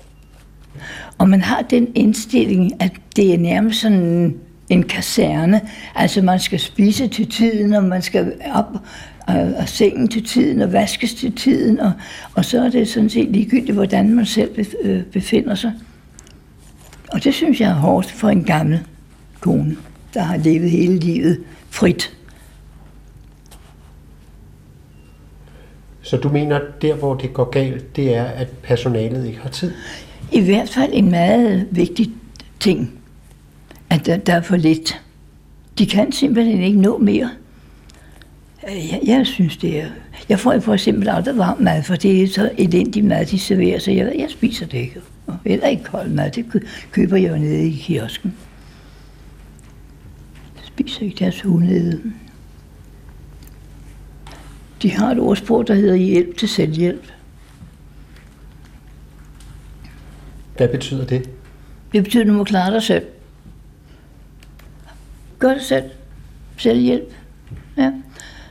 Og 1.17 1.29
man 1.29 1.41
har 1.41 1.61
den 1.61 1.87
indstilling, 1.95 2.81
at 2.81 2.91
det 3.15 3.33
er 3.33 3.37
nærmest 3.37 3.81
sådan 3.81 4.35
en 4.69 4.83
kaserne. 4.83 5.61
Altså 5.95 6.21
man 6.21 6.39
skal 6.39 6.59
spise 6.59 7.07
til 7.07 7.29
tiden, 7.29 7.73
og 7.73 7.83
man 7.83 8.01
skal 8.01 8.33
op 8.53 8.75
øh, 9.29 9.51
og, 9.59 9.69
sengen 9.69 10.07
til 10.07 10.25
tiden, 10.25 10.61
og 10.61 10.73
vaskes 10.73 11.13
til 11.13 11.35
tiden, 11.35 11.79
og, 11.79 11.91
og 12.35 12.45
så 12.45 12.61
er 12.61 12.69
det 12.69 12.87
sådan 12.87 13.09
set 13.09 13.29
ligegyldigt, 13.29 13.73
hvordan 13.73 14.15
man 14.15 14.25
selv 14.25 14.65
øh, 14.83 15.03
befinder 15.03 15.55
sig. 15.55 15.73
Og 17.11 17.23
det 17.23 17.33
synes 17.33 17.61
jeg 17.61 17.69
er 17.69 17.75
hårdt 17.75 18.11
for 18.11 18.29
en 18.29 18.43
gammel 18.43 18.79
kone, 19.39 19.75
der 20.13 20.21
har 20.21 20.37
levet 20.37 20.69
hele 20.69 20.99
livet 20.99 21.39
frit. 21.69 22.17
Så 26.11 26.17
du 26.17 26.29
mener, 26.29 26.59
der 26.81 26.95
hvor 26.95 27.15
det 27.15 27.33
går 27.33 27.49
galt, 27.49 27.95
det 27.95 28.15
er, 28.15 28.23
at 28.23 28.47
personalet 28.47 29.27
ikke 29.27 29.39
har 29.39 29.49
tid? 29.49 29.71
I 30.31 30.41
hvert 30.41 30.69
fald 30.69 30.89
en 30.93 31.11
meget 31.11 31.67
vigtig 31.71 32.09
ting, 32.59 32.91
at 33.89 34.05
der, 34.05 34.17
der 34.17 34.33
er 34.33 34.41
for 34.41 34.55
lidt. 34.55 35.01
De 35.77 35.85
kan 35.85 36.11
simpelthen 36.11 36.61
ikke 36.61 36.79
nå 36.79 36.97
mere. 36.97 37.29
Øh, 38.67 38.91
jeg, 38.91 39.01
jeg 39.05 39.27
synes, 39.27 39.57
det 39.57 39.79
er... 39.79 39.87
Jeg 40.29 40.39
får 40.39 40.59
for 40.59 40.73
eksempel 40.73 41.09
aldrig 41.09 41.37
varm 41.37 41.61
mad, 41.61 41.83
for 41.83 41.95
det 41.95 42.23
er 42.23 42.27
så 42.27 42.51
elendig 42.57 43.05
mad, 43.05 43.25
de 43.25 43.39
serverer, 43.39 43.79
så 43.79 43.91
jeg, 43.91 44.15
jeg 44.17 44.29
spiser 44.29 44.65
det 44.65 44.77
ikke. 44.77 45.01
Og 45.27 45.37
heller 45.45 45.67
ikke 45.67 45.83
kold 45.83 46.09
mad, 46.09 46.31
det 46.31 46.45
køber 46.91 47.17
jeg 47.17 47.31
jo 47.31 47.37
nede 47.37 47.67
i 47.67 47.71
kiosken. 47.71 48.33
Jeg 50.55 50.63
spiser 50.65 51.01
ikke 51.01 51.19
deres 51.19 51.41
hunde. 51.41 52.01
De 54.81 54.91
har 54.91 55.11
et 55.11 55.19
ordsprog, 55.19 55.67
der 55.67 55.73
hedder 55.73 55.95
hjælp 55.95 56.37
til 56.37 56.49
selvhjælp. 56.49 57.11
Hvad 60.57 60.67
betyder 60.67 61.05
det? 61.05 61.29
Det 61.93 62.03
betyder, 62.03 62.23
at 62.23 62.27
du 62.27 62.33
må 62.33 62.43
klare 62.43 62.73
dig 62.73 62.83
selv. 62.83 63.05
Gør 65.39 65.53
det 65.53 65.61
selv. 65.61 65.83
Selvhjælp. 66.57 67.13
Ja. 67.77 67.91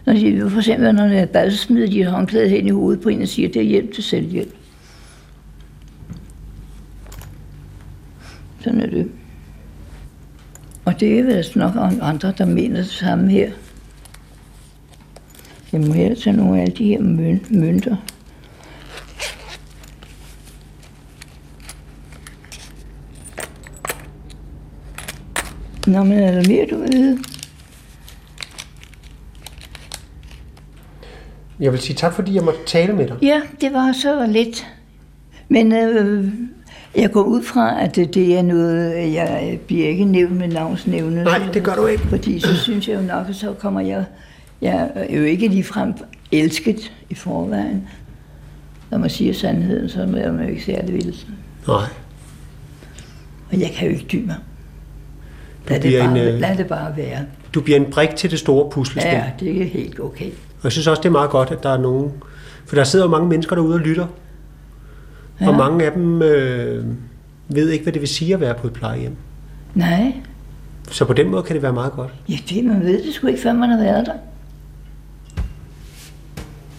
Når 0.06 0.12
de, 0.12 0.50
for 0.50 0.58
eksempel, 0.58 0.94
når 0.94 1.04
jeg 1.04 1.30
bad, 1.30 1.50
så 1.50 1.56
smider 1.56 1.86
de 1.86 2.00
et 2.00 2.06
håndklæde 2.06 2.48
hen 2.48 2.66
i 2.66 2.70
hovedet 2.70 3.02
på 3.02 3.08
en 3.08 3.22
og 3.22 3.28
siger, 3.28 3.48
at 3.48 3.54
det 3.54 3.62
er 3.62 3.66
hjælp 3.66 3.94
til 3.94 4.04
selvhjælp. 4.04 4.54
Sådan 8.60 8.80
er 8.80 8.86
det. 8.86 9.10
Og 10.84 11.00
det 11.00 11.18
er 11.18 11.22
vel 11.22 11.32
altså 11.32 11.58
nok 11.58 11.72
andre, 12.00 12.32
der 12.38 12.44
mener 12.44 12.76
det 12.76 12.90
samme 12.90 13.30
her. 13.30 13.50
Jeg 15.72 15.80
må 15.80 15.92
hellere 15.92 16.20
tage 16.20 16.36
nogle 16.36 16.60
af 16.62 16.72
de 16.72 16.84
her 16.84 16.98
møn- 17.00 17.58
mønter. 17.58 17.96
Nå, 25.86 26.02
men 26.04 26.18
er 26.18 26.30
der 26.32 26.48
mere, 26.48 26.66
du 26.70 26.78
vil 26.78 26.92
vide? 26.92 27.18
Jeg 31.60 31.72
vil 31.72 31.80
sige 31.80 31.96
tak, 31.96 32.12
fordi 32.14 32.34
jeg 32.34 32.42
måtte 32.44 32.60
tale 32.66 32.92
med 32.92 33.06
dig. 33.08 33.16
Ja, 33.22 33.40
det 33.60 33.72
var 33.72 33.92
så 33.92 34.26
lidt. 34.26 34.66
Men 35.48 35.72
øh, 35.72 36.28
jeg 36.96 37.10
går 37.10 37.22
ud 37.22 37.42
fra, 37.42 37.82
at 37.84 37.96
det, 37.96 38.14
det 38.14 38.38
er 38.38 38.42
noget, 38.42 39.12
jeg 39.14 39.58
bliver 39.66 39.88
ikke 39.88 40.04
nævnt 40.04 40.36
med 40.36 40.48
navnsnævnet. 40.48 41.24
Nej, 41.24 41.38
det 41.54 41.62
gør 41.64 41.74
du 41.74 41.86
ikke. 41.86 42.02
Fordi 42.02 42.40
så 42.40 42.56
synes 42.56 42.88
jeg 42.88 42.96
jo 42.96 43.02
nok, 43.02 43.28
at 43.28 43.36
så 43.36 43.52
kommer 43.52 43.80
jeg... 43.80 44.04
Jeg 44.62 44.90
er 44.94 45.16
jo 45.16 45.22
ikke 45.24 45.48
ligefrem 45.48 45.94
elsket 46.32 46.92
i 47.10 47.14
forvejen. 47.14 47.88
Når 48.90 48.98
man 48.98 49.10
siger 49.10 49.34
sandheden, 49.34 49.88
så 49.88 50.02
er 50.02 50.06
man 50.06 50.42
jo 50.42 50.48
ikke 50.48 50.64
særlig 50.64 50.94
vild. 50.94 51.14
Nej. 51.68 51.76
Og 53.52 53.60
jeg 53.60 53.70
kan 53.74 53.88
jo 53.88 53.94
ikke 53.94 54.06
dy 54.12 54.24
mig. 54.26 54.36
Lad 55.68 55.80
det, 55.80 56.00
bare, 56.00 56.10
en, 56.10 56.34
øh, 56.34 56.40
lad 56.40 56.56
det 56.56 56.66
bare 56.66 56.96
være. 56.96 57.18
du 57.54 57.60
bliver 57.60 57.76
en 57.80 57.86
brik 57.90 58.10
til 58.16 58.30
det 58.30 58.38
store 58.38 58.70
puslespil. 58.70 59.12
Ja, 59.12 59.24
det 59.40 59.62
er 59.62 59.66
helt 59.66 60.00
okay. 60.00 60.26
Og 60.30 60.64
jeg 60.64 60.72
synes 60.72 60.86
også, 60.86 61.00
det 61.00 61.08
er 61.08 61.12
meget 61.12 61.30
godt, 61.30 61.50
at 61.50 61.62
der 61.62 61.70
er 61.70 61.78
nogen... 61.78 62.12
For 62.66 62.76
der 62.76 62.84
sidder 62.84 63.04
jo 63.04 63.10
mange 63.10 63.28
mennesker 63.28 63.56
derude 63.56 63.74
og 63.74 63.80
lytter. 63.80 64.06
Ja. 65.40 65.48
Og 65.48 65.54
mange 65.54 65.84
af 65.84 65.92
dem 65.92 66.22
øh, 66.22 66.84
ved 67.48 67.70
ikke, 67.70 67.82
hvad 67.82 67.92
det 67.92 68.00
vil 68.00 68.08
sige 68.08 68.34
at 68.34 68.40
være 68.40 68.54
på 68.54 68.66
et 68.66 68.72
plejehjem. 68.72 69.16
Nej, 69.74 70.12
Så 70.90 71.04
på 71.04 71.12
den 71.12 71.28
måde 71.30 71.42
kan 71.42 71.54
det 71.54 71.62
være 71.62 71.72
meget 71.72 71.92
godt. 71.92 72.10
ja, 72.28 72.36
det, 72.48 72.64
man 72.64 72.80
ved 72.80 73.02
det 73.06 73.14
sgu 73.14 73.26
ikke, 73.26 73.40
før 73.40 73.52
man 73.52 73.70
har 73.70 73.78
været 73.78 74.06
der. 74.06 74.12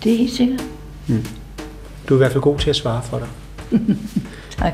Det 0.03 0.13
er 0.13 0.17
helt 0.17 0.33
sikkert. 0.33 0.63
Mm. 1.07 1.25
Du 2.09 2.13
er 2.13 2.17
i 2.17 2.21
hvert 2.21 2.31
fald 2.31 2.41
god 2.41 2.57
til 2.57 2.69
at 2.69 2.75
svare 2.75 3.01
for 3.03 3.19
dig. 3.19 3.27
Tak. 4.57 4.73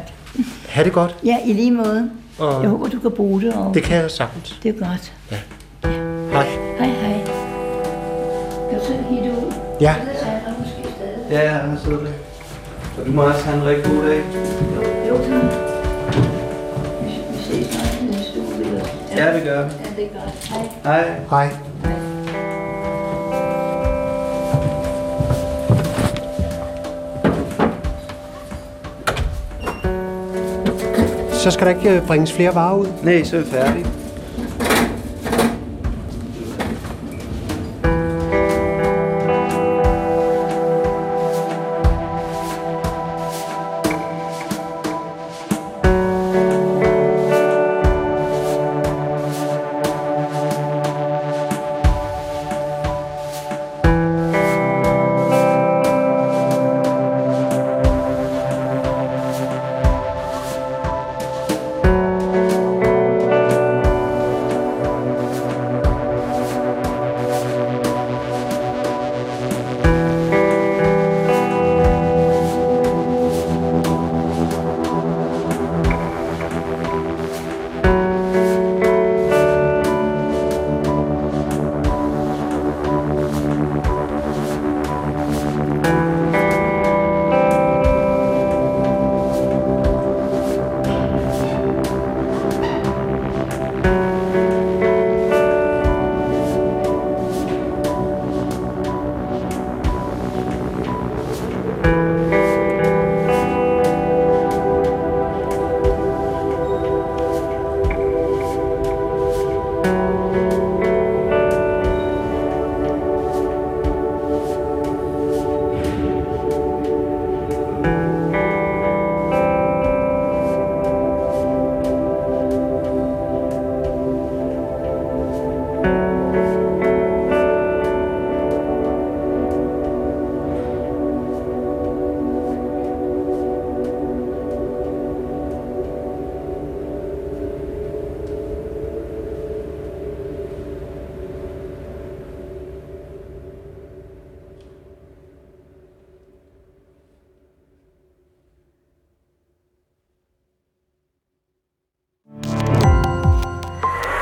Ha' 0.70 0.84
det 0.84 0.94
godt. 0.94 1.16
Ja, 1.26 1.38
i 1.46 1.54
lige 1.54 1.72
måde. 1.72 2.10
Og 2.40 2.62
Jeg 2.62 2.70
håber, 2.70 2.88
du 2.88 3.00
kan 3.00 3.12
bruge 3.12 3.42
det. 3.42 3.54
Og 3.54 3.74
Det 3.74 3.84
kan 3.84 3.98
jeg 3.98 4.12
sagtens. 4.12 4.60
Det 4.64 4.76
er 4.76 4.88
godt. 4.88 5.14
Hej. 6.32 6.46
Hej, 6.78 6.88
hej. 6.88 7.26
Kan 8.70 8.80
du 8.80 8.86
så 8.86 8.94
hitte 9.10 9.30
ud? 9.32 9.54
Ja. 9.82 9.96
Er. 10.22 11.32
Ja, 11.32 11.42
ja, 11.42 11.52
han 11.58 11.78
sidder 11.84 11.98
der. 11.98 12.12
Og 13.00 13.06
du 13.06 13.12
må 13.12 13.22
også 13.22 13.46
have 13.46 13.58
en 13.62 13.66
rigtig 13.66 13.92
god 13.92 14.04
dag. 14.04 14.24
Jo, 15.10 15.18
tak. 15.18 15.44
Vi, 17.04 17.12
ses 17.44 17.68
snart 17.68 18.12
næste 18.12 18.40
uge. 18.40 18.82
Ja, 19.16 19.34
det 19.36 19.44
gør 19.44 19.68
vi. 19.68 19.74
Ja, 19.86 20.02
det 20.02 20.06
er 20.06 20.22
godt. 20.22 20.50
Hej. 20.84 21.04
Hej. 21.04 21.20
Hej. 21.30 21.54
Så 31.48 31.52
skal 31.52 31.68
der 31.68 31.74
ikke 31.74 31.96
øh, 31.96 32.08
bringes 32.08 32.34
flere 32.34 32.56
varer 32.56 32.76
ud? 32.76 32.88
Nej, 33.04 33.24
så 33.24 33.38
er 33.38 33.42
vi 33.42 33.46
færdige. 33.46 33.86